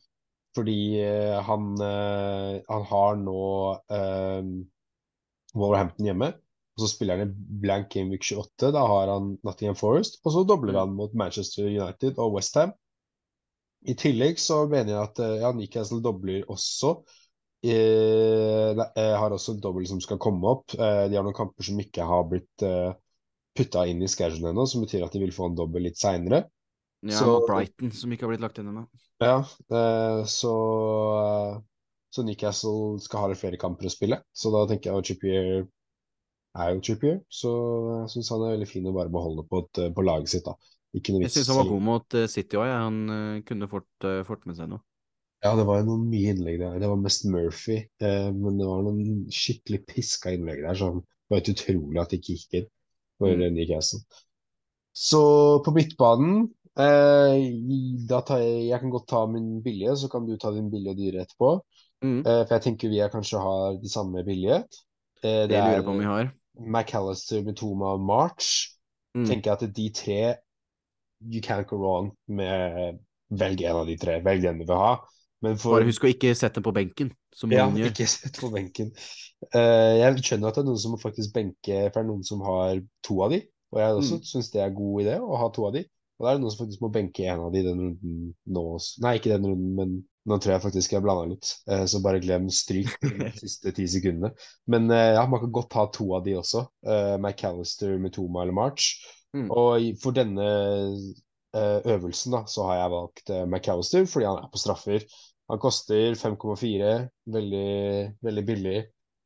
fordi 0.54 1.00
eh, 1.00 1.40
han, 1.42 1.76
han 2.68 2.82
har 2.90 3.16
nå 3.16 3.42
um, 3.88 4.50
Wolverhampton 5.54 6.06
hjemme. 6.10 6.28
Og 6.76 6.84
så 6.84 6.88
spiller 6.92 7.18
han 7.18 7.28
i 7.30 7.58
blank 7.62 7.88
game 7.92 8.10
week 8.12 8.22
28, 8.26 8.70
da 8.76 8.82
har 8.86 9.08
han 9.12 9.32
Nottingham 9.44 9.76
Forest. 9.76 10.20
Og 10.24 10.32
så 10.34 10.44
dobler 10.48 10.72
Mm. 10.74 10.78
han 10.78 10.94
mot 10.96 11.14
Manchester 11.14 11.66
United 11.66 12.18
og 12.18 12.34
Westham. 12.36 12.72
I 13.88 13.94
tillegg 13.96 14.38
så 14.38 14.66
mener 14.68 14.92
jeg 14.92 15.02
at 15.08 15.20
ja, 15.40 15.50
Newcastle 15.56 16.02
dobler 16.04 16.44
også. 16.52 16.94
Eh, 17.60 18.72
eh, 18.72 19.14
har 19.20 19.34
også 19.36 19.52
en 19.54 19.60
dobbel 19.60 19.86
som 19.88 20.00
skal 20.00 20.18
komme 20.20 20.48
opp. 20.48 20.72
Eh, 20.78 21.06
de 21.10 21.18
har 21.18 21.26
noen 21.26 21.36
kamper 21.36 21.66
som 21.66 21.80
ikke 21.82 22.06
har 22.08 22.24
blitt 22.30 22.64
eh, 22.64 22.94
putta 23.56 23.82
inn 23.90 24.00
i 24.00 24.08
schedulen 24.08 24.54
ennå, 24.54 24.64
som 24.68 24.84
betyr 24.84 25.04
at 25.04 25.12
de 25.12 25.20
vil 25.20 25.34
få 25.34 25.50
en 25.50 25.58
dobbel 25.58 25.84
litt 25.88 26.00
seinere. 26.00 26.46
Ja, 27.02 27.18
Så- 27.18 27.26
mot 27.26 27.48
Brighton, 27.48 27.92
som 27.92 28.12
ikke 28.12 28.24
har 28.26 28.32
blitt 28.32 28.44
lagt 28.44 28.60
inn 28.60 28.70
ennå. 28.72 28.86
Ja, 29.20 29.42
så, 30.28 30.52
så 32.12 32.24
Newcastle 32.24 32.98
skal 33.00 33.20
ha 33.24 33.30
litt 33.32 33.40
flere 33.40 33.60
kamper 33.60 33.88
å 33.88 33.92
spille. 33.92 34.20
Så 34.32 34.52
da 34.52 34.66
tenker 34.68 34.90
jeg 34.90 34.98
at 35.00 35.08
Trippier 35.08 35.48
er 36.60 36.74
jo 36.74 36.82
Trippier. 36.84 37.20
Så 37.28 37.52
jeg 38.02 38.12
syns 38.14 38.30
han 38.32 38.44
er 38.46 38.54
veldig 38.56 38.68
fin 38.68 38.88
å 38.88 38.94
bare 38.96 39.12
beholde 39.12 39.44
på, 39.48 39.64
et, 39.64 39.82
på 39.96 40.04
laget 40.04 40.32
sitt. 40.32 40.44
da. 40.48 40.56
Jeg 40.92 41.30
syns 41.32 41.48
han 41.52 41.60
var 41.60 41.68
god 41.72 41.84
mot 41.88 42.16
City 42.28 42.56
òg, 42.60 42.68
han 42.68 43.02
eh, 43.16 43.42
kunne 43.48 43.68
fort, 43.70 44.08
fort 44.28 44.48
med 44.48 44.56
seg 44.60 44.72
noe. 44.72 44.84
Ja, 45.44 45.54
det 45.56 45.64
var 45.68 45.84
noen 45.86 46.08
mye 46.10 46.34
innlegg 46.34 46.58
der. 46.60 46.78
Det 46.82 46.88
var 46.90 47.00
mest 47.00 47.24
Murphy, 47.24 47.78
eh, 48.04 48.30
men 48.36 48.58
det 48.60 48.66
var 48.68 48.82
noen 48.84 49.24
skikkelig 49.32 49.86
piska 49.88 50.34
innlegg 50.36 50.62
der. 50.66 50.74
som 50.76 51.00
det 51.00 51.30
var 51.32 51.40
helt 51.40 51.54
utrolig 51.54 52.00
at 52.02 52.10
det 52.10 52.20
ikke 52.20 52.36
gikk 52.36 52.58
inn 52.60 52.70
for 53.20 53.36
Mm. 53.36 53.54
Newcastle. 53.54 54.00
Så 54.92 55.20
på 55.64 55.72
midtbanen 55.72 56.50
Eh, 56.78 57.36
jeg, 58.08 58.68
jeg 58.68 58.80
kan 58.80 58.92
godt 58.92 59.08
ta 59.10 59.24
min 59.26 59.62
billige, 59.62 59.96
så 59.98 60.08
kan 60.08 60.26
du 60.26 60.36
ta 60.38 60.52
din 60.54 60.70
billige 60.70 60.94
og 60.94 61.00
dyre 61.00 61.24
etterpå. 61.24 61.50
Mm. 62.04 62.20
Eh, 62.20 62.42
for 62.46 62.54
jeg 62.54 62.62
tenker 62.66 62.92
vi 62.92 63.00
kanskje 63.12 63.40
har 63.42 63.80
de 63.82 63.90
samme 63.90 64.24
billige. 64.24 64.62
Eh, 65.22 65.46
Det 65.48 65.58
lurer 65.58 65.74
jeg 65.80 65.84
på 65.84 65.90
om 65.90 65.98
vi 65.98 66.04
har. 66.08 66.30
McAllister, 66.60 67.42
Mitoma 67.44 67.94
og 67.96 68.00
March. 68.00 68.70
Mm. 69.16 69.26
Tenker 69.26 69.50
jeg 69.50 69.62
at 69.62 69.76
de 69.76 69.88
tre 69.90 70.36
You 71.20 71.42
can't 71.44 71.66
go 71.68 71.76
wrong 71.76 72.12
med 72.28 72.98
Velg 73.30 73.60
en 73.60 73.76
av 73.76 73.86
de 73.86 73.96
tre. 74.00 74.20
Velg 74.24 74.42
den 74.42 74.58
du 74.62 74.64
vil 74.64 74.76
ha. 74.80 74.94
Men 75.42 75.56
for 75.56 75.78
Bare 75.78 75.88
husk 75.88 76.04
å 76.04 76.10
ikke 76.12 76.34
sette 76.36 76.58
den 76.60 76.66
på 76.66 76.72
benken, 76.76 77.12
som 77.34 77.52
Ja, 77.52 77.64
noen 77.66 77.78
gjør. 77.80 77.92
ikke 77.94 78.06
sette 78.12 78.40
på 78.42 78.50
benken. 78.52 78.90
Uh, 79.54 79.96
jeg 79.96 80.20
skjønner 80.26 80.50
at 80.50 80.58
det 80.58 80.62
er 80.64 80.68
noen 80.68 80.82
som 80.82 80.98
faktisk 81.00 81.32
benke, 81.32 81.78
for 81.88 81.96
det 81.96 82.02
er 82.04 82.10
noen 82.10 82.26
som 82.28 82.42
har 82.44 82.82
to 83.06 83.22
av 83.24 83.30
de. 83.32 83.40
Og 83.72 83.78
jeg 83.80 83.94
også 84.02 84.16
Mm. 84.18 84.24
syns 84.26 84.50
det 84.52 84.60
er 84.60 84.74
god 84.76 85.02
idé 85.04 85.14
å 85.22 85.38
ha 85.40 85.48
to 85.54 85.64
av 85.66 85.72
de. 85.78 85.84
Og 86.18 86.26
da 86.26 86.30
er 86.32 86.36
det 86.36 86.42
noen 86.42 86.52
som 86.52 86.66
faktisk 86.66 86.80
må 86.84 86.90
benke 86.92 87.24
en 87.24 87.40
av 87.40 87.52
de 87.54 87.62
den 87.64 87.78
runden 87.80 88.34
nå 88.52 88.64
også. 88.76 89.00
Nei, 89.00 89.14
ikke 89.16 89.30
den 89.32 89.46
runden, 89.48 89.74
men 89.78 89.94
nå 90.28 90.36
tror 90.38 90.52
jeg 90.52 90.62
faktisk 90.66 90.92
jeg 90.92 91.02
blanda 91.06 91.30
litt. 91.30 91.54
Uh, 91.70 91.86
så 91.88 92.02
bare 92.04 92.20
glem 92.20 92.50
stryk 92.52 92.92
de 93.00 93.30
siste 93.40 93.72
ti 93.72 93.86
sekundene. 93.88 94.34
Men 94.68 94.90
uh, 94.90 95.14
ja, 95.16 95.24
man 95.26 95.40
kan 95.40 95.52
godt 95.56 95.72
ha 95.78 95.86
to 95.88 96.10
av 96.18 96.24
de 96.26 96.34
også. 96.36 96.66
McAllister, 97.18 97.96
Mitoma 97.98 98.42
eller 98.42 98.52
March. 98.52 98.90
Mm. 99.32 99.48
Og 99.54 99.88
for 100.02 100.12
denne 100.12 100.44
øvelsen 101.54 102.32
da, 102.34 102.44
så 102.46 102.62
har 102.68 102.76
jeg 102.78 102.90
valgt 102.92 103.30
McAllister 103.50 104.04
fordi 104.06 104.26
han 104.28 104.38
er 104.44 104.50
på 104.52 104.58
straffer. 104.60 105.02
Han 105.50 105.60
koster 105.62 106.14
5,4, 106.14 106.90
veldig, 107.34 107.70
veldig 108.22 108.44
billig. 108.46 108.82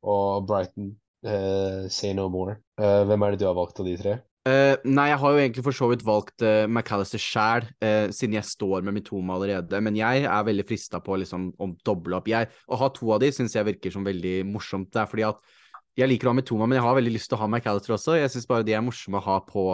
Og 0.09 0.47
Brighton, 0.49 0.95
eh, 1.25 1.89
say 1.93 2.15
no 2.17 2.29
more. 2.33 2.59
Eh, 2.81 3.03
hvem 3.09 3.23
er 3.23 3.35
det 3.35 3.43
du 3.43 3.49
har 3.49 3.57
valgt 3.57 3.81
av 3.81 3.89
de 3.89 3.97
tre? 4.01 4.15
Uh, 4.45 4.77
nei, 4.85 5.07
jeg 5.09 5.17
har 5.23 5.33
jo 5.33 5.41
egentlig 5.41 5.63
for 5.65 5.73
så 5.73 5.87
vidt 5.89 6.03
valgt 6.05 6.43
uh, 6.45 6.67
McAllister 6.69 7.21
sjæl, 7.23 7.65
uh, 7.81 8.11
siden 8.13 8.35
jeg 8.37 8.45
står 8.45 8.83
med 8.85 8.93
Mitoma 8.93 9.39
allerede. 9.39 9.81
Men 9.81 9.97
jeg 9.97 10.27
er 10.29 10.43
veldig 10.45 10.67
frista 10.69 11.01
på 11.01 11.17
liksom, 11.23 11.47
å 11.57 11.71
doble 11.81 12.19
opp. 12.19 12.29
Jeg, 12.29 12.51
å 12.69 12.77
ha 12.77 12.91
to 12.93 13.15
av 13.15 13.23
de 13.23 13.31
syns 13.33 13.57
jeg 13.57 13.65
virker 13.71 13.95
som 13.95 14.05
veldig 14.05 14.43
morsomt. 14.51 14.91
Det 14.93 15.01
er 15.01 15.09
fordi 15.09 15.25
at 15.31 15.41
jeg 15.97 16.11
liker 16.11 16.29
å 16.29 16.35
ha 16.35 16.37
Mitoma, 16.37 16.69
men 16.69 16.77
jeg 16.77 16.85
har 16.85 16.99
veldig 16.99 17.15
lyst 17.15 17.33
til 17.33 17.39
å 17.39 17.41
ha 17.41 17.49
McAllister 17.49 17.97
også. 17.97 18.19
Jeg 18.19 18.35
syns 18.35 18.51
bare 18.51 18.67
de 18.69 18.77
er 18.77 18.85
morsomme 18.85 19.23
å 19.23 19.27
ha 19.31 19.39
på, 19.49 19.65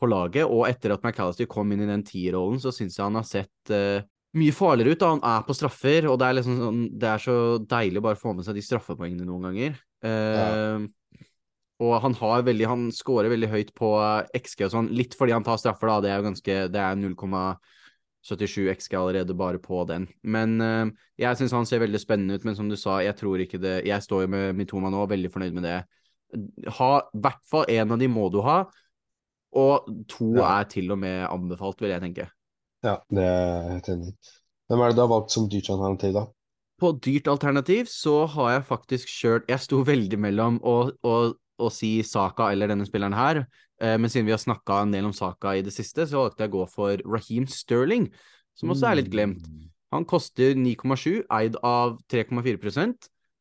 på 0.00 0.08
laget. 0.08 0.46
Og 0.48 0.64
etter 0.70 0.94
at 0.96 1.04
McAllister 1.04 1.50
kom 1.50 1.76
inn 1.76 1.84
i 1.84 1.90
den 1.90 2.06
tierrollen, 2.06 2.60
så 2.62 2.72
syns 2.72 2.96
jeg 2.96 3.04
han 3.04 3.20
har 3.20 3.28
sett 3.28 3.74
eh, 3.74 4.00
mye 4.38 4.52
farligere 4.54 4.94
ut. 4.94 5.00
da 5.00 5.10
Han 5.14 5.24
er 5.26 5.42
på 5.46 5.56
straffer, 5.58 6.06
og 6.10 6.18
det 6.20 6.26
er, 6.28 6.36
liksom 6.38 6.58
sånn, 6.60 6.80
det 7.00 7.08
er 7.10 7.18
så 7.24 7.36
deilig 7.66 7.98
å 7.98 8.06
bare 8.06 8.20
få 8.20 8.34
med 8.36 8.46
seg 8.46 8.54
de 8.54 8.62
straffepoengene 8.62 9.26
noen 9.26 9.48
ganger. 9.48 9.78
Eh, 10.06 10.88
Og 11.80 11.94
han 12.04 12.12
har 12.20 12.42
veldig, 12.44 12.66
han 12.68 12.82
scorer 12.92 13.32
veldig 13.32 13.48
høyt 13.48 13.70
på 13.74 13.94
eh, 14.04 14.26
XG 14.36 14.66
og 14.66 14.72
sånn, 14.74 14.88
litt 14.92 15.14
fordi 15.16 15.32
han 15.32 15.44
tar 15.46 15.56
straffer, 15.56 15.88
da. 15.88 16.00
Det 16.04 16.10
er 16.12 16.18
jo 16.20 16.26
ganske 16.28 16.56
Det 16.68 16.80
er 16.84 16.98
0,77 17.00 18.68
XG 18.74 18.98
allerede 19.00 19.34
bare 19.34 19.58
på 19.58 19.80
den. 19.88 20.04
Men 20.22 20.60
uh, 20.60 20.90
jeg 21.16 21.38
syns 21.40 21.54
han 21.56 21.64
ser 21.66 21.80
veldig 21.80 22.00
spennende 22.02 22.36
ut, 22.36 22.44
men 22.44 22.58
som 22.58 22.68
du 22.68 22.76
sa, 22.76 22.98
jeg 23.00 23.16
tror 23.16 23.40
ikke 23.40 23.58
det 23.62 23.78
Jeg 23.88 24.04
står 24.04 24.26
jo 24.26 24.28
med 24.34 24.58
Mitoma 24.58 24.92
nå, 24.92 25.06
veldig 25.08 25.32
fornøyd 25.32 25.56
med 25.56 25.64
det. 25.64 25.78
Ha 26.78 26.90
i 27.00 27.22
hvert 27.24 27.40
fall 27.48 27.64
én 27.72 27.90
av 27.90 27.98
de 27.98 28.06
må 28.12 28.28
du 28.30 28.42
ha, 28.44 28.60
og 29.56 29.88
to 30.06 30.36
Ja. 30.36 30.60
er 30.60 30.68
til 30.70 30.92
og 30.92 31.00
med 31.00 31.24
anbefalt, 31.26 31.80
vil 31.80 31.90
jeg 31.90 32.04
tenke. 32.04 32.28
Ja, 32.86 32.98
det 33.12 33.24
er 33.24 33.40
jeg 33.40 33.72
helt 33.74 33.88
enig 33.94 34.12
i. 34.12 34.14
Hvem 34.70 34.82
er 34.82 34.92
det 34.92 34.96
du 34.96 35.02
har 35.02 35.10
valgt 35.10 35.34
som 35.34 35.48
dyrt 35.50 35.68
alternativ, 35.72 36.14
da? 36.16 36.26
På 36.80 36.92
dyrt 36.96 37.28
alternativ 37.28 37.90
så 37.92 38.14
har 38.32 38.52
jeg 38.54 38.68
faktisk 38.70 39.10
kjørt 39.12 39.50
Jeg 39.52 39.60
sto 39.60 39.82
veldig 39.84 40.16
mellom 40.22 40.60
å, 40.64 40.76
å, 41.04 41.16
å 41.60 41.72
si 41.74 41.98
Saka 42.06 42.48
eller 42.54 42.70
denne 42.70 42.86
spilleren 42.88 43.16
her, 43.18 43.42
eh, 43.82 43.96
men 44.00 44.08
siden 44.12 44.30
vi 44.30 44.34
har 44.36 44.40
snakka 44.40 44.78
en 44.84 44.94
del 44.94 45.10
om 45.10 45.16
Saka 45.16 45.58
i 45.58 45.64
det 45.66 45.74
siste, 45.76 46.06
så 46.08 46.24
valgte 46.24 46.46
jeg 46.46 46.54
å 46.54 46.56
gå 46.60 46.68
for 46.72 47.04
Raheem 47.04 47.48
Sterling, 47.50 48.08
som 48.56 48.72
også 48.72 48.88
er 48.88 49.00
litt 49.02 49.12
glemt. 49.12 49.44
Mm. 49.44 49.68
Han 49.92 50.06
koster 50.08 50.54
9,7, 50.54 51.26
eid 51.34 51.58
av 51.66 51.98
3,4 52.12 52.94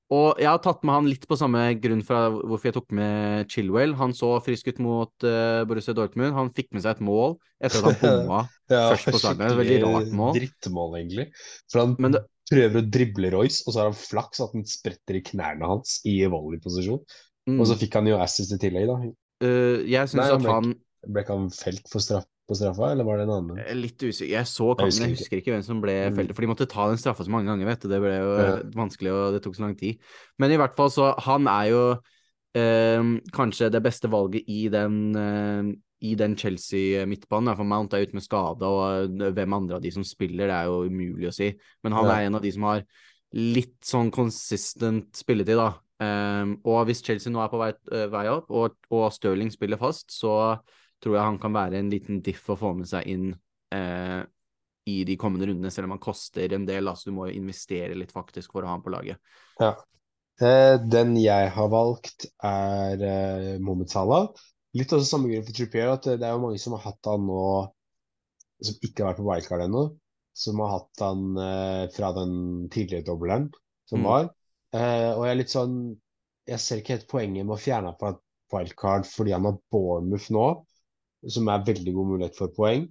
og 0.10 0.40
jeg 0.42 0.50
har 0.50 0.62
tatt 0.64 0.82
med 0.88 0.96
han 0.96 1.08
litt 1.10 1.28
på 1.30 1.38
samme 1.38 1.62
grunn 1.78 2.02
fra 2.06 2.24
hvorfor 2.34 2.70
jeg 2.70 2.76
tok 2.80 2.94
med 2.98 3.52
Chilwell. 3.54 3.94
Han 4.00 4.16
så 4.18 4.32
frisk 4.42 4.72
ut 4.72 4.82
mot 4.82 5.26
uh, 5.28 5.62
Borussia 5.70 5.94
Dortmund. 5.94 6.34
Han 6.34 6.50
fikk 6.58 6.72
med 6.74 6.82
seg 6.82 6.98
et 6.98 7.04
mål 7.06 7.36
etter 7.62 7.86
at 7.86 8.02
han 8.02 8.24
bomma 8.26 8.40
Ja, 8.72 8.88
først 8.90 9.12
på 9.14 9.22
starten. 9.22 9.46
Et 9.46 9.60
veldig 9.60 9.78
rart 9.86 10.12
mål. 10.18 10.34
drittmål, 10.40 10.98
egentlig. 11.04 11.28
For 11.70 11.84
han 11.86 12.18
det- 12.18 12.26
prøver 12.50 12.82
å 12.82 12.88
drible 12.90 13.30
Royce, 13.36 13.62
og 13.68 13.76
så 13.76 13.84
har 13.84 13.92
han 13.92 14.00
flaks 14.00 14.42
at 14.42 14.56
den 14.58 14.66
spretter 14.66 15.20
i 15.20 15.24
knærne 15.28 15.68
hans 15.70 16.00
i 16.10 16.16
volleyposisjon. 16.26 17.04
Mm. 17.46 17.60
Og 17.60 17.70
så 17.70 17.78
fikk 17.78 18.00
han 18.00 18.10
jo 18.10 18.18
assist 18.18 18.56
i 18.56 18.62
tillegg, 18.62 18.90
da. 18.90 18.98
Uh, 19.46 19.86
jeg 19.86 20.10
syns 20.10 20.34
at 20.40 20.50
han 20.50 20.74
Ble 21.06 21.22
ikke 21.24 21.36
han 21.38 21.52
felt 21.54 21.86
for 21.88 22.04
straff, 22.04 22.26
på 22.50 22.58
straffa, 22.58 22.92
eller 22.92 23.06
var 23.08 23.18
det 23.22 23.26
en 23.28 23.34
annen? 23.38 23.58
Jeg 23.62 23.78
Litt 23.80 24.04
usikker. 24.04 24.32
Jeg 24.34 24.50
så 24.50 24.68
kampen, 24.74 24.90
husker 24.90 25.06
jeg 25.08 25.18
husker 25.18 25.38
ikke 25.42 25.54
hvem 25.54 25.64
som 25.66 25.82
ble 25.84 25.96
Mm. 26.10 26.16
felt. 26.18 26.34
For 26.36 26.42
de 26.42 26.48
måtte 26.52 26.68
ta 26.70 26.88
den 26.90 26.98
straffa 26.98 27.24
så 27.24 27.30
mange 27.32 27.46
ganger, 27.52 27.66
vet 27.70 27.80
du. 27.86 27.88
Det 27.88 28.00
ble 28.02 28.16
jo 28.18 28.32
Ja. 28.38 28.56
eh, 28.58 28.64
vanskelig, 28.76 29.12
og 29.14 29.34
det 29.34 29.44
tok 29.46 29.56
så 29.56 29.66
lang 29.68 29.76
tid. 29.78 30.00
Men 30.40 30.52
i 30.52 30.58
hvert 30.58 30.76
fall 30.76 30.90
så 30.90 31.14
Han 31.20 31.48
er 31.48 31.70
jo 31.70 31.84
eh, 32.56 33.02
kanskje 33.32 33.70
det 33.72 33.84
beste 33.86 34.10
valget 34.10 34.44
i 34.50 34.68
den 34.74 35.16
eh, 35.16 35.76
i 36.02 36.16
den 36.16 36.36
Chelsea-midtbanen. 36.36 37.56
For 37.58 37.64
Mount 37.68 37.94
er 37.94 38.06
ute 38.06 38.14
med 38.16 38.24
skade, 38.24 38.64
og 38.64 39.20
eh, 39.22 39.32
hvem 39.36 39.54
andre 39.54 39.76
av 39.76 39.82
de 39.84 39.92
som 39.92 40.04
spiller, 40.04 40.48
det 40.48 40.56
er 40.56 40.66
jo 40.66 40.86
umulig 40.90 41.28
å 41.28 41.34
si. 41.36 41.54
Men 41.84 41.92
han 41.94 42.06
er 42.10 42.26
en 42.28 42.36
av 42.36 42.42
de 42.42 42.52
som 42.52 42.64
har 42.64 42.84
litt 43.34 43.76
sånn 43.86 44.10
consistent 44.10 45.14
spilletid, 45.14 45.58
da. 45.60 45.74
Um, 46.02 46.62
og 46.64 46.86
hvis 46.88 47.04
Chelsea 47.04 47.30
nå 47.32 47.44
er 47.44 47.50
på 47.52 47.60
vei, 47.60 47.74
vei 48.10 48.28
opp, 48.32 48.50
og, 48.50 48.78
og 48.90 49.12
Stirling 49.12 49.52
spiller 49.52 49.78
fast, 49.78 50.10
så 50.16 50.60
tror 51.04 51.16
jeg 51.18 51.26
han 51.26 51.40
kan 51.42 51.56
være 51.56 51.80
en 51.80 51.92
liten 51.92 52.22
diff 52.26 52.50
å 52.52 52.58
få 52.60 52.74
med 52.78 52.90
seg 52.90 53.08
inn 53.08 53.30
eh, 53.76 54.22
i 54.90 54.98
de 55.06 55.16
kommende 55.22 55.48
rundene, 55.50 55.72
selv 55.72 55.90
om 55.90 55.96
han 55.98 56.04
koster 56.04 56.54
en 56.56 56.66
del. 56.68 56.88
Altså, 56.90 57.10
du 57.10 57.16
må 57.18 57.30
jo 57.30 57.38
investere 57.40 57.98
litt 57.98 58.12
faktisk 58.16 58.52
for 58.56 58.66
å 58.66 58.72
ha 58.72 58.78
han 58.78 58.84
på 58.86 58.94
laget. 58.94 59.20
Ja. 59.62 59.74
Eh, 60.42 60.76
den 60.92 61.16
jeg 61.20 61.50
har 61.56 61.70
valgt, 61.72 62.30
er 62.44 63.04
eh, 63.04 63.58
Mohammed 63.60 63.92
Salah. 63.92 64.30
Litt 64.78 64.94
også 64.96 65.16
samme 65.16 65.30
grunn 65.32 65.46
for 65.48 65.56
Trippier, 65.58 65.92
at 65.94 66.06
det 66.10 66.26
er 66.26 66.36
jo 66.36 66.44
mange 66.46 66.62
som 66.62 66.76
har 66.78 66.86
hatt 66.92 67.10
han 67.10 67.26
nå 67.28 67.42
som 68.64 68.76
ikke 68.84 69.04
har 69.04 69.12
vært 69.14 69.22
på 69.22 69.28
wildcard 69.28 69.64
ennå, 69.66 69.84
som 70.36 70.60
har 70.64 70.74
hatt 70.76 71.04
han 71.04 71.24
eh, 71.44 71.84
fra 71.96 72.12
den 72.18 72.34
tidligere 72.72 73.08
dobbelen 73.08 73.50
som 73.90 74.04
Mm. 74.04 74.06
var. 74.06 74.30
Eh, 74.76 75.12
og 75.16 75.24
jeg 75.26 75.32
er 75.32 75.40
litt 75.40 75.54
sånn 75.56 75.78
Jeg 76.50 76.60
ser 76.62 76.80
ikke 76.82 76.96
helt 76.96 77.08
poenget 77.10 77.46
med 77.46 77.56
å 77.56 77.62
fjerne 77.62 77.90
han 77.92 77.98
fra 78.00 78.10
et 78.16 78.22
wildcard 78.54 79.06
fordi 79.06 79.34
han 79.36 79.46
har 79.46 79.58
Bournemouth 79.74 80.30
nå, 80.34 80.46
som 81.28 81.50
er 81.52 81.66
veldig 81.68 81.94
god 81.96 82.10
mulighet 82.14 82.38
for 82.40 82.54
poeng. 82.56 82.88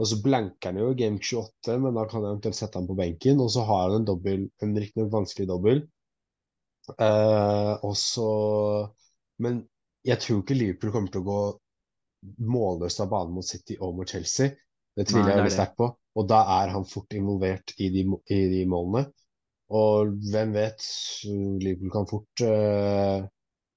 Og 0.00 0.08
så 0.08 0.18
blanker 0.24 0.70
han 0.70 0.80
jo 0.80 0.92
i 0.92 0.98
Game 0.98 1.20
28, 1.20 1.76
men 1.82 1.98
da 1.98 2.06
kan 2.08 2.22
jeg 2.24 2.32
eventuelt 2.32 2.58
sette 2.58 2.80
han 2.80 2.88
på 2.88 2.96
benken. 2.98 3.42
Og 3.44 3.50
så 3.54 3.64
har 3.68 3.84
han 3.86 4.00
en 4.00 4.08
dobbel, 4.08 4.46
en 4.64 4.76
riktignok 4.78 5.12
vanskelig 5.12 5.48
dobbel. 5.50 5.82
Eh, 6.98 7.72
og 7.86 7.92
så 7.94 8.28
Men 9.38 9.60
jeg 10.02 10.18
tror 10.18 10.40
ikke 10.42 10.56
Liverpool 10.56 10.92
kommer 10.94 11.12
til 11.14 11.22
å 11.22 11.28
gå 11.28 11.40
målløst 12.52 13.02
av 13.02 13.10
banen 13.10 13.34
mot 13.36 13.46
City 13.46 13.76
og 13.80 13.96
mot 13.98 14.08
Chelsea. 14.08 14.54
Det 14.96 15.06
tviler 15.08 15.26
Nei, 15.26 15.32
jeg 15.32 15.40
veldig 15.40 15.54
sterkt 15.54 15.78
på. 15.78 15.88
Og 16.18 16.26
da 16.28 16.42
er 16.60 16.72
han 16.74 16.86
fort 16.86 17.14
involvert 17.16 17.74
i 17.80 17.88
de, 17.94 18.04
i 18.30 18.40
de 18.52 18.62
målene. 18.68 19.06
Og 19.72 20.12
hvem 20.30 20.52
vet, 20.54 20.84
Liverpool 21.24 21.94
kan 21.94 22.08
fort 22.10 22.44
eh, 22.44 23.24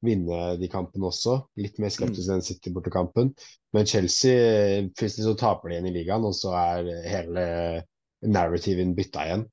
vinne 0.06 0.40
de 0.62 0.70
kampene 0.72 1.10
også. 1.10 1.40
Litt 1.62 1.80
mer 1.84 1.92
skeptisk 1.94 2.32
enn 2.34 2.46
City 2.46 2.72
bortekampen. 2.76 3.34
Men 3.76 3.90
Chelsea, 3.90 4.86
plutselig 4.96 5.28
så 5.28 5.36
taper 5.40 5.70
de 5.70 5.76
igjen 5.78 5.90
i 5.92 5.96
ligaen, 5.98 6.26
og 6.28 6.36
så 6.38 6.54
er 6.60 6.90
hele 7.10 7.46
narrativen 8.26 8.96
bytta 8.98 9.28
igjen 9.28 9.46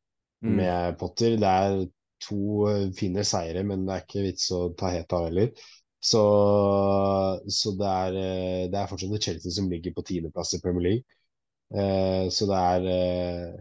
Mm. 0.42 0.56
med 0.58 0.96
Potter. 0.98 1.36
Det 1.38 1.46
er 1.46 1.84
to 2.24 2.66
fine 2.98 3.22
seire, 3.22 3.62
men 3.62 3.84
det 3.86 3.94
er 3.94 4.00
ikke 4.02 4.24
vits 4.24 4.48
å 4.50 4.72
ta 4.74 4.88
helt 4.90 5.12
av 5.14 5.28
heller. 5.28 5.52
Så, 6.02 6.22
så 7.46 7.72
det 7.78 7.90
er, 7.90 8.16
det 8.72 8.78
er 8.80 8.88
fortsatt 8.90 9.22
Chelsea 9.22 9.54
som 9.54 9.68
ligger 9.70 9.94
på 9.94 10.04
tiendeplass 10.08 10.56
i 10.56 10.60
Premier 10.64 10.86
League. 10.88 11.18
Eh, 11.72 12.26
så 12.34 12.48
det 12.50 12.58
er 12.58 12.88
eh, 12.96 13.60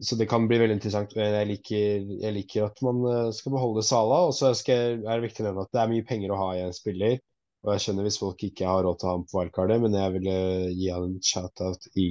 Så 0.00 0.16
det 0.16 0.28
kan 0.30 0.46
bli 0.48 0.56
veldig 0.60 0.78
interessant. 0.78 1.12
Jeg 1.12 1.46
liker, 1.50 2.06
jeg 2.22 2.32
liker 2.32 2.68
at 2.70 2.78
man 2.86 3.02
eh, 3.10 3.32
skal 3.36 3.52
beholde 3.52 3.82
Sala. 3.84 4.22
Og 4.30 4.32
så 4.36 4.48
er 4.72 5.02
det 5.04 5.18
viktig 5.26 5.44
å 5.44 5.48
nevne 5.50 5.66
at 5.66 5.74
det 5.76 5.82
er 5.82 5.90
mye 5.92 6.06
penger 6.08 6.32
å 6.32 6.38
ha 6.40 6.48
i 6.56 6.62
en 6.64 6.72
spiller. 6.76 7.18
Og 7.60 7.74
jeg 7.74 7.84
skjønner 7.84 8.06
hvis 8.08 8.16
folk 8.22 8.40
ikke 8.46 8.64
har 8.70 8.86
råd 8.86 8.96
til 9.00 9.06
å 9.06 9.10
ha 9.10 9.16
ham 9.18 9.26
på 9.28 9.36
wildcardet, 9.36 9.76
men 9.82 9.96
jeg 9.98 10.14
ville 10.14 10.36
gi 10.72 10.86
han 10.94 11.10
en 11.10 11.18
shout-out 11.20 11.90
i 12.00 12.06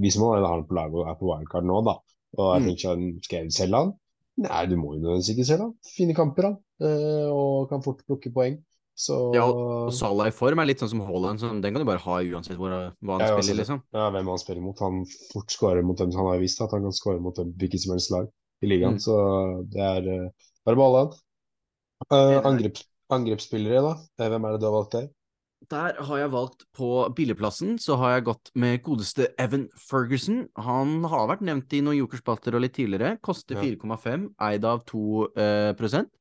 Hvis 0.00 0.16
man 0.20 0.36
har 0.36 0.46
han 0.48 0.64
på 0.68 0.76
laget 0.76 0.96
og 1.00 1.08
er 1.08 1.14
på 1.20 1.28
wildcard 1.28 1.64
nå, 1.68 1.76
da. 1.84 1.94
Og 2.36 2.48
jeg 2.54 2.62
Mm. 2.62 2.66
tenker 2.68 2.82
sånn, 2.84 3.04
skal 3.24 3.38
jeg 3.38 3.52
selge 3.56 3.78
han? 3.80 3.92
Nei, 4.44 4.62
du 4.68 4.74
må 4.76 4.90
jo 4.94 5.00
nødvendigvis 5.00 5.30
ikke 5.32 5.46
selge 5.48 5.64
han. 5.64 5.74
Fine 5.96 6.16
kamper, 6.16 6.48
han. 6.50 6.56
Eh, 6.84 7.28
og 7.32 7.68
kan 7.70 7.84
fort 7.84 8.02
plukke 8.08 8.32
poeng. 8.32 8.58
Så 8.96 9.16
Ja, 9.36 9.44
Og 9.44 9.92
Salah 9.92 10.30
i 10.30 10.32
form 10.34 10.62
er 10.62 10.70
litt 10.70 10.80
sånn 10.80 10.88
som 10.94 11.02
Haaland, 11.04 11.42
så 11.42 11.50
den 11.52 11.74
kan 11.74 11.82
du 11.82 11.88
bare 11.88 12.00
ha 12.00 12.14
uansett 12.24 12.56
hvor, 12.56 12.72
hva 12.72 13.18
han 13.18 13.24
Ja, 13.26 13.34
spiller, 13.36 13.58
liksom. 13.60 13.82
Ja, 13.92 14.06
hvem 14.14 14.30
han 14.32 14.40
spiller 14.40 14.64
mot. 14.64 14.80
Han 14.80 15.02
fort 15.32 15.52
skårer 15.52 15.84
mot 15.84 16.00
dem. 16.00 16.14
Han 16.16 16.30
har 16.30 16.38
jo 16.38 16.44
visst 16.46 16.62
at 16.64 16.72
han 16.72 16.86
kan 16.86 16.96
skåre 16.96 17.20
mot 17.20 17.36
dem, 17.36 17.52
hvilket 17.60 17.84
som 17.84 17.92
helst 17.92 18.12
lag 18.14 18.30
i 18.64 18.70
ligaen. 18.70 18.96
Mm. 18.96 19.04
Så 19.04 19.16
det 19.72 19.84
er 19.84 20.08
uh, 20.08 20.48
bare 20.64 20.80
beholde 20.80 21.02
han. 21.04 21.12
Uh, 22.08 22.16
Enig. 22.16 22.40
angrep, 22.48 22.80
angrepsspillere, 23.12 23.84
da? 23.84 23.92
Eh, 24.16 24.30
Hvem 24.32 24.48
er 24.48 24.56
det 24.56 24.62
du 24.64 24.68
har 24.70 24.76
valgt 24.78 24.96
der? 24.96 25.12
Der 25.72 25.96
har 26.08 26.18
jeg 26.20 26.30
valgt 26.32 26.64
på 26.76 26.88
billigplassen, 27.16 27.76
så 27.80 27.96
har 28.00 28.16
jeg 28.16 28.26
gått 28.28 28.50
med 28.54 28.82
godeste 28.84 29.28
Evan 29.40 29.66
Ferguson. 29.88 30.44
Han 30.62 31.00
har 31.10 31.28
vært 31.32 31.44
nevnt 31.48 31.72
i 31.74 31.80
noen 31.82 31.98
jokerspalter 31.98 32.54
og 32.54 32.62
litt 32.64 32.76
tidligere. 32.76 33.16
Koster 33.24 33.56
Ja. 33.56 33.64
4,5, 33.64 34.28
eid 34.48 34.64
av 34.68 34.84
2 34.86 35.04
eh, 35.34 35.72
prosent. 35.76 36.12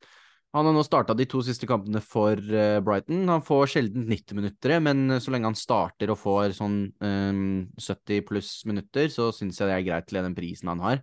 Han 0.56 0.70
har 0.70 0.72
nå 0.72 0.82
starta 0.88 1.12
de 1.18 1.26
to 1.28 1.42
siste 1.44 1.68
kampene 1.68 2.00
for 2.00 2.40
eh, 2.40 2.80
Brighton. 2.84 3.26
Han 3.28 3.44
får 3.44 3.74
sjelden 3.74 4.06
90 4.08 4.38
minutter, 4.38 4.78
men 4.80 5.18
så 5.20 5.34
lenge 5.34 5.50
han 5.50 5.58
starter 5.60 6.14
og 6.14 6.20
får 6.22 6.56
sånn 6.56 6.78
um, 7.04 7.66
70 7.76 8.24
pluss 8.30 8.52
minutter, 8.70 9.12
så 9.12 9.34
syns 9.36 9.60
jeg 9.60 9.68
det 9.68 9.76
er 9.76 9.88
greit 9.90 10.08
til 10.08 10.22
den 10.24 10.38
prisen 10.38 10.72
han 10.72 10.84
har. 10.86 11.02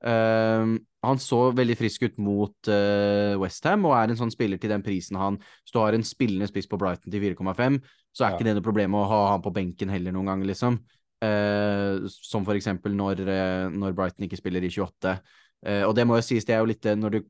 Um, 0.00 0.78
han 1.04 1.20
så 1.20 1.50
veldig 1.56 1.76
frisk 1.76 2.06
ut 2.08 2.18
mot 2.20 2.68
uh, 2.68 3.36
Westham 3.40 3.86
og 3.88 3.94
er 3.96 4.12
en 4.12 4.18
sånn 4.20 4.32
spiller 4.32 4.60
til 4.60 4.68
den 4.68 4.82
prisen 4.84 5.16
han 5.16 5.38
Hvis 5.40 5.72
du 5.72 5.78
har 5.80 5.96
en 5.96 6.04
spillende 6.04 6.44
spiss 6.50 6.68
på 6.68 6.76
Brighton 6.76 7.08
til 7.12 7.22
4,5, 7.24 7.78
så 8.12 8.24
er 8.24 8.30
Ja. 8.30 8.36
ikke 8.36 8.48
det 8.48 8.54
noe 8.58 8.64
problem 8.64 8.96
å 8.96 9.06
ha 9.08 9.22
han 9.32 9.44
på 9.44 9.54
benken 9.56 9.92
heller 9.92 10.12
noen 10.12 10.32
ganger, 10.32 10.52
liksom. 10.52 10.80
Uh, 11.24 12.04
som 12.08 12.44
for 12.44 12.56
eksempel 12.56 12.92
når, 12.96 13.20
eh, 13.24 13.68
når 13.72 13.96
Brighton 13.96 14.26
ikke 14.26 14.36
spiller 14.40 14.64
i 14.64 14.68
28. 14.72 15.16
Uh, 15.64 15.84
og 15.88 15.94
det 15.96 16.04
må 16.06 16.16
jo 16.16 16.24
sies, 16.24 16.44
det 16.44 16.56
er 16.56 16.60
jo 16.60 16.68
litt 16.68 16.84
når 16.84 17.16
du 17.16 17.20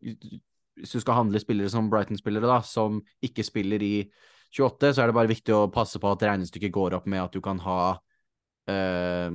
Hvis 0.77 0.93
du 0.93 1.01
skal 1.01 1.17
handle 1.23 1.41
spillere 1.41 1.71
som 1.73 1.91
Brighton-spillere, 1.93 2.47
da, 2.51 2.61
som 2.67 3.01
ikke 3.25 3.45
spiller 3.47 3.83
i 3.83 3.95
28, 4.57 4.93
så 4.95 5.03
er 5.03 5.11
det 5.11 5.17
bare 5.17 5.31
viktig 5.31 5.55
å 5.57 5.67
passe 5.73 5.99
på 6.01 6.11
at 6.13 6.23
regnestykket 6.23 6.73
går 6.75 6.97
opp 6.99 7.07
med 7.11 7.23
at 7.25 7.33
du 7.35 7.41
kan 7.45 7.59
ha 7.65 7.79
eh, 8.71 9.31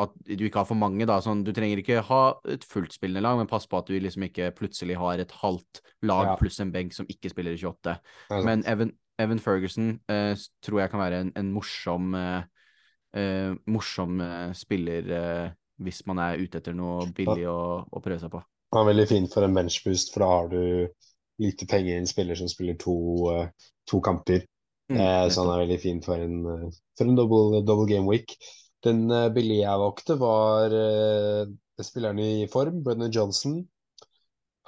At 0.00 0.14
du 0.24 0.46
ikke 0.46 0.62
har 0.62 0.68
for 0.68 0.80
mange, 0.80 1.04
da. 1.04 1.18
Sånn, 1.20 1.42
du 1.44 1.52
trenger 1.52 1.82
ikke 1.82 2.00
ha 2.08 2.20
et 2.48 2.64
fullt 2.64 2.94
spillende 2.96 3.20
lag, 3.20 3.36
men 3.36 3.50
pass 3.50 3.66
på 3.68 3.76
at 3.76 3.90
du 3.90 3.98
liksom 4.00 4.24
ikke 4.24 4.48
plutselig 4.56 4.96
har 4.96 5.20
et 5.20 5.34
halvt 5.42 5.82
lag 6.08 6.30
Ja. 6.30 6.36
pluss 6.40 6.60
en 6.64 6.72
benk 6.72 6.94
som 6.96 7.04
ikke 7.12 7.28
spiller 7.28 7.52
i 7.52 7.60
28. 7.60 7.98
Det 8.00 8.00
er 8.30 8.40
sant. 8.40 8.46
Men 8.48 8.64
Evan, 8.64 8.94
Evan 9.20 9.38
Ferguson 9.44 10.00
eh, 10.08 10.32
tror 10.64 10.80
jeg 10.80 10.90
kan 10.90 11.00
være 11.04 11.20
en, 11.20 11.32
en 11.36 11.52
morsom 11.52 12.14
eh, 12.16 12.42
morsom 13.66 14.20
spiller 14.54 15.54
hvis 15.80 16.06
man 16.06 16.20
er 16.22 16.38
ute 16.40 16.60
etter 16.60 16.76
noe 16.76 17.08
billig 17.16 17.46
å, 17.50 17.84
å 17.90 18.00
prøve 18.04 18.20
seg 18.20 18.30
på. 18.32 18.40
Han 18.70 18.82
er 18.82 18.90
veldig 18.92 19.06
fin 19.10 19.26
for 19.30 19.46
en 19.46 19.56
benchboost, 19.56 20.12
for 20.14 20.22
da 20.22 20.30
har 20.30 20.50
du 20.52 20.62
lite 21.40 21.66
penger 21.66 21.94
i 21.94 22.00
en 22.02 22.08
spiller 22.08 22.38
som 22.38 22.50
spiller 22.50 22.76
to, 22.78 22.96
eh, 23.34 23.70
to 23.88 24.00
kamper. 24.04 24.44
Mm, 24.90 25.00
Eh, 25.00 25.28
så 25.30 25.44
han 25.44 25.52
er 25.54 25.64
veldig 25.64 25.80
fin 25.80 26.02
for 26.02 26.18
en, 26.18 26.38
eh, 26.46 26.70
for 26.98 27.06
en 27.06 27.16
double, 27.18 27.62
double 27.62 27.86
game 27.86 28.06
week. 28.06 28.36
Den 28.82 29.10
uh, 29.12 29.28
billige 29.28 29.66
jeg 29.66 29.80
valgte, 29.82 30.14
var 30.16 30.72
uh, 30.72 31.50
spilleren 31.84 32.18
i 32.18 32.46
form, 32.48 32.82
Brennan 32.82 33.12
Johnson. 33.12 33.58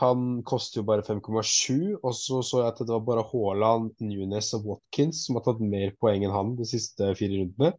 Han 0.02 0.42
koster 0.44 0.80
jo 0.80 0.84
bare 0.84 1.04
5,7, 1.06 1.96
og 2.02 2.12
så 2.14 2.42
så 2.44 2.60
jeg 2.60 2.68
at 2.68 2.82
det 2.82 2.92
var 2.92 3.06
bare 3.06 3.24
Haaland, 3.30 3.94
Nunes 4.04 4.52
og 4.58 4.66
Watkins 4.68 5.24
som 5.24 5.38
har 5.38 5.46
tatt 5.46 5.62
mer 5.64 5.94
poeng 6.00 6.26
enn 6.26 6.34
han 6.34 6.52
de 6.58 6.66
siste 6.68 7.14
fire 7.16 7.40
rundene. 7.40 7.72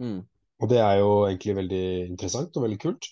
Mm. 0.00 0.20
Og 0.62 0.70
det 0.70 0.80
er 0.80 1.00
jo 1.02 1.10
egentlig 1.26 1.56
veldig 1.58 1.84
interessant 2.06 2.56
og 2.56 2.64
veldig 2.64 2.80
kult. 2.80 3.10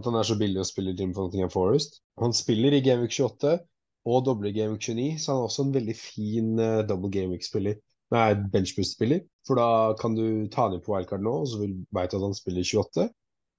At 0.00 0.08
han 0.08 0.16
er 0.16 0.26
så 0.26 0.38
billig 0.40 0.62
å 0.62 0.66
spille 0.66 0.94
i 0.94 0.98
Jim 0.98 1.12
Fontingham 1.16 1.52
Forest. 1.52 2.00
Han 2.22 2.32
spiller 2.36 2.74
i 2.76 2.82
Gameweek 2.84 3.12
28 3.12 3.58
og 4.08 4.24
doble 4.26 4.50
Gameweek 4.54 4.82
29, 4.88 5.18
så 5.20 5.32
han 5.32 5.42
er 5.42 5.48
også 5.48 5.66
en 5.66 5.74
veldig 5.76 5.96
fin 5.98 6.52
uh, 6.58 6.80
double 6.88 7.10
Gameweek-spiller. 7.12 7.76
Nei, 8.12 8.26
benchboost-spiller. 8.52 9.22
For 9.46 9.60
da 9.60 9.68
kan 10.00 10.16
du 10.16 10.24
ta 10.52 10.66
han 10.66 10.76
inn 10.76 10.82
på 10.84 10.92
wildcard 10.94 11.22
nå, 11.24 11.36
og 11.44 11.48
så 11.48 11.60
vil 11.62 11.76
du 11.78 12.00
at 12.00 12.16
han 12.18 12.34
spiller 12.36 12.64
i 12.64 12.68
28. 12.68 13.06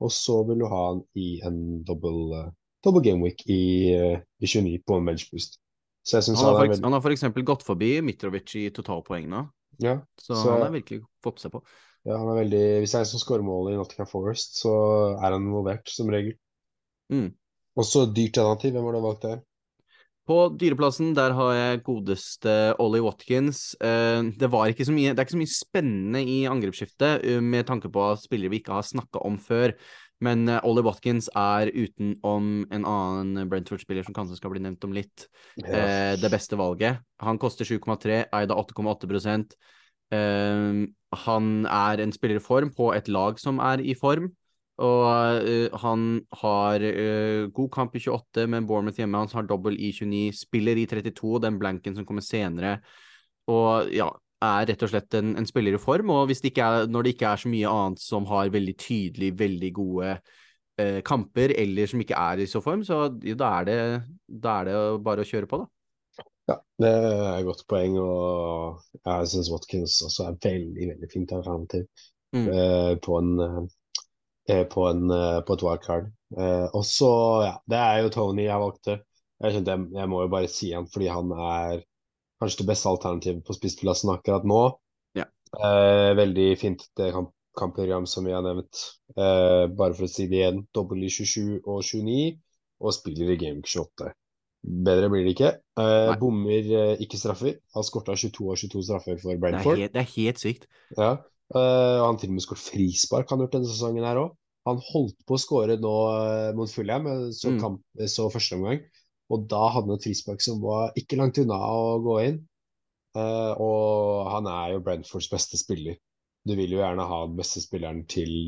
Og 0.04 0.12
så 0.14 0.40
vil 0.50 0.62
du 0.62 0.68
ha 0.70 0.82
han 0.90 1.02
i 1.18 1.30
en 1.48 1.60
double, 1.88 2.44
uh, 2.44 2.52
double 2.86 3.04
Gameweek 3.06 3.46
i, 3.48 3.64
uh, 3.96 4.18
i 4.44 4.50
29 4.50 4.82
på 4.84 5.00
en 5.00 5.10
benchboost. 5.10 5.60
Så 6.04 6.20
jeg 6.20 6.36
Han, 6.36 6.36
har 6.36 6.44
han 6.44 6.58
for, 6.58 6.68
veldig 6.68 6.84
han 6.84 6.96
har 6.98 7.04
for 7.06 7.16
eksempel 7.16 7.46
gått 7.48 7.64
forbi 7.64 7.94
Mitrovic 8.04 8.58
i 8.60 8.68
totalpoeng 8.76 9.30
nå, 9.32 9.46
ja, 9.80 10.02
så, 10.20 10.36
Så- 10.36 10.52
han 10.52 10.66
har 10.68 10.74
virkelig 10.76 11.04
fått 11.24 11.40
seg 11.40 11.54
på. 11.54 11.64
Ja, 12.04 12.18
han 12.20 12.30
er 12.34 12.42
veldig 12.42 12.66
Hvis 12.84 12.94
det 12.94 13.00
er 13.00 13.06
en 13.06 13.12
som 13.14 13.22
skårer 13.22 13.46
mål 13.48 13.72
i 13.72 13.78
Nottingham 13.80 14.10
Forest, 14.10 14.60
så 14.64 14.74
er 15.16 15.30
han 15.30 15.48
involvert, 15.48 15.88
som 15.92 16.12
regel. 16.12 16.36
Mm. 17.14 17.32
Og 17.80 17.88
så 17.88 18.06
dyrt 18.06 18.38
alternativ. 18.38 18.76
Hvem 18.76 18.88
har 18.88 18.96
du 18.96 19.04
valgt 19.06 19.28
der? 19.28 19.42
På 20.24 20.38
dyreplassen 20.56 21.12
der 21.18 21.34
har 21.36 21.52
jeg 21.52 21.82
godeste 21.84 22.52
Ollie 22.80 23.04
Watkins. 23.04 23.74
Eh, 23.84 24.22
det, 24.40 24.48
var 24.52 24.72
ikke 24.72 24.88
så 24.88 24.96
mye, 24.96 25.12
det 25.12 25.20
er 25.20 25.28
ikke 25.28 25.36
så 25.36 25.42
mye 25.42 25.52
spennende 25.52 26.22
i 26.24 26.38
angrepsskiftet 26.48 27.26
eh, 27.28 27.42
med 27.44 27.68
tanke 27.68 27.92
på 27.92 28.06
spillere 28.22 28.54
vi 28.54 28.62
ikke 28.62 28.78
har 28.78 28.88
snakka 28.88 29.24
om 29.28 29.36
før. 29.36 29.76
Men 30.24 30.48
eh, 30.48 30.64
Ollie 30.64 30.86
Watkins 30.86 31.28
er 31.36 31.72
utenom 31.76 32.64
en 32.72 32.88
annen 32.88 33.50
Brentford-spiller 33.52 34.08
som 34.08 34.16
kanskje 34.16 34.40
skal 34.40 34.54
bli 34.54 34.64
nevnt 34.64 34.88
om 34.88 34.96
litt, 34.96 35.28
ja. 35.60 36.16
det 36.16 36.32
beste 36.32 36.60
valget. 36.60 37.04
Han 37.24 37.40
koster 37.42 37.68
7,3, 37.68 38.24
eid 38.32 38.54
av 38.54 38.64
8,8 38.64 39.10
eh, 39.10 39.48
Han 40.14 41.52
er 41.66 42.02
en 42.04 42.14
spiller 42.14 42.40
i 42.40 42.44
form 42.44 42.72
på 42.74 42.92
et 42.94 43.10
lag 43.12 43.40
som 43.42 43.62
er 43.64 43.84
i 43.84 43.96
form. 43.98 44.32
Og 44.82 45.46
eh, 45.46 45.70
han 45.84 46.06
har 46.42 46.82
eh, 46.82 47.46
god 47.54 47.70
kamp 47.72 47.96
i 47.96 48.02
28, 48.02 48.48
men 48.50 48.66
Bournemouth 48.66 48.98
hjemme 48.98 49.22
Han 49.22 49.30
har 49.30 49.46
dobbel 49.46 49.78
i 49.78 49.92
29, 49.94 50.34
spiller 50.34 50.80
i 50.82 50.88
32, 50.90 51.40
den 51.44 51.60
blanken 51.62 51.96
som 51.96 52.06
kommer 52.06 52.26
senere. 52.26 52.80
Og 53.52 53.92
ja, 53.94 54.10
er 54.44 54.66
rett 54.72 54.84
og 54.84 54.92
slett 54.92 55.20
en, 55.20 55.36
en 55.38 55.48
spiller 55.48 55.78
i 55.78 55.82
form. 55.82 56.10
Og 56.16 56.32
det 56.34 56.54
er, 56.58 56.88
når 56.90 57.04
det 57.06 57.14
ikke 57.16 57.30
er 57.30 57.44
så 57.44 57.52
mye 57.52 57.70
annet 57.70 58.02
som 58.02 58.26
har 58.32 58.50
veldig 58.54 58.76
tydelig, 58.82 59.32
veldig 59.40 59.72
gode 59.78 60.16
eh, 60.82 61.00
kamper, 61.06 61.54
eller 61.60 61.90
som 61.90 62.02
ikke 62.02 62.18
er 62.18 62.44
i 62.44 62.50
så 62.50 62.64
form, 62.64 62.84
så 62.88 63.06
ja, 63.22 63.38
da, 63.38 63.54
er 63.60 63.70
det, 63.70 63.80
da 64.26 64.60
er 64.62 64.72
det 64.72 64.82
bare 65.06 65.22
å 65.22 65.30
kjøre 65.30 65.50
på, 65.52 65.62
da. 65.62 65.70
Ja, 66.50 66.58
det 66.82 66.90
er 66.92 67.38
et 67.38 67.46
godt 67.48 67.64
poeng, 67.72 67.96
og 68.04 68.82
jeg 69.00 69.30
syns 69.32 69.52
Watkins 69.54 70.02
også 70.04 70.26
er 70.28 70.40
veldig, 70.44 70.90
veldig 70.94 71.14
fint 71.14 71.32
alternativ 71.40 71.88
Mm. 72.34 72.48
eh, 72.50 72.96
på 72.98 73.18
en 73.20 73.28
eh, 74.50 74.64
på, 74.66 74.86
en, 74.90 75.04
eh, 75.12 75.40
på 75.46 75.54
et 75.54 75.64
wildcard. 75.64 76.08
Eh, 76.38 76.68
og 76.74 76.86
så, 76.86 77.10
ja, 77.46 77.52
det 77.70 77.78
er 77.78 78.00
jo 78.02 78.10
Tony 78.16 78.48
jeg 78.48 78.60
valgte. 78.60 78.96
Jeg 79.44 79.62
jeg, 79.68 79.84
jeg 79.94 80.10
må 80.10 80.22
jo 80.24 80.32
bare 80.32 80.50
si 80.50 80.72
han 80.74 80.88
fordi 80.90 81.12
han 81.14 81.30
er 81.32 81.84
kanskje 82.42 82.64
det 82.64 82.68
beste 82.72 82.90
alternativet 82.90 83.44
på 83.46 83.54
spissplassen 83.54 84.10
akkurat 84.16 84.48
nå. 84.50 84.64
Ja. 85.20 85.28
Eh, 85.54 86.16
veldig 86.18 86.50
fint 86.60 86.88
det 86.98 87.12
kamp 87.14 87.32
kampprogram 87.54 88.08
som 88.10 88.26
vi 88.26 88.34
har 88.34 88.42
nevnt. 88.42 88.80
Eh, 89.14 89.68
bare 89.78 89.94
for 89.94 90.08
å 90.08 90.10
si 90.10 90.26
det 90.26 90.40
igjen, 90.40 90.64
dobbel 90.74 91.04
i 91.06 91.10
27 91.14 91.60
og 91.70 91.84
29, 91.86 92.40
og 92.82 92.96
spiller 92.96 93.30
i 93.30 93.38
Game 93.38 93.62
28. 93.62 94.10
Bedre 94.64 95.10
blir 95.12 95.26
det 95.28 95.34
ikke. 95.36 95.50
Eh, 95.82 96.14
bommer 96.22 96.70
eh, 96.72 97.02
ikke 97.04 97.18
straffer. 97.20 97.58
Han 97.76 97.84
skårta 97.84 98.16
22 98.16 98.46
og 98.48 98.58
22 98.62 98.84
straffer 98.88 99.18
for 99.20 99.34
Det 99.34 99.42
Brentford. 99.44 99.78
helt, 99.82 99.94
det 99.94 100.02
er 100.04 100.12
helt 100.16 100.40
sykt. 100.40 100.68
Ja. 100.98 101.10
eh, 101.54 101.98
og 102.00 102.06
han 102.08 102.18
til 102.22 102.32
og 102.32 102.38
med 102.38 102.46
skåret 102.46 102.64
frispark 102.64 103.30
han 103.30 103.40
har 103.42 103.48
gjort 103.48 103.58
denne 103.58 103.68
sesongen 103.72 104.08
her 104.08 104.22
òg. 104.22 104.32
Han 104.70 104.80
holdt 104.80 105.18
på 105.28 105.36
å 105.36 105.42
skåre 105.44 105.76
nå 105.84 105.92
mot 106.56 106.72
Fulham, 106.72 107.10
så, 107.36 107.52
Mm. 107.52 107.60
kamp, 107.60 107.82
så 108.08 108.30
første 108.32 108.56
omgang. 108.56 108.80
Og 109.30 109.48
da 109.52 109.68
hadde 109.74 109.90
han 109.92 109.98
et 109.98 110.04
frispark 110.08 110.40
som 110.42 110.62
var 110.64 110.94
ikke 110.96 111.18
langt 111.20 111.38
unna 111.44 111.58
å 111.60 112.00
gå 112.02 112.16
inn. 112.30 112.38
Eh, 113.20 113.54
og 113.60 114.32
han 114.32 114.48
er 114.48 114.72
jo 114.74 114.80
Brentfords 114.80 115.28
beste 115.30 115.58
spiller. 115.60 115.98
Du 116.48 116.56
vil 116.56 116.72
jo 116.72 116.80
gjerne 116.80 117.04
ha 117.08 117.26
den 117.28 117.36
beste 117.36 117.60
spilleren 117.60 118.06
til, 118.08 118.48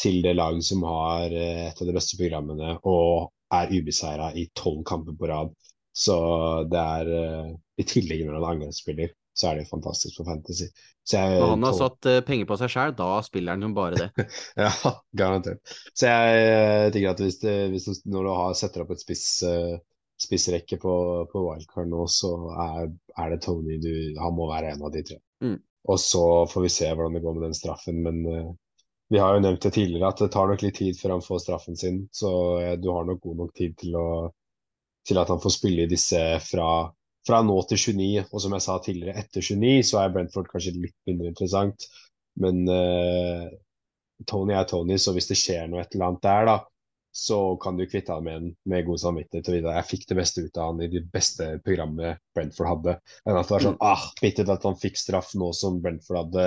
til 0.00 0.22
det 0.24 0.34
laget 0.36 0.64
som 0.64 0.82
har 0.88 1.28
et 1.32 1.76
av 1.80 1.86
de 1.86 1.92
beste 1.96 2.16
programmene 2.16 2.78
og 2.84 3.30
er 3.54 3.72
ubeseira 3.74 4.30
i 4.38 4.46
tolv 4.56 4.84
kamper 4.86 5.16
på 5.18 5.30
rad. 5.30 5.54
Så 5.92 6.16
det 6.70 6.80
er 6.80 7.10
eh, 7.16 7.50
I 7.82 7.86
tillegg 7.88 8.22
når 8.24 8.38
han 8.38 8.44
er 8.44 8.52
angrepsspiller, 8.54 9.12
så 9.36 9.50
er 9.50 9.60
det 9.60 9.70
fantastisk 9.70 10.20
for 10.20 10.28
Fantasy. 10.28 10.68
Så 11.06 11.18
jeg, 11.18 11.38
Når 11.40 11.54
han 11.54 11.66
har 11.66 11.76
satt 11.78 12.08
eh, 12.10 12.20
penger 12.26 12.48
på 12.50 12.58
seg 12.60 12.72
sjøl, 12.72 12.94
da 12.98 13.08
spiller 13.26 13.56
han 13.56 13.66
jo 13.66 13.72
bare 13.76 14.04
det. 14.04 14.26
ja, 14.62 14.70
garantert. 15.16 15.74
Så 15.94 16.10
jeg 16.10 16.44
eh, 16.44 16.86
tenker 16.94 17.14
at 17.14 17.24
hvis, 17.24 17.40
det, 17.42 17.56
hvis 17.74 17.88
du, 17.88 17.94
når 18.14 18.28
du 18.28 18.32
har, 18.36 18.58
setter 18.58 18.84
opp 18.84 18.94
et 18.94 19.02
spiss, 19.02 19.26
spissrekke 20.20 20.78
på, 20.82 20.94
på 21.32 21.44
wildcard 21.48 21.90
nå, 21.90 22.06
så 22.12 22.34
er, 22.68 22.94
er 23.18 23.34
det 23.34 23.42
Tony 23.46 23.80
du 23.82 23.92
Han 24.20 24.36
må 24.36 24.50
være 24.52 24.74
en 24.74 24.86
av 24.86 24.94
de 24.94 25.04
tre. 25.10 25.18
Mm. 25.42 25.58
Og 25.90 25.96
så 25.98 26.24
får 26.46 26.66
vi 26.66 26.74
se 26.76 26.90
hvordan 26.92 27.16
det 27.16 27.24
går 27.24 27.38
med 27.38 27.48
den 27.48 27.56
straffen, 27.56 28.02
men 28.04 28.20
vi 29.10 29.18
har 29.18 29.34
jo 29.34 29.42
nevnt 29.42 29.64
det 29.66 29.72
tidligere 29.74 30.08
at 30.12 30.20
det 30.22 30.30
tar 30.30 30.46
nok 30.50 30.62
litt 30.62 30.76
tid 30.78 30.98
før 30.98 31.16
han 31.16 31.24
får 31.24 31.42
straffen 31.42 31.78
sin, 31.78 32.04
så 32.14 32.30
eh, 32.60 32.76
du 32.78 32.90
har 32.94 33.08
nok 33.08 33.18
god 33.24 33.40
nok 33.42 33.52
tid 33.58 33.74
til, 33.80 33.96
å, 33.98 34.30
til 35.06 35.18
at 35.18 35.32
han 35.32 35.42
får 35.42 35.54
spille 35.56 35.86
i 35.86 35.90
disse 35.90 36.20
fra, 36.46 36.68
fra 37.26 37.40
nå 37.42 37.56
til 37.72 37.82
29. 37.90 38.28
Og 38.30 38.44
som 38.44 38.54
jeg 38.54 38.66
sa 38.66 38.78
tidligere, 38.84 39.18
etter 39.18 39.42
29 39.42 39.88
så 39.90 39.98
er 40.02 40.14
Brentford 40.14 40.50
kanskje 40.52 40.76
litt 40.78 40.96
mindre 41.10 41.32
interessant, 41.32 41.88
men 42.40 42.62
uh, 42.70 43.48
Tony 44.30 44.54
er 44.54 44.68
Tony, 44.70 44.94
så 45.02 45.16
hvis 45.16 45.26
det 45.32 45.38
skjer 45.40 45.66
noe 45.66 45.82
et 45.82 45.96
eller 45.96 46.12
annet 46.12 46.24
der, 46.28 46.46
da, 46.46 46.56
så 47.10 47.40
kan 47.58 47.74
du 47.74 47.88
kvitte 47.90 48.14
deg 48.14 48.26
med 48.26 48.36
en 48.38 48.50
med 48.70 48.86
god 48.86 49.00
samvittighet 49.02 49.48
og 49.50 49.56
vite 49.56 49.70
at 49.72 49.80
jeg 49.80 49.88
fikk 49.90 50.04
det 50.06 50.18
beste 50.20 50.44
ut 50.46 50.60
av 50.60 50.68
han 50.70 50.84
i 50.86 50.90
det 50.92 51.02
beste 51.10 51.48
programmet 51.66 52.22
Brentford 52.36 52.70
hadde. 52.70 52.94
Enn 53.26 53.38
at 53.40 53.48
det 53.48 53.56
var 53.56 53.66
sånn 53.66 53.80
ah, 53.82 54.04
bittert 54.22 54.52
at 54.54 54.66
han 54.68 54.78
fikk 54.78 55.00
straff 55.00 55.34
nå 55.34 55.50
som 55.56 55.80
Brentford 55.82 56.20
hadde 56.20 56.44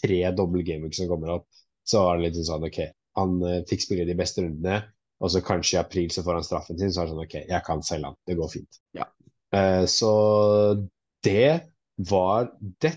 tre 0.00 0.22
doble 0.32 0.64
gameweeks 0.64 1.02
som 1.02 1.10
kommer 1.10 1.34
opp. 1.36 1.59
Så 1.86 2.02
var 2.04 2.18
det 2.18 2.28
litt 2.28 2.46
sånn 2.46 2.64
OK, 2.66 2.80
han 3.18 3.36
eh, 3.46 3.62
fikk 3.68 3.82
spille 3.86 4.06
de 4.08 4.16
beste 4.18 4.44
rundene, 4.44 4.82
og 5.20 5.30
så 5.32 5.42
kanskje 5.44 5.76
i 5.76 5.80
april 5.80 6.10
så 6.14 6.22
får 6.24 6.38
han 6.38 6.46
straffen 6.46 6.78
sin, 6.80 6.92
så 6.92 7.02
er 7.02 7.08
det 7.08 7.14
sånn 7.14 7.24
OK, 7.24 7.36
jeg 7.48 7.64
kan 7.66 7.82
selge 7.84 8.10
han, 8.10 8.18
det 8.28 8.36
går 8.38 8.52
fint. 8.52 8.80
Ja. 8.96 9.08
Uh, 9.54 9.84
så 9.90 10.10
det 11.26 11.70
var 12.10 12.52
det 12.80 12.94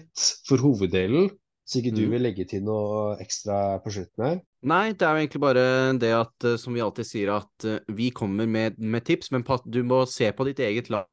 for 0.47 0.61
hoveddelen. 0.63 1.31
Så 1.65 1.79
ikke 1.79 1.93
du 1.95 2.01
Mhm. 2.03 2.11
vil 2.11 2.21
legge 2.21 2.45
til 2.47 2.61
noe 2.63 3.15
ekstra 3.23 3.79
på 3.83 3.91
slutten 3.95 4.23
her? 4.25 4.41
Nei, 4.67 4.91
det 4.91 5.01
er 5.07 5.15
jo 5.15 5.21
egentlig 5.23 5.41
bare 5.41 5.97
det 5.97 6.11
at, 6.11 6.43
eh, 6.43 6.57
som 6.59 6.73
vi 6.75 6.81
alltid 6.83 7.07
sier, 7.07 7.31
at 7.39 7.67
vi 7.87 8.09
kommer 8.11 8.45
med, 8.45 8.77
med 8.79 9.03
tips, 9.07 9.31
men 9.31 9.43
du 9.71 9.81
må 9.83 10.05
se 10.05 10.29
på 10.31 10.43
ditt 10.45 10.59
eget 10.59 10.89
lag 10.91 11.07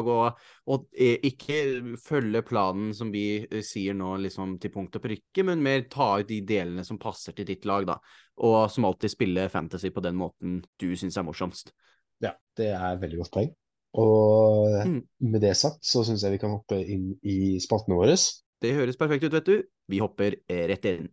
og, 0.00 0.38
og 0.72 0.86
eh, 0.96 1.18
ikke 1.28 1.96
følge 2.00 2.42
planen 2.48 2.92
som 2.96 3.10
vi 3.12 3.42
eh, 3.44 3.62
sier 3.66 3.94
nå, 3.94 4.14
liksom 4.24 4.56
til 4.62 4.72
punkt 4.72 4.96
og 4.96 5.02
prikke, 5.04 5.44
men 5.44 5.62
mer 5.62 5.84
ta 5.92 6.14
ut 6.20 6.28
de 6.28 6.40
delene 6.48 6.84
som 6.84 6.98
passer 6.98 7.36
til 7.36 7.48
ditt 7.48 7.64
lag, 7.68 7.84
da. 7.86 7.98
Og 8.42 8.70
som 8.72 8.86
alltid 8.88 9.12
spille 9.12 9.48
fantasy 9.52 9.90
på 9.92 10.02
den 10.04 10.16
måten 10.16 10.62
du 10.80 10.92
syns 10.96 11.18
er 11.20 11.26
morsomst. 11.26 11.74
Ja, 12.22 12.32
det 12.56 12.70
er 12.72 13.00
veldig 13.02 13.18
godt 13.24 13.34
poeng. 13.36 13.52
Og 13.92 14.86
Mm. 14.86 15.02
med 15.20 15.40
det 15.42 15.56
sagt 15.56 15.84
så 15.84 16.00
syns 16.04 16.22
jeg 16.24 16.32
vi 16.32 16.38
kan 16.38 16.54
hoppe 16.54 16.78
inn 16.80 17.18
i 17.22 17.58
spaltene 17.60 17.98
våre. 17.98 18.16
Det 18.62 18.72
høres 18.74 18.96
perfekt 18.96 19.24
ut, 19.26 19.32
vet 19.32 19.46
du. 19.46 19.62
Vi 19.88 19.98
hopper 20.00 20.38
eh, 20.48 20.68
rett 20.70 20.84
inn. 20.88 21.10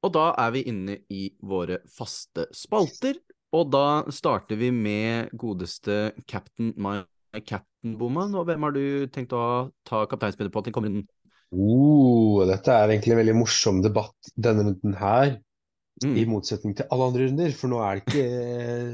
Og 0.00 0.12
da 0.14 0.30
er 0.40 0.54
vi 0.54 0.64
inne 0.70 0.98
i 1.12 1.26
våre 1.44 1.80
faste 1.92 2.46
spalter. 2.56 3.18
Og 3.56 3.70
da 3.72 4.02
starter 4.14 4.56
vi 4.56 4.70
med 4.72 5.32
godeste 5.36 6.12
Captain 6.30 6.72
My 6.80 7.00
Captain 7.44 7.96
Boman. 7.98 8.34
Og 8.38 8.46
hvem 8.48 8.66
har 8.66 8.74
du 8.76 8.84
tenkt 9.12 9.34
å 9.36 9.70
ta 9.86 10.04
kapteinspillet 10.10 10.54
på 10.54 10.62
til 10.64 10.74
kommer 10.76 10.92
inn? 10.92 11.04
Oh, 11.50 12.44
dette 12.46 12.70
er 12.70 12.92
egentlig 12.92 13.16
en 13.16 13.22
veldig 13.24 13.38
morsom 13.40 13.80
debatt 13.82 14.34
denne 14.38 14.68
runden 14.68 14.94
her, 15.00 15.38
Mm. 16.00 16.14
i 16.16 16.22
motsetning 16.24 16.72
til 16.76 16.86
alle 16.88 17.06
andre 17.10 17.26
runder. 17.28 17.50
For 17.52 17.68
nå 17.68 17.80
er 17.84 17.98
det 17.98 18.04
ikke 18.06 18.22
eh, 18.24 18.92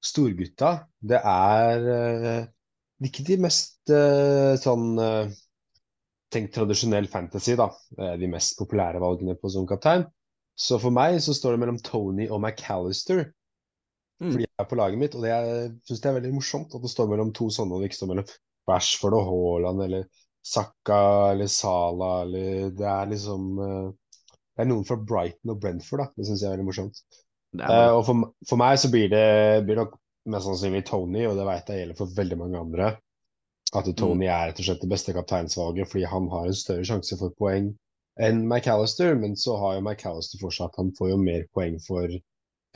storgutta. 0.00 0.70
Det 0.96 1.18
er 1.20 1.82
uh, 1.84 2.46
ikke 3.04 3.24
de 3.26 3.36
mest 3.42 3.92
uh, 3.92 4.54
sånn 4.56 4.94
uh, 4.96 5.36
Tenk 6.28 6.50
tradisjonell 6.52 7.06
fantasy, 7.08 7.54
da. 7.56 7.70
De 8.20 8.28
mest 8.28 8.58
populære 8.58 9.00
valgene 9.00 9.32
på 9.40 9.48
som 9.48 9.64
kaptein. 9.64 10.02
Så 10.58 10.78
for 10.82 10.94
meg 10.94 11.20
så 11.22 11.34
står 11.36 11.54
det 11.54 11.62
mellom 11.62 11.78
Tony 11.86 12.26
og 12.26 12.40
McAllister. 12.42 13.28
Mm. 14.18 14.32
Fordi 14.32 14.44
jeg 14.44 14.58
er 14.58 14.66
på 14.66 14.78
laget 14.78 14.98
mitt, 14.98 15.14
og 15.14 15.22
det 15.22 15.34
syns 15.86 16.00
jeg 16.02 16.10
er 16.10 16.18
veldig 16.18 16.34
morsomt 16.34 16.74
at 16.74 16.82
det 16.82 16.90
står 16.90 17.10
mellom 17.12 17.30
to 17.36 17.46
sånne, 17.54 17.76
og 17.76 17.82
det 17.82 17.92
ikke 17.92 18.00
står 18.00 18.10
mellom 18.10 18.32
Rashford 18.68 19.16
og 19.16 19.28
Haaland 19.28 19.84
eller 19.86 20.08
Saka 20.48 20.98
eller 21.32 21.50
Sala 21.50 22.10
eller 22.24 22.74
Det 22.76 22.86
er 22.88 23.08
liksom 23.10 23.46
eh, 23.62 23.88
Det 24.26 24.64
er 24.64 24.68
noen 24.70 24.86
fra 24.88 24.98
Brighton 24.98 25.54
og 25.54 25.62
Brentford, 25.62 26.02
da. 26.02 26.08
Det 26.16 26.26
syns 26.26 26.42
jeg 26.42 26.50
er 26.50 26.56
veldig 26.56 26.68
morsomt. 26.68 27.00
Er 27.02 27.24
Eh, 27.56 27.90
og 27.94 28.02
for, 28.04 28.28
for 28.44 28.60
meg 28.60 28.76
så 28.82 28.90
blir 28.92 29.08
det 29.12 29.28
blir 29.64 29.78
nok 29.80 29.94
mest 30.28 30.44
sannsynlig 30.44 30.82
Tony, 30.88 31.22
og 31.24 31.38
det 31.38 31.46
vet 31.48 31.70
jeg 31.70 31.82
gjelder 31.82 31.96
for 31.96 32.16
veldig 32.18 32.38
mange 32.42 32.60
andre. 32.60 32.90
At 33.78 33.88
Tony 34.00 34.26
er 34.26 34.50
rett 34.50 34.60
og 34.60 34.66
slett 34.66 34.82
det 34.82 34.90
beste 34.90 35.14
kapteinsvalget 35.16 35.88
fordi 35.88 36.08
han 36.08 36.28
har 36.32 36.48
en 36.48 36.56
større 36.56 36.84
sjanse 36.88 37.16
for 37.20 37.32
poeng 37.36 37.70
enn 38.22 38.44
McAllister, 38.48 39.14
men 39.14 39.36
så 39.36 39.56
har 39.56 39.76
jo 39.76 39.84
McAllister 39.84 40.40
fortsatt 40.42 40.76
Han 40.76 40.92
får 40.98 41.12
jo 41.12 41.18
mer 41.22 41.46
poeng 41.54 41.78
for 41.86 42.10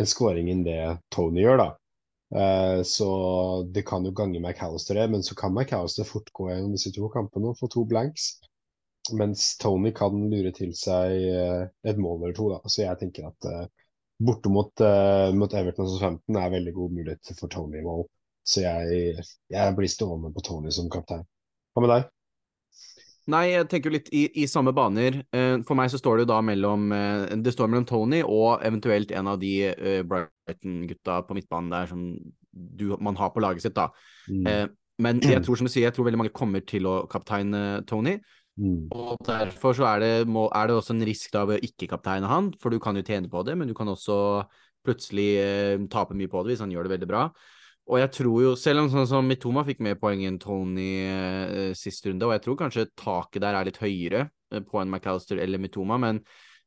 en 0.01 0.09
scoring 0.09 0.51
enn 0.53 0.64
det 0.66 0.80
Tony 1.14 1.43
gjør, 1.45 1.61
da. 1.62 1.68
Eh, 2.34 2.82
så 2.82 3.09
det 3.74 3.84
kan 3.88 4.07
jo 4.07 4.14
gange 4.16 4.40
McAllister 4.40 4.97
det, 4.97 5.09
men 5.12 5.22
så 5.22 5.34
kan 5.34 5.55
McAllister 5.55 6.09
fort 6.09 6.32
gå 6.32 6.49
gjennom 6.51 6.72
disse 6.76 6.93
to 6.95 7.11
kampene 7.12 7.53
og 7.53 7.59
få 7.61 7.68
to 7.72 7.84
blanks. 7.88 8.32
Mens 9.18 9.57
Tony 9.59 9.90
kan 9.95 10.16
lure 10.30 10.53
til 10.55 10.72
seg 10.78 11.16
eh, 11.28 11.62
et 11.90 12.01
mål 12.01 12.22
eller 12.22 12.36
to, 12.38 12.49
da. 12.55 12.62
Så 12.70 12.84
jeg 12.86 13.01
tenker 13.03 13.28
at 13.28 13.51
eh, 13.51 13.66
borte 14.22 14.53
mot, 14.55 14.70
mot 15.34 15.55
Everton 15.59 15.88
og 15.88 15.97
Southampton 15.97 16.36
er 16.38 16.53
veldig 16.53 16.72
god 16.76 16.93
mulighet 16.95 17.32
for 17.34 17.51
Tony 17.51 17.80
i 17.80 17.82
mål. 17.82 18.05
Så 18.47 18.62
jeg, 18.62 19.24
jeg 19.51 19.74
blir 19.74 19.90
stående 19.90 20.30
på 20.34 20.45
Tony 20.47 20.70
som 20.74 20.90
kaptein. 20.93 21.24
Hva 21.74 21.82
med 21.82 21.90
deg? 21.90 22.07
Nei, 23.31 23.43
jeg 23.53 23.68
tenker 23.70 23.91
jo 23.91 23.95
litt 23.95 24.09
i, 24.11 24.25
i 24.43 24.49
samme 24.51 24.73
baner. 24.75 25.20
Eh, 25.31 25.61
For 25.66 25.79
meg 25.79 25.93
så 25.93 26.01
står 26.01 26.18
det 26.18 26.25
jo 26.25 26.33
da 26.33 26.41
mellom 26.43 26.89
eh, 26.97 27.31
Det 27.39 27.53
står 27.55 27.70
mellom 27.70 27.87
Tony 27.87 28.18
og 28.27 28.64
eventuelt 28.66 29.14
en 29.14 29.31
av 29.31 29.39
de 29.43 29.53
eh, 29.70 30.01
Brighton-gutta 30.03 31.20
på 31.29 31.37
midtbanen 31.39 31.70
der 31.70 31.91
som 31.93 32.07
du, 32.53 32.89
man 33.01 33.16
har 33.16 33.31
på 33.33 33.41
laget 33.41 33.64
sitt, 33.64 33.79
da. 33.79 33.89
Mm. 34.29 34.75
Men 35.03 35.23
jeg 35.25 35.41
tror 35.47 35.59
som 35.59 35.68
du 35.68 35.73
sier, 35.73 35.87
jeg 35.87 35.97
tror 35.97 36.11
veldig 36.11 36.20
mange 36.25 36.35
kommer 36.37 36.64
til 36.66 36.89
å 36.91 37.03
kapteine 37.11 37.83
Tony. 37.89 38.18
Mm. 38.61 38.91
Og 38.93 39.23
derfor 39.25 39.79
så 39.79 39.87
er 39.95 40.03
det, 40.03 40.12
må, 40.29 40.49
er 40.53 40.68
det 40.68 40.77
også 40.77 40.93
en 40.97 41.07
risk 41.09 41.33
da 41.33 41.47
ved 41.49 41.62
å 41.62 41.70
ikke 41.70 41.89
kapteine 41.95 42.29
han, 42.29 42.51
for 42.61 42.75
du 42.75 42.83
kan 42.83 42.99
jo 42.99 43.07
tjene 43.07 43.31
på 43.33 43.47
det, 43.47 43.57
men 43.57 43.70
du 43.70 43.77
kan 43.79 43.89
også 43.89 44.18
plutselig 44.83 45.31
eh, 45.41 45.81
tape 45.91 46.16
mye 46.18 46.31
på 46.31 46.43
det 46.43 46.53
hvis 46.53 46.64
han 46.64 46.75
gjør 46.75 46.89
det 46.89 46.97
veldig 46.97 47.09
bra. 47.09 47.27
Og 47.93 47.99
jeg 48.01 48.09
tror 48.16 48.36
jo, 48.40 48.53
selv 48.57 48.80
om 48.80 48.88
sånn 48.88 49.09
som 49.09 49.26
Mitoma 49.28 49.66
fikk 49.68 49.82
mer 49.84 49.99
poeng 50.01 50.22
enn 50.24 50.38
Tony 50.40 50.93
eh, 51.05 51.72
sist 51.76 52.07
runde, 52.09 52.24
og 52.24 52.32
jeg 52.32 52.45
tror 52.47 52.57
kanskje 52.62 52.86
taket 52.97 53.45
der 53.45 53.59
er 53.59 53.68
litt 53.68 53.82
høyere 53.82 54.22
eh, 54.24 54.62
på 54.64 54.80
en 54.80 54.88
McAllister 54.88 55.43
eller 55.43 55.61
Mitoma, 55.61 55.99
men 56.01 56.22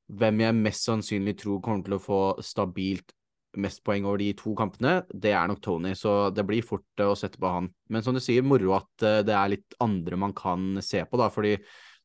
hvem 0.06 0.44
jeg 0.44 0.58
mest 0.60 0.86
sannsynlig 0.86 1.40
tror 1.42 1.64
kommer 1.66 1.82
til 1.88 1.98
å 1.98 2.04
få 2.04 2.20
stabilt 2.46 3.16
mest 3.58 3.82
poeng 3.88 4.06
over 4.06 4.22
de 4.22 4.30
to 4.38 4.54
kampene, 4.60 5.00
det 5.10 5.34
er 5.34 5.50
nok 5.50 5.64
Tony, 5.66 5.96
så 5.98 6.30
det 6.36 6.46
blir 6.46 6.66
fort 6.68 7.02
eh, 7.02 7.10
å 7.10 7.18
sette 7.18 7.42
på 7.42 7.56
han. 7.58 7.72
Men 7.90 8.06
som 8.06 8.14
du 8.14 8.22
sier, 8.22 8.46
moro 8.46 8.76
at 8.78 9.10
eh, 9.10 9.24
det 9.26 9.34
er 9.34 9.54
litt 9.56 9.78
andre 9.82 10.22
man 10.22 10.38
kan 10.38 10.76
se 10.86 11.02
på, 11.10 11.18
da, 11.18 11.34
fordi 11.34 11.56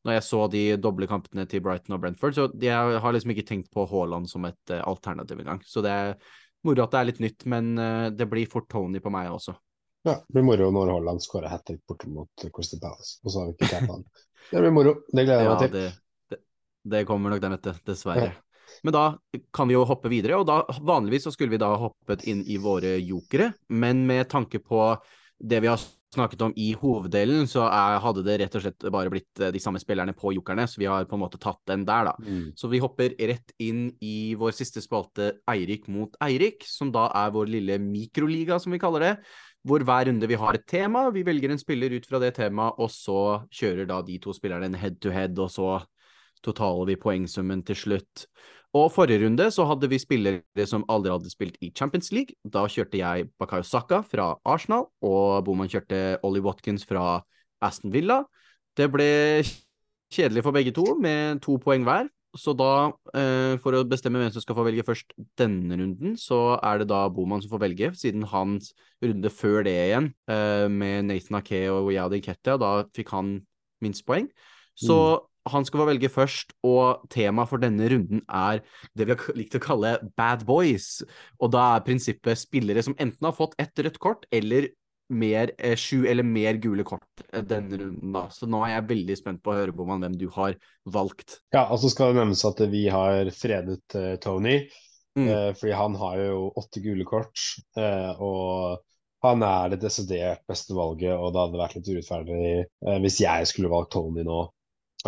når 0.01 0.17
jeg 0.17 0.25
så 0.31 0.45
de 0.49 0.67
doble 0.81 1.05
kampene 1.05 1.45
til 1.45 1.61
Brighton 1.61 1.93
og 1.93 2.01
Brentford, 2.01 2.33
så 2.33 2.49
jeg 2.57 3.01
har 3.03 3.13
liksom 3.13 3.35
ikke 3.35 3.45
tenkt 3.45 3.69
på 3.69 3.85
Haaland 3.85 4.25
som 4.31 4.49
et 4.49 4.79
alternativ 4.81 5.43
engang. 5.43 5.61
Så 5.61 5.83
det 5.85 5.93
er 5.93 6.15
moro 6.67 6.83
at 6.85 6.93
det 6.93 6.99
er 7.01 7.09
litt 7.09 7.21
nytt, 7.23 7.45
men 7.49 7.71
eh, 7.81 8.09
det 8.15 8.27
blir 8.29 8.49
fort 8.49 8.69
Tony 8.71 9.01
på 9.03 9.11
meg 9.13 9.31
også. 9.33 9.55
Ja, 10.07 10.15
det 10.17 10.33
blir 10.33 10.45
moro 10.47 10.69
når 10.73 10.91
Haaland 10.95 11.21
skårer 11.21 11.51
hat 11.53 11.65
trick 11.67 11.81
borte 11.89 12.09
mot 12.09 12.45
Crystal 12.53 12.79
Palace. 12.81 13.19
Og 13.23 13.33
så 13.33 13.39
har 13.43 13.49
vi 13.51 13.57
ikke 13.57 13.69
tatt 13.73 13.89
han. 13.91 14.05
Det 14.51 14.61
blir 14.63 14.73
moro. 14.73 14.95
Det 15.11 15.25
gleder 15.27 15.43
jeg 15.43 15.49
Ja, 15.49 15.57
meg 15.57 15.61
til. 15.65 15.75
det, 15.75 16.33
det, 16.33 16.39
det 16.95 17.03
kommer 17.09 17.33
nok 17.33 17.43
den, 17.43 17.53
vet 17.57 17.67
Dessverre. 17.69 17.83
Dessverre. 17.91 18.31
Men 18.87 18.95
da 18.95 19.03
kan 19.53 19.67
vi 19.69 19.75
jo 19.75 19.83
hoppe 19.85 20.09
videre, 20.09 20.37
og 20.41 20.47
da 20.47 20.61
vanligvis 20.87 21.27
så 21.27 21.33
skulle 21.35 21.51
vi 21.53 21.59
da 21.61 21.69
hoppet 21.77 22.23
inn 22.31 22.41
i 22.49 22.55
våre 22.61 22.95
jokere, 23.03 23.51
men 23.69 24.05
med 24.07 24.29
tanke 24.31 24.61
på 24.63 24.79
det 25.37 25.59
vi 25.61 25.69
har 25.69 25.81
snakket 26.11 26.41
om 26.43 26.53
i 26.59 26.71
hoveddelen, 26.75 27.47
så 27.47 27.63
er, 27.67 27.99
hadde 28.03 28.23
det 28.25 28.37
rett 28.41 28.55
og 28.57 28.63
slett 28.65 28.87
bare 28.91 29.11
blitt 29.13 29.41
eh, 29.41 29.51
de 29.53 29.61
samme 29.63 29.79
spillerne 29.81 30.15
på 30.17 30.33
jokerne, 30.35 30.65
så 30.67 30.81
vi 30.81 30.89
har 30.91 31.07
på 31.07 31.15
en 31.17 31.23
måte 31.23 31.39
tatt 31.41 31.61
den 31.69 31.85
der, 31.87 32.09
da. 32.09 32.15
Mm. 32.19 32.51
Så 32.57 32.71
vi 32.71 32.81
hopper 32.83 33.15
rett 33.31 33.55
inn 33.63 33.87
i 34.03 34.33
vår 34.39 34.55
siste 34.57 34.83
spalte 34.83 35.31
Eirik 35.51 35.87
mot 35.91 36.17
Eirik, 36.23 36.67
som 36.67 36.91
da 36.93 37.07
er 37.23 37.31
vår 37.35 37.51
lille 37.55 37.79
mikroliga, 37.83 38.59
som 38.59 38.75
vi 38.75 38.81
kaller 38.81 39.07
det. 39.07 39.15
Hvor 39.67 39.83
hver 39.85 40.07
runde 40.09 40.27
vi 40.27 40.39
har 40.41 40.57
et 40.57 40.67
tema, 40.67 41.05
vi 41.13 41.23
velger 41.23 41.53
en 41.53 41.61
spiller 41.61 41.93
ut 41.93 42.07
fra 42.09 42.19
det 42.23 42.33
temaet, 42.39 42.79
og 42.81 42.91
så 42.91 43.21
kjører 43.53 43.87
da 43.89 44.01
de 44.05 44.17
to 44.21 44.33
spillerne 44.35 44.71
en 44.71 44.79
head 44.81 44.97
to 45.03 45.13
head, 45.13 45.37
og 45.39 45.51
så 45.53 45.75
totaler 46.43 46.89
vi 46.89 46.99
poengsummen 46.99 47.61
til 47.63 47.77
slutt. 47.77 48.25
Og 48.77 48.87
forrige 48.93 49.25
runde 49.25 49.49
så 49.51 49.65
hadde 49.67 49.89
vi 49.91 49.99
spillere 49.99 50.65
som 50.69 50.85
aldri 50.91 51.11
hadde 51.11 51.31
spilt 51.31 51.57
i 51.59 51.73
Champions 51.75 52.11
League. 52.15 52.37
Da 52.47 52.63
kjørte 52.71 53.01
jeg 53.01 53.27
Bakayo 53.39 53.65
Saka 53.67 53.99
fra 54.07 54.37
Arsenal, 54.47 54.87
og 55.03 55.43
Boman 55.45 55.67
kjørte 55.71 56.21
Ollie 56.23 56.43
Watkins 56.43 56.87
fra 56.87 57.19
Aston 57.61 57.91
Villa. 57.91 58.21
Det 58.79 58.87
ble 58.93 59.09
kjedelig 60.11 60.45
for 60.45 60.55
begge 60.55 60.71
to, 60.75 60.85
med 60.95 61.41
to 61.43 61.57
poeng 61.59 61.83
hver. 61.87 62.07
Så 62.31 62.53
da, 62.55 62.93
eh, 63.11 63.57
for 63.59 63.75
å 63.75 63.83
bestemme 63.83 64.21
hvem 64.21 64.31
som 64.31 64.43
skal 64.43 64.55
få 64.55 64.63
velge 64.63 64.85
først 64.87 65.11
denne 65.39 65.75
runden, 65.75 66.15
så 66.15 66.55
er 66.63 66.79
det 66.79 66.87
da 66.87 67.03
Boman 67.11 67.43
som 67.43 67.51
får 67.51 67.63
velge, 67.65 67.91
siden 67.99 68.23
hans 68.23 68.71
runde 69.03 69.27
før 69.35 69.65
det 69.67 69.75
igjen, 69.75 70.13
eh, 70.31 70.69
med 70.71 71.09
Nathan 71.09 71.41
Ake 71.41 71.67
og 71.67 71.91
Yadi 71.91 72.23
og 72.23 72.59
da 72.63 72.71
fikk 72.95 73.09
han 73.11 73.41
minst 73.81 74.05
poeng. 74.05 74.29
Så 74.79 75.27
han 75.49 75.65
skal 75.65 75.81
få 75.81 75.87
velge 75.89 76.09
først, 76.11 76.53
og 76.67 77.05
temaet 77.09 77.49
for 77.49 77.61
denne 77.63 77.87
runden 77.89 78.21
er 78.29 78.61
det 78.97 79.07
vi 79.09 79.15
har 79.15 79.37
likt 79.39 79.57
å 79.57 79.63
kalle 79.63 79.95
bad 80.19 80.45
boys. 80.45 81.01
Og 81.41 81.51
da 81.55 81.63
er 81.77 81.85
prinsippet 81.87 82.37
spillere 82.37 82.83
som 82.85 82.95
enten 83.01 83.25
har 83.25 83.33
fått 83.37 83.55
ett 83.61 83.73
rødt 83.81 83.97
kort, 84.03 84.27
eller 84.31 84.69
mer, 85.11 85.51
eh, 85.59 85.75
sju 85.75 86.05
eller 86.07 86.23
mer 86.23 86.55
gule 86.63 86.85
kort 86.87 87.25
eh, 87.33 87.41
denne 87.43 87.75
runden. 87.81 88.13
da. 88.13 88.27
Så 88.31 88.47
nå 88.47 88.61
er 88.63 88.77
jeg 88.77 88.87
veldig 88.93 89.17
spent 89.19 89.41
på 89.43 89.51
å 89.51 89.57
høre 89.57 89.73
på 89.75 89.87
man, 89.89 89.99
hvem 90.05 90.15
du 90.21 90.29
har 90.37 90.55
valgt. 90.85 91.41
Ja, 91.51 91.65
og 91.67 91.81
så 91.81 91.89
skal 91.91 92.13
det 92.13 92.21
nevnes 92.21 92.45
at 92.47 92.61
vi 92.71 92.85
har 92.87 93.27
fredet 93.35 93.81
eh, 93.95 94.15
Tony, 94.23 94.61
Mm. 95.11 95.25
eh, 95.27 95.49
fordi 95.59 95.73
han 95.75 95.95
har 95.99 96.15
jo 96.21 96.53
åtte 96.55 96.79
gule 96.79 97.03
kort. 97.03 97.35
eh, 97.75 98.21
og 98.23 98.79
han 99.21 99.43
er 99.43 99.73
det 99.73 99.81
desidert 99.81 100.45
beste 100.47 100.71
valget, 100.73 101.11
og 101.11 101.33
det 101.33 101.41
hadde 101.41 101.59
vært 101.59 101.75
litt 101.75 101.89
urettferdig 101.91 103.01
hvis 103.03 103.17
jeg 103.19 103.49
skulle 103.51 103.69
valgt 103.69 103.91
Tony 103.91 104.23
nå. 104.23 104.37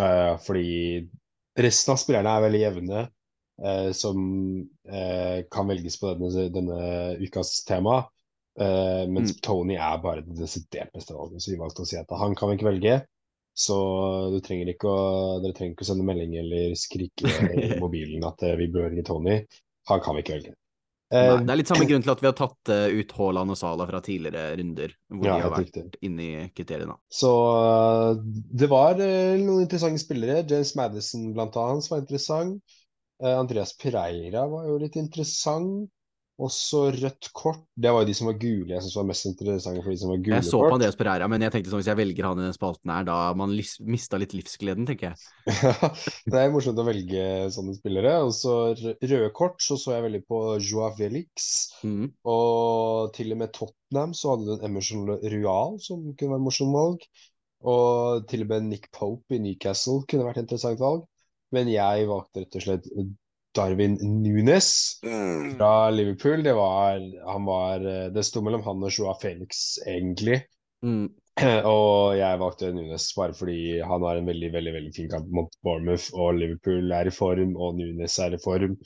Eh, 0.00 0.32
fordi 0.42 1.04
resten 1.58 1.94
av 1.94 2.00
spillerne 2.02 2.32
er 2.34 2.44
veldig 2.48 2.60
jevne, 2.62 3.04
uh, 3.62 3.90
som 3.94 4.18
uh, 4.90 5.38
kan 5.54 5.68
velges 5.70 6.00
på 6.00 6.14
denne, 6.18 6.48
denne 6.54 6.78
ukas 7.22 7.60
tema. 7.68 8.02
Mens 8.54 9.32
Tony 9.42 9.74
er 9.74 9.96
bare 9.98 10.22
det 10.22 10.36
desidert 10.38 10.92
beste 10.94 11.10
valget, 11.16 11.42
så 11.42 11.50
vi 11.50 11.56
valgte 11.58 11.82
å 11.82 11.88
si 11.90 11.96
at 11.98 12.12
han 12.20 12.36
kan 12.38 12.52
vi 12.52 12.54
ikke 12.54 12.68
velge. 12.68 12.92
Så 13.58 13.78
du 14.30 14.36
trenger 14.46 14.70
ikke 14.70 14.90
å, 14.90 15.00
dere 15.42 15.56
trenger 15.56 15.74
ikke 15.74 15.82
å 15.82 15.88
sende 15.88 16.06
melding 16.06 16.36
eller 16.38 16.76
skrike 16.78 17.32
i 17.64 17.80
mobilen 17.82 18.22
at 18.26 18.46
vi 18.60 18.68
bør 18.70 18.86
velge 18.92 19.02
Tony. 19.10 19.40
Han 19.90 20.04
kan 20.06 20.14
vi 20.14 20.22
ikke 20.22 20.36
velge. 20.36 20.54
Eh, 21.14 21.20
Nei, 21.28 21.36
det 21.46 21.54
er 21.54 21.58
litt 21.60 21.70
samme 21.70 21.86
grunn 21.88 22.02
til 22.04 22.12
at 22.14 22.22
vi 22.24 22.28
har 22.30 22.36
tatt 22.38 22.70
eh, 22.74 22.86
ut 23.00 23.12
Haaland 23.18 23.54
og 23.54 23.58
Sala 23.60 23.86
fra 23.90 24.00
tidligere 24.04 24.56
runder, 24.60 24.94
hvor 25.14 25.28
Ja, 25.28 25.34
de 25.34 25.44
har 25.44 25.52
vært 25.54 25.68
riktig. 25.68 25.84
inne 26.08 26.26
i 26.26 26.46
kriteriene. 26.56 26.96
Så 27.14 27.30
eh, 27.30 28.22
det 28.62 28.68
var 28.72 28.98
eh, 29.02 29.36
noen 29.42 29.64
interessante 29.66 30.02
spillere. 30.02 30.42
James 30.50 30.74
Madison 30.78 31.28
blant 31.36 31.56
annet 31.60 31.90
var 31.92 32.02
interessant. 32.02 32.76
Eh, 33.22 33.34
Andreas 33.38 33.76
Pereira 33.78 34.46
var 34.50 34.66
jo 34.68 34.78
litt 34.82 34.98
interessant. 35.00 35.90
Også 36.42 36.88
rødt 36.90 37.28
kort. 37.30 37.60
Det 37.78 37.92
var 37.94 38.02
jo 38.02 38.08
de 38.08 38.14
som 38.18 38.26
var 38.26 38.34
gule. 38.42 38.72
Jeg 38.72 38.82
synes 38.82 38.96
var 38.98 39.06
mest 39.06 39.26
interessante 39.28 39.82
for 39.84 39.94
de 39.94 39.98
som 40.00 40.10
var 40.10 40.18
gule 40.18 40.38
Jeg 40.40 40.46
så 40.48 40.58
på. 40.64 40.70
Andreas 40.74 40.98
Pereira, 40.98 41.28
men 41.30 41.44
jeg 41.46 41.54
tenkte 41.54 41.70
sånn, 41.70 41.82
hvis 41.84 41.90
jeg 41.92 42.00
velger 42.00 42.26
han 42.26 42.40
i 42.40 42.46
den 42.48 42.56
spalten 42.56 42.90
her, 42.90 43.06
da 43.06 43.18
man 43.38 43.54
mista 43.86 44.18
litt 44.18 44.34
livsgleden, 44.34 44.88
tenker 44.88 45.12
jeg. 45.12 45.54
Det 46.34 46.40
er 46.40 46.50
morsomt 46.50 46.82
å 46.82 46.86
velge 46.88 47.28
sånne 47.54 47.76
spillere. 47.78 48.16
Og 48.26 48.34
så 48.34 48.56
røde 48.74 49.30
kort 49.38 49.62
så 49.62 49.78
så 49.78 49.94
jeg 49.94 50.06
veldig 50.08 50.24
på 50.26 50.42
Joao 50.58 50.90
Felix. 50.98 51.48
Mm. 51.86 52.10
Og 52.34 53.14
til 53.14 53.30
og 53.36 53.42
med 53.44 53.54
Tottenham 53.54 54.18
så 54.18 54.34
hadde 54.34 54.48
du 54.48 54.54
en 54.56 54.68
Emerson 54.72 55.06
Rual 55.36 55.78
som 55.86 56.02
kunne 56.18 56.34
være 56.34 56.46
morsomt 56.48 56.74
valg. 56.74 57.08
Og 57.64 58.26
til 58.28 58.42
og 58.42 58.50
med 58.50 58.72
Nick 58.72 58.90
Pope 58.92 59.38
i 59.38 59.44
Newcastle 59.44 60.02
kunne 60.10 60.26
vært 60.26 60.42
et 60.42 60.48
interessant 60.48 60.82
valg. 60.82 61.06
Men 61.54 61.70
jeg 61.70 62.08
valgte 62.10 62.42
rett 62.42 62.58
og 62.58 62.64
slett 62.66 62.90
Darwin 63.54 63.96
Nunes 64.22 64.68
fra 65.56 65.90
Liverpool. 65.94 66.42
Det 66.46 66.54
var, 66.56 66.98
han 67.28 67.44
var, 67.48 67.84
det 68.14 68.24
sto 68.26 68.42
mellom 68.44 68.64
han 68.66 68.82
og 68.82 68.90
Joa 68.94 69.14
Felix, 69.20 69.78
egentlig. 69.86 70.40
Mm. 70.84 71.06
Og 71.66 72.14
jeg 72.14 72.38
valgte 72.38 72.68
Nunes 72.76 73.08
bare 73.16 73.34
fordi 73.34 73.80
han 73.82 74.04
har 74.06 74.20
en 74.20 74.28
veldig 74.28 74.52
veldig, 74.54 74.74
veldig 74.76 74.92
fin 74.94 75.08
kamp 75.10 75.30
mot 75.34 75.56
Bournemouth, 75.66 76.10
og 76.14 76.36
Liverpool 76.38 76.92
er 76.94 77.10
i 77.10 77.14
form, 77.14 77.56
og 77.56 77.74
Nunes 77.80 78.18
er 78.22 78.36
i 78.36 78.42
form. 78.44 78.76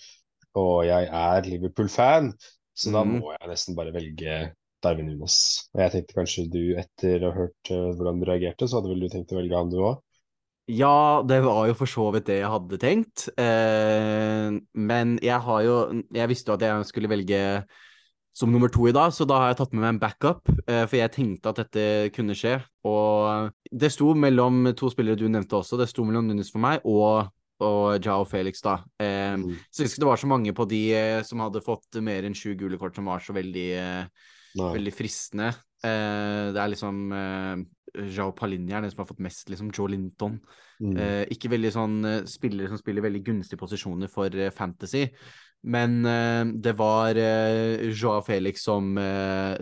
Og 0.56 0.86
jeg 0.88 1.10
er 1.12 1.44
Liverpool-fan, 1.44 2.32
så 2.78 2.94
da 2.94 3.02
Mhm. 3.04 3.18
må 3.20 3.34
jeg 3.34 3.50
nesten 3.50 3.76
bare 3.76 3.92
velge 3.92 4.38
Darwin 4.82 5.10
Nunes. 5.10 5.68
Og 5.74 5.82
jeg 5.82 5.92
tenkte 5.92 6.16
kanskje 6.20 6.46
du, 6.54 6.62
etter 6.80 7.20
å 7.26 7.32
ha 7.32 7.38
hørt 7.42 7.70
eh, 7.74 7.88
hvordan 7.98 8.20
du 8.22 8.26
reagerte, 8.30 8.68
så 8.68 8.78
hadde 8.78 8.94
vel 8.94 9.04
du 9.04 9.08
tenkt 9.12 9.34
å 9.34 9.40
velge 9.42 9.58
han 9.58 9.70
du 9.74 9.78
òg? 9.82 10.00
Ja, 10.68 11.22
det 11.24 11.38
var 11.46 11.66
jo 11.70 11.74
for 11.78 11.88
så 11.88 12.10
vidt 12.12 12.26
det 12.28 12.40
jeg 12.42 12.50
hadde 12.52 12.78
tenkt. 12.82 13.28
Eh, 13.40 14.58
men 14.76 15.14
jeg 15.24 15.38
har 15.40 15.62
jo 15.64 15.76
Jeg 16.12 16.28
visste 16.28 16.52
jo 16.52 16.58
at 16.58 16.64
jeg 16.66 16.88
skulle 16.90 17.08
velge 17.10 17.40
som 18.38 18.52
nummer 18.54 18.70
to 18.70 18.84
i 18.86 18.92
dag, 18.94 19.10
så 19.10 19.24
da 19.26 19.34
har 19.40 19.48
jeg 19.50 19.56
tatt 19.58 19.72
med 19.74 19.82
meg 19.82 19.88
en 19.96 19.98
backup. 19.98 20.46
Eh, 20.68 20.84
for 20.86 20.94
jeg 21.00 21.10
tenkte 21.16 21.50
at 21.50 21.56
dette 21.58 22.12
kunne 22.14 22.36
skje. 22.38 22.52
Og 22.86 23.48
det 23.74 23.90
sto 23.90 24.12
mellom 24.14 24.68
to 24.78 24.90
spillere 24.92 25.18
du 25.18 25.26
nevnte 25.26 25.58
også. 25.58 25.78
Det 25.80 25.88
sto 25.90 26.04
mellom 26.06 26.28
Nunes 26.28 26.52
for 26.54 26.62
meg 26.62 26.84
og, 26.86 27.32
og 27.64 27.98
Jao 28.04 28.22
Felix, 28.30 28.60
da. 28.62 28.76
Eh, 29.02 29.34
Mm. 29.40 29.56
så 29.74 29.82
ikke 29.88 30.04
det 30.04 30.06
var 30.12 30.16
så 30.22 30.28
mange 30.30 30.52
på 30.54 30.68
de 30.70 30.82
eh, 30.94 31.22
som 31.26 31.40
hadde 31.42 31.64
fått 31.64 31.98
mer 32.00 32.22
enn 32.28 32.36
sju 32.36 32.54
gule 32.54 32.78
kort, 32.78 32.94
som 32.94 33.08
var 33.10 33.18
så 33.24 33.34
veldig 33.34 33.66
eh, 33.74 34.04
Nei. 34.54 34.70
veldig 34.76 34.94
fristende. 34.94 35.50
Eh, 35.84 36.46
det 36.54 36.62
er 36.62 36.70
liksom 36.72 37.02
eh, 37.14 37.66
Jao 38.14 38.32
Palinja 38.36 38.78
er 38.78 38.84
den 38.84 38.92
som 38.92 39.02
har 39.02 39.08
fått 39.10 39.22
mest, 39.24 39.48
liksom. 39.50 39.70
Joe 39.74 39.90
Linton. 39.92 40.38
Mm. 40.82 40.96
Eh, 40.96 41.22
ikke 41.34 41.50
veldig 41.54 41.70
sånn 41.74 41.98
eh, 42.06 42.24
spillere 42.30 42.70
som 42.70 42.80
spiller 42.80 43.06
veldig 43.06 43.22
gunstige 43.26 43.60
posisjoner 43.60 44.10
for 44.12 44.34
eh, 44.34 44.52
fantasy. 44.54 45.06
Men 45.68 45.96
eh, 46.06 46.44
det 46.62 46.74
var 46.78 47.18
eh, 47.18 47.88
Joao 47.90 48.22
Felix 48.22 48.62
som, 48.62 48.92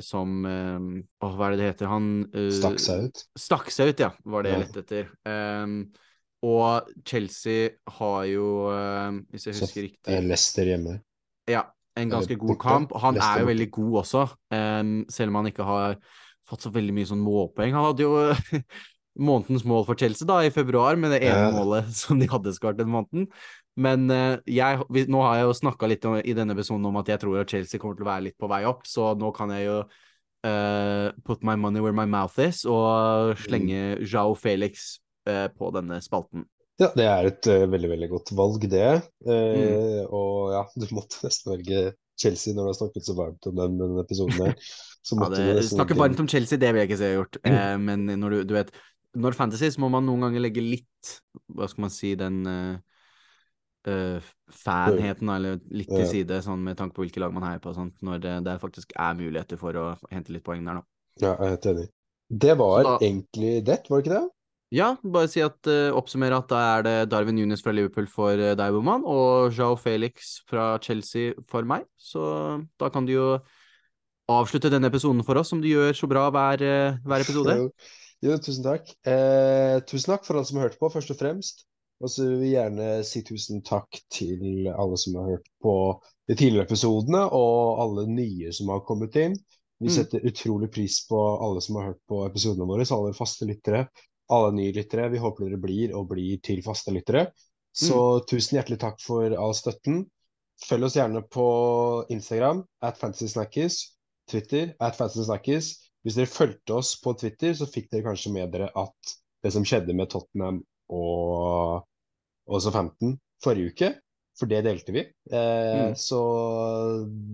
som 0.04 0.34
Åh, 0.44 1.36
hva 1.38 1.46
er 1.46 1.54
det 1.54 1.60
det 1.62 1.70
heter? 1.70 1.88
Han 1.88 2.10
Stakk 2.52 2.82
seg 2.84 3.06
ut. 3.06 3.22
Stakk 3.38 3.72
seg 3.72 3.94
ut, 3.94 4.02
ja, 4.04 4.10
var 4.28 4.44
det 4.44 4.52
jeg 4.52 4.64
lette 4.66 4.84
etter. 4.84 5.14
Og 6.46 6.90
Chelsea 7.08 7.70
har 7.96 8.26
jo, 8.28 8.50
hvis 9.32 9.48
jeg 9.48 9.56
husker 9.56 9.86
riktig 9.88 10.20
Leicester 10.28 10.68
hjemme. 10.68 10.98
ja, 11.48 11.64
en 11.96 12.10
ganske 12.12 12.36
god 12.38 12.58
kamp. 12.60 12.92
Han 13.02 13.16
er 13.16 13.40
jo 13.40 13.46
veldig 13.52 13.70
god 13.72 13.98
også, 14.02 14.24
um, 14.52 14.94
selv 15.08 15.32
om 15.32 15.38
han 15.40 15.46
ikke 15.52 15.64
har 15.66 15.96
fått 16.46 16.62
så 16.66 16.70
veldig 16.70 16.94
mye 16.94 17.08
sånn 17.08 17.22
målpoeng. 17.24 17.72
Han 17.74 17.86
hadde 17.88 18.04
jo 18.04 18.12
månedens 19.26 19.64
mål 19.64 19.86
for 19.88 19.96
Chelsea 19.98 20.26
da, 20.28 20.42
i 20.44 20.50
februar, 20.52 20.96
med 21.00 21.10
det 21.16 21.22
ene 21.24 21.50
målet 21.56 21.88
som 22.02 22.20
de 22.20 22.28
hadde 22.30 22.52
skåret 22.54 22.78
den 22.78 22.92
måneden. 22.92 23.26
Men 23.76 24.06
uh, 24.12 24.36
jeg, 24.48 24.82
vi- 24.92 25.06
nå 25.12 25.20
har 25.24 25.38
jeg 25.40 25.48
jo 25.50 25.56
snakka 25.62 25.88
litt 25.90 26.04
om, 26.08 26.18
i 26.20 26.34
denne 26.36 26.52
episoden 26.56 26.84
om 26.88 26.96
at 27.00 27.08
jeg 27.12 27.20
tror 27.20 27.40
at 27.42 27.50
Chelsea 27.50 27.80
kommer 27.80 27.96
til 27.98 28.06
å 28.06 28.10
være 28.12 28.26
litt 28.28 28.38
på 28.40 28.48
vei 28.52 28.62
opp, 28.68 28.84
så 28.88 29.14
nå 29.18 29.32
kan 29.36 29.52
jeg 29.56 29.66
jo 29.66 29.78
uh, 29.84 31.08
put 31.24 31.42
my 31.44 31.56
money 31.56 31.80
where 31.84 31.96
my 31.96 32.06
mouth 32.08 32.36
is, 32.40 32.64
og 32.68 33.36
slenge 33.42 33.98
Jao 34.04 34.34
Felix 34.36 34.98
uh, 35.28 35.48
på 35.52 35.72
denne 35.76 35.98
spalten. 36.04 36.44
Ja, 36.76 36.90
det 36.92 37.04
er 37.08 37.28
et 37.30 37.46
uh, 37.48 37.62
veldig, 37.72 37.88
veldig 37.94 38.08
godt 38.10 38.32
valg, 38.36 38.66
det. 38.72 38.88
Eh, 39.24 40.02
Og 40.12 40.50
ja, 40.52 40.64
du 40.76 40.84
måtte 40.96 41.22
nesten 41.24 41.54
velge 41.54 41.84
Chelsea 42.20 42.52
når 42.56 42.66
du 42.66 42.70
har 42.72 42.76
snakket 42.80 43.06
så 43.08 43.14
varmt 43.16 43.48
om 43.48 43.56
den, 43.56 43.78
denne 43.80 44.02
episoden 44.04 44.42
her. 44.44 44.52
Ja, 45.16 45.28
det, 45.32 45.44
du 45.62 45.70
snakke 45.70 45.96
varmt 45.96 46.20
om 46.20 46.28
Chelsea, 46.28 46.60
det 46.60 46.72
vil 46.72 46.82
jeg 46.82 46.90
ikke 46.90 46.98
si 47.00 47.08
jeg 47.08 47.16
har 47.16 47.22
gjort. 47.22 47.40
Eh, 47.48 47.76
men 47.80 48.04
når 48.20 48.36
du, 48.36 48.38
du 48.50 48.54
vet 48.58 48.74
Når 49.16 49.32
fantasy, 49.38 49.70
så 49.72 49.80
må 49.80 49.88
man 49.88 50.04
noen 50.04 50.26
ganger 50.26 50.42
legge 50.44 50.60
litt 50.60 51.12
Hva 51.56 51.68
skal 51.72 51.86
man 51.86 51.94
si 51.94 52.12
Den 52.20 52.42
fanheten, 53.86 55.28
eller 55.30 55.60
litt 55.70 55.92
til 55.92 56.08
side, 56.10 56.40
sånn 56.42 56.64
med 56.66 56.78
tanke 56.78 56.96
på 56.96 57.04
hvilke 57.04 57.22
lag 57.22 57.34
man 57.34 57.46
heier 57.46 57.62
på 57.62 57.74
sånt, 57.76 58.00
når 58.02 58.22
det, 58.24 58.32
det 58.48 58.56
faktisk 58.62 58.92
er 58.98 59.14
muligheter 59.18 59.60
for 59.60 59.78
å 59.78 59.84
hente 60.10 60.34
litt 60.34 60.44
poeng 60.46 60.64
der, 60.66 60.80
nå. 60.80 60.86
Ja, 61.22 61.32
jeg 61.32 61.46
er 61.46 61.54
helt 61.54 61.68
enig. 61.72 61.86
Det 62.26 62.54
var 62.58 62.82
da- 62.82 62.96
egentlig 62.98 63.52
det, 63.64 63.76
var 63.88 64.02
det 64.02 64.04
ikke 64.04 64.16
det? 64.16 64.24
Ja, 64.76 64.90
bare 65.00 65.28
si 65.32 65.40
at 65.40 65.68
uh, 65.70 65.94
oppsummere 65.96 66.36
at 66.36 66.50
da 66.50 66.62
er 66.76 66.82
det 66.84 66.96
Darwin 67.12 67.38
Nunes 67.38 67.62
fra 67.64 67.72
Liverpool 67.72 68.08
for 68.12 68.36
uh, 68.36 68.52
deg, 68.58 68.74
Boman, 68.74 69.06
og 69.08 69.54
Jao 69.56 69.76
Felix 69.80 70.40
fra 70.50 70.74
Chelsea 70.84 71.32
for 71.48 71.64
meg. 71.68 71.86
Så 71.96 72.20
da 72.76 72.90
kan 72.92 73.08
du 73.08 73.14
jo 73.14 73.28
avslutte 74.28 74.68
denne 74.72 74.90
episoden 74.90 75.22
for 75.24 75.38
oss, 75.40 75.52
som 75.54 75.62
du 75.62 75.70
gjør 75.70 75.96
så 75.96 76.08
bra 76.10 76.26
hver, 76.34 76.66
uh, 76.66 76.98
hver 77.06 77.24
episode. 77.24 77.56
Jo, 78.24 78.32
tusen 78.40 78.64
takk. 78.64 78.88
Eh, 79.04 79.76
tusen 79.84 80.14
takk 80.14 80.22
for 80.24 80.38
alle 80.38 80.48
som 80.48 80.56
har 80.56 80.70
hørt 80.70 80.78
på, 80.80 80.88
først 80.88 81.10
og 81.12 81.18
fremst. 81.20 81.66
Og 82.00 82.08
så 82.08 82.24
vil 82.24 82.38
vi 82.40 82.54
gjerne 82.54 82.86
si 83.04 83.20
tusen 83.24 83.60
takk 83.64 83.98
til 84.12 84.70
alle 84.72 84.96
som 85.00 85.18
har 85.20 85.34
hørt 85.34 85.50
på 85.62 85.74
de 86.28 86.34
tidligere 86.34 86.64
episodene, 86.64 87.22
og 87.36 87.82
alle 87.84 88.06
nye 88.08 88.52
som 88.56 88.72
har 88.72 88.80
kommet 88.88 89.16
inn. 89.20 89.36
Vi 89.76 89.90
Mm. 89.90 89.94
setter 89.98 90.24
utrolig 90.24 90.70
pris 90.72 90.96
på 91.06 91.20
alle 91.44 91.60
som 91.60 91.76
har 91.76 91.90
hørt 91.90 92.00
på 92.08 92.22
episodene 92.24 92.66
våre, 92.68 92.88
alle 92.88 93.12
faste 93.14 93.44
lyttere, 93.44 93.84
alle 94.32 94.52
nye 94.56 94.72
lyttere. 94.74 95.08
Vi 95.12 95.20
håper 95.22 95.46
dere 95.46 95.60
blir 95.62 95.94
og 95.96 96.08
blir 96.12 96.40
til 96.44 96.62
faste 96.66 96.94
lyttere. 96.94 97.28
Så 97.76 97.98
tusen 98.28 98.56
hjertelig 98.56 98.78
takk 98.80 99.00
for 99.04 99.34
all 99.36 99.54
støtten. 99.54 100.04
Følg 100.64 100.86
oss 100.88 100.96
gjerne 100.96 101.20
på 101.28 101.46
Instagram, 102.14 102.62
at 102.80 102.96
fantasysnackis, 102.96 103.76
Twitter, 104.30 104.72
at 104.80 104.96
fantasysnackis. 104.96 105.74
Hvis 106.06 106.16
dere 106.16 106.30
fulgte 106.30 106.78
oss 106.78 106.94
på 107.02 107.12
Twitter, 107.20 107.52
så 107.58 107.68
fikk 107.68 107.90
dere 107.92 108.06
kanskje 108.06 108.32
med 108.32 108.54
dere 108.54 108.70
at 108.78 109.16
det 109.44 109.52
som 109.52 109.66
skjedde 109.68 109.94
med 109.94 110.08
Tottenham 110.10 110.62
og 110.88 111.84
også 112.46 112.72
15 112.72 113.16
forrige 113.44 113.74
uke, 113.74 113.92
for 114.38 114.48
det 114.50 114.62
delte 114.64 114.94
vi. 114.96 115.04
Eh, 115.32 115.90
Mm. 115.90 115.94
Så 115.98 116.20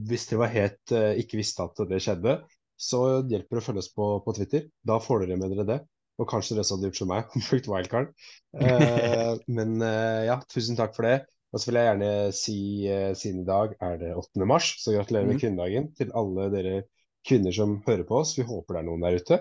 hvis 0.08 0.26
dere 0.28 0.40
var 0.42 0.52
helt 0.52 0.92
eh, 0.96 1.20
ikke 1.22 1.38
visste 1.38 1.64
at 1.64 1.78
det 1.88 2.00
skjedde, 2.02 2.36
så 2.82 3.00
hjelper 3.30 3.58
det 3.58 3.62
å 3.62 3.66
følge 3.68 3.82
oss 3.84 3.92
på, 3.94 4.06
på 4.24 4.34
Twitter. 4.36 4.66
Da 4.82 4.98
får 4.98 5.22
dere 5.26 5.38
med 5.38 5.52
dere 5.54 5.66
det. 5.68 5.78
Og 6.20 6.28
kanskje 6.28 6.56
dere 6.56 6.64
også 6.66 6.76
hadde 6.76 6.90
gjort 6.90 7.00
som 7.00 7.12
meg, 7.12 7.36
brukt 7.50 7.70
wildcard. 7.72 8.14
Eh, 8.52 9.30
men 9.48 9.78
eh, 9.80 10.26
ja, 10.26 10.34
tusen 10.52 10.76
takk 10.76 10.92
for 10.92 11.08
det. 11.08 11.22
Og 11.52 11.60
så 11.60 11.70
vil 11.70 11.78
jeg 11.78 11.88
gjerne 11.88 12.10
si, 12.36 12.56
eh, 12.88 13.12
siden 13.16 13.42
i 13.42 13.48
dag 13.48 13.72
er 13.80 13.96
det 14.00 14.10
8. 14.16 14.44
mars, 14.48 14.74
så 14.80 14.92
gratulerer 14.92 15.24
med 15.28 15.38
mm. 15.38 15.40
kvinnedagen 15.40 15.88
til 15.96 16.12
alle 16.16 16.50
dere 16.52 16.74
kvinner 17.28 17.54
som 17.56 17.78
hører 17.86 18.04
på 18.08 18.18
oss. 18.20 18.34
Vi 18.36 18.44
håper 18.44 18.76
det 18.76 18.82
er 18.82 18.86
noen 18.90 19.06
der 19.06 19.16
ute. 19.20 19.38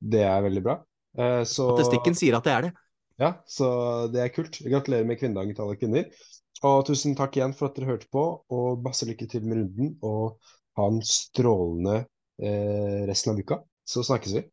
Det 0.00 0.22
er 0.28 0.44
veldig 0.44 0.62
bra. 0.64 0.76
Eh, 1.16 1.42
så 1.48 1.70
Statistikken 1.72 2.16
sier 2.16 2.36
at 2.36 2.46
det 2.46 2.54
er 2.54 2.68
det. 2.68 2.72
ja, 3.20 3.32
så 3.48 3.70
det 4.12 4.22
er 4.24 4.32
kult. 4.34 4.60
Gratulerer 4.64 5.08
med 5.08 5.20
kvinnedagen 5.20 5.56
til 5.56 5.66
alle 5.66 5.80
kvinner. 5.80 6.28
Og 6.68 6.84
tusen 6.88 7.16
takk 7.16 7.36
igjen 7.36 7.56
for 7.56 7.70
at 7.70 7.76
dere 7.76 7.94
hørte 7.94 8.08
på, 8.12 8.24
og 8.52 8.84
masse 8.84 9.08
lykke 9.08 9.28
til 9.28 9.44
med 9.48 9.62
runden. 9.62 9.94
Og 10.04 10.40
ha 10.78 10.88
en 10.88 11.00
strålende 11.04 12.02
eh, 12.40 13.04
resten 13.10 13.34
av 13.34 13.40
uka. 13.40 13.60
Så 13.88 14.04
snakkes 14.06 14.36
vi. 14.36 14.44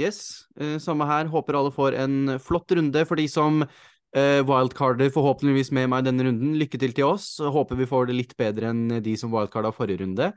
Yes, 0.00 0.48
eh, 0.58 0.78
samme 0.82 1.06
her. 1.06 1.28
Håper 1.30 1.54
alle 1.54 1.70
får 1.74 1.94
en 2.02 2.38
flott 2.42 2.72
runde. 2.74 3.04
For 3.06 3.20
de 3.20 3.28
som 3.30 3.62
uh, 3.62 4.40
wildcarder 4.48 5.12
forhåpentligvis 5.14 5.70
med 5.76 5.90
meg 5.92 6.08
denne 6.08 6.26
runden, 6.26 6.56
lykke 6.58 6.80
til 6.82 6.96
til 6.96 7.06
oss. 7.12 7.36
Håper 7.38 7.78
vi 7.78 7.86
får 7.86 8.10
det 8.10 8.18
litt 8.18 8.34
bedre 8.40 8.72
enn 8.74 8.98
de 9.04 9.16
som 9.20 9.32
wildcarda 9.34 9.70
forrige 9.74 10.02
runde. 10.02 10.32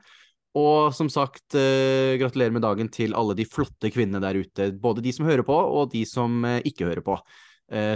Og 0.58 0.94
som 0.94 1.10
sagt, 1.10 1.44
uh, 1.58 2.14
gratulerer 2.20 2.54
med 2.54 2.62
dagen 2.66 2.90
til 2.94 3.18
alle 3.18 3.34
de 3.38 3.48
flotte 3.48 3.90
kvinnene 3.94 4.22
der 4.22 4.38
ute. 4.38 4.70
Både 4.78 5.02
de 5.02 5.14
som 5.14 5.26
hører 5.26 5.46
på, 5.46 5.58
og 5.58 5.90
de 5.94 6.04
som 6.06 6.38
uh, 6.46 6.60
ikke 6.62 6.86
hører 6.90 7.04
på. 7.04 7.18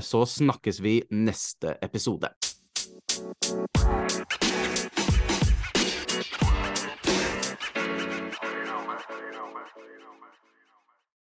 Så 0.05 0.19
snakkes 0.29 0.83
vi 0.85 0.99
neste 1.17 1.79
episode. 1.81 2.29